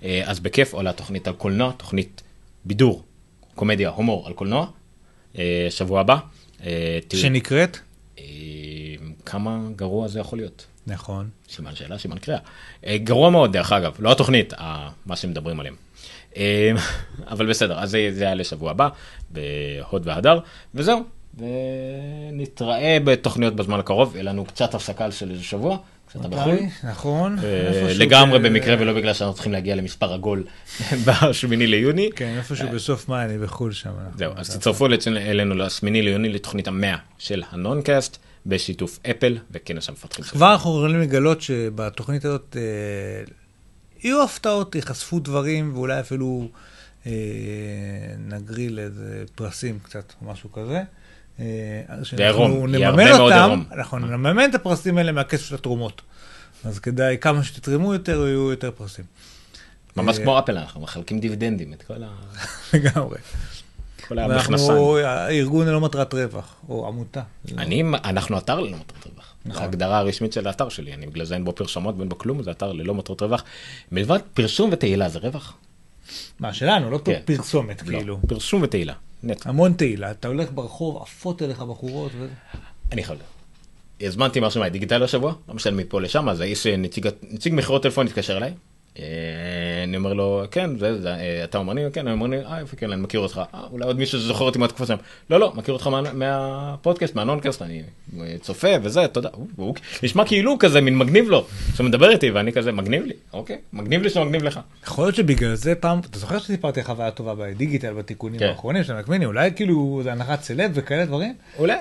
[0.03, 2.23] אה, אז בכיף עולה תוכנית על קולנוע, תוכנית
[2.65, 3.05] בידור,
[3.55, 4.67] קומדיה, הומור על קולנוע,
[5.39, 6.17] אה, שבוע הבא.
[7.13, 7.79] שנקראת?
[9.27, 10.67] כמה גרוע זה יכול להיות.
[10.87, 11.29] נכון.
[11.49, 12.39] סימן שאלה, סימן קריאה.
[12.87, 14.53] אה, גרוע מאוד, דרך אגב, לא התוכנית,
[15.07, 15.77] מה שמדברים עליהם.
[17.33, 18.89] אבל בסדר, אז זה זה היה לשבוע הבא,
[19.31, 20.41] בהוד והדר,
[20.75, 21.18] וזהו.
[21.39, 25.79] ונתראה בתוכניות בזמן הקרוב, יהיה לנו קצת הפסקה של איזה שבוע,
[26.09, 26.55] קצת בחו"ל.
[26.55, 26.67] מתי?
[26.85, 27.39] נכון.
[27.39, 30.45] אה, לגמרי במקרה ולא בגלל שאנחנו צריכים להגיע למספר עגול
[31.07, 32.11] בשמיני ליוני.
[32.17, 33.91] כן, איפשהו בסוף מאי אני בחו"ל שם.
[34.17, 40.25] זהו, אז תצטרפו אלינו לשמיני ליוני לתוכנית המאה של הנונקאסט, בשיתוף אפל וכנס המפתחים.
[40.25, 43.33] כבר אנחנו יכולים לגלות שבתוכנית הזאת אה,
[44.03, 46.49] יהיו הפתעות, ייחשפו דברים, ואולי אפילו
[47.07, 47.13] אה,
[48.19, 50.83] נגריל איזה פרסים קצת, משהו כזה.
[51.41, 51.45] אה,
[52.03, 53.63] שאנחנו נממן אותם.
[53.73, 56.03] אנחנו נממן את הפרסים האלה מהכסף של התרומות.
[56.65, 59.05] אז כדאי כמה שתתרמו יותר, יהיו יותר פרסים.
[59.97, 62.09] ממש כמו אפל, אנחנו מחלקים דיבידנדים, את כל ה-
[62.75, 63.19] לגמרי.
[64.09, 64.53] כל המכנסיים.
[64.53, 67.23] אנחנו הארגון ללא מטרת רווח, או עמותה.
[67.59, 69.35] אני, אנחנו אתר ללא מטרת רווח.
[69.47, 69.63] נכון.
[69.63, 72.51] ההגדרה הרשמית של האתר שלי, אני בגלל זה אין בו פרשמות ואין בו כלום, זה
[72.51, 73.45] אתר ללא מטרות רווח.
[73.93, 75.55] מלבד פרסום ותהילה זה רווח?
[76.41, 77.21] מה, שלנו, לא כן.
[77.25, 78.19] פרסומת, לא, כאילו.
[78.29, 78.93] פרסום ותהילה,
[79.23, 79.49] נטו.
[79.49, 82.35] המון תהילה, אתה הולך ברחוב, עפות אליך בחורות, וזה.
[82.93, 83.19] אני חייב.
[84.01, 88.55] הזמנתי משהו מהדיגיטל השבוע, לא משנה מפה לשם, אז האיש, נציג מכירות טלפון התקשר אליי.
[88.99, 92.61] אה, אני אומר לו, כן, זה, אה, אתה אומר לי, כן, הוא אומר לי, אה,
[92.61, 93.41] יופי, כן, אני מכיר אותך.
[93.55, 94.99] אה, אולי עוד מישהו שזוכר אותי מהתקופה שלהם.
[95.31, 97.83] לא, לא, מכיר אותך מה, מהפודקאסט, מהנונקאסט, אני
[98.41, 99.29] צופה וזה, תודה.
[99.33, 101.47] הוא, הוא נשמע כאילו כזה, מין מגניב לו,
[101.77, 104.61] שמדבר איתי, ואני כזה, מגניב לי, אוקיי, מגניב לי שמגניב לך.
[104.85, 108.47] יכול להיות שבגלל זה פעם, אתה זוכר שסיפרתי חוויה טובה בדיגיטל בתיקונים כן.
[108.47, 111.35] האחרונים של המקמיני, אולי כאילו זה הנחת סלב וכאלה דברים?
[111.59, 111.77] אולי.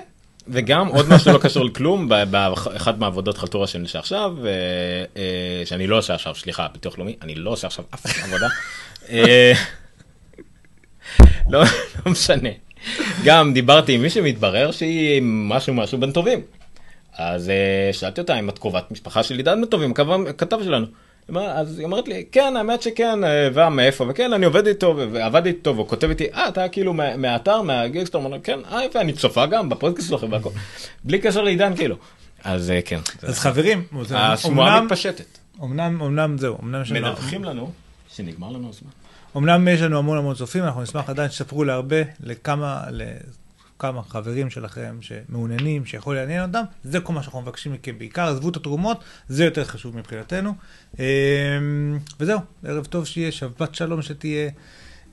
[0.49, 4.51] וגם עוד משהו לא קשור לכלום, ב- באחד מהעבודות חלטורה שאני עושה עכשיו, אה,
[5.17, 8.47] אה, שאני לא עושה עכשיו, סליחה, ביטוח לאומי, אני לא עושה עכשיו אף עבודה.
[9.09, 9.53] אה,
[11.49, 11.63] לא
[12.05, 12.49] לא משנה.
[13.23, 16.41] גם דיברתי עם מישהו, מתברר שהיא משהו משהו בין טובים.
[17.17, 17.51] אז
[17.91, 19.93] שאלתי אותה אם את קרובת משפחה של עידן בן טובים,
[20.29, 20.85] הכתב שלנו.
[21.35, 25.75] אז היא אומרת לי, כן, האמת שכן, אה, ומאיפה, וכן, אני עובד איתו, ועבד איתו,
[25.75, 29.45] והוא כותב איתי, אה, אתה כאילו מה- מהאתר, מהגיקסטור, אמרנו, כן, אה, יפה, אני צופה
[29.45, 30.49] גם בפודקאסט שלכם והכל.
[31.05, 31.95] בלי קשר לעידן, כאילו.
[32.43, 32.99] אז אה, כן.
[33.21, 35.37] אז חברים, השמועה מתפשטת.
[35.63, 37.71] אמנם, אמנם זהו, אמנם יש לנו, מדווחים לנו
[38.15, 38.89] שנגמר לנו הזמן.
[39.37, 42.83] אמנם יש לנו המון המון צופים, אנחנו נשמח עדיין שתספרו להרבה, לכמה,
[43.77, 48.49] לכמה חברים שלכם שמעוניינים, שיכול לעניין אותם, זה כל מה שאנחנו מבקשים מכם, בעיקר עזבו
[48.49, 50.53] את התרומות, זה יותר חשוב מבחינתנו.
[50.99, 51.03] אמ,
[52.19, 54.49] וזהו, ערב טוב שיהיה, שבת שלום שתהיה,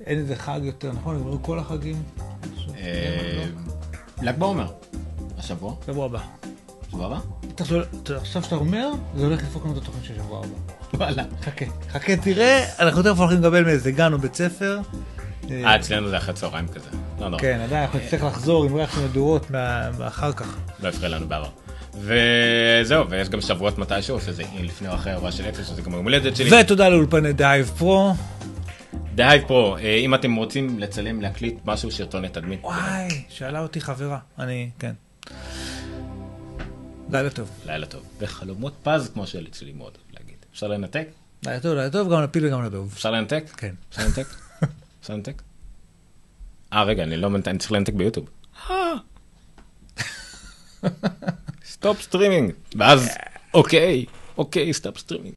[0.06, 1.16] אין איזה חג יותר, נכון?
[1.16, 2.02] נגמרו כל החגים.
[2.76, 3.46] אה,
[4.22, 4.72] ל"ג בעומר.
[5.38, 6.20] השבוע, שבוע הבא.
[6.90, 7.18] שבוע הבא?
[8.16, 10.56] עכשיו שאתה אומר, זה הולך לדפוק לנו את התוכנית של שבוע הבא.
[10.94, 11.24] וואלה.
[11.42, 14.80] חכה, חכה, תראה, אנחנו תכף הולכים לקבל מאיזה גן או בית ספר.
[15.50, 16.88] אה, אצלנו זה אחרי צהריים כזה.
[17.20, 17.40] לא נורא.
[17.40, 19.50] כן, עדיין אנחנו נצטרך לחזור עם ריח מדורות
[19.98, 20.56] מאחר כך.
[20.82, 21.48] לא הפריע לנו בעבר.
[22.00, 26.04] וזהו, ויש גם שבועות מתישהו, שזה לפני או אחרי האירוע של אפס, שזה גם היום
[26.04, 26.60] הולדת שלי.
[26.60, 28.14] ותודה לאולפני דייב פרו.
[29.14, 32.60] דהייב פרו, אה, אם אתם רוצים לצלם, להקליט משהו, סרטוני תדמית.
[32.62, 34.18] וואי, שאלה אותי חברה.
[34.38, 34.92] אני, כן.
[37.10, 37.50] לילה טוב.
[37.66, 38.02] לילה טוב.
[38.20, 40.36] וחלומות פז, כמו של אצלי מאוד להגיד.
[40.52, 41.08] אפשר לנתק?
[41.46, 42.92] לילה טוב, לילה טוב, גם לפיל וגם לדוב.
[42.94, 43.44] אפשר לנתק?
[43.56, 43.74] כן.
[43.90, 44.26] אפשר לנתק?
[45.10, 45.42] לנתק?
[46.72, 48.28] אה, רגע, אני לא מנתק, אני צריך לנתק ביוטיוב.
[51.64, 52.52] stop streaming.
[52.76, 53.08] ואז,
[53.54, 54.04] אוקיי,
[54.38, 55.34] אוקיי, stop streaming.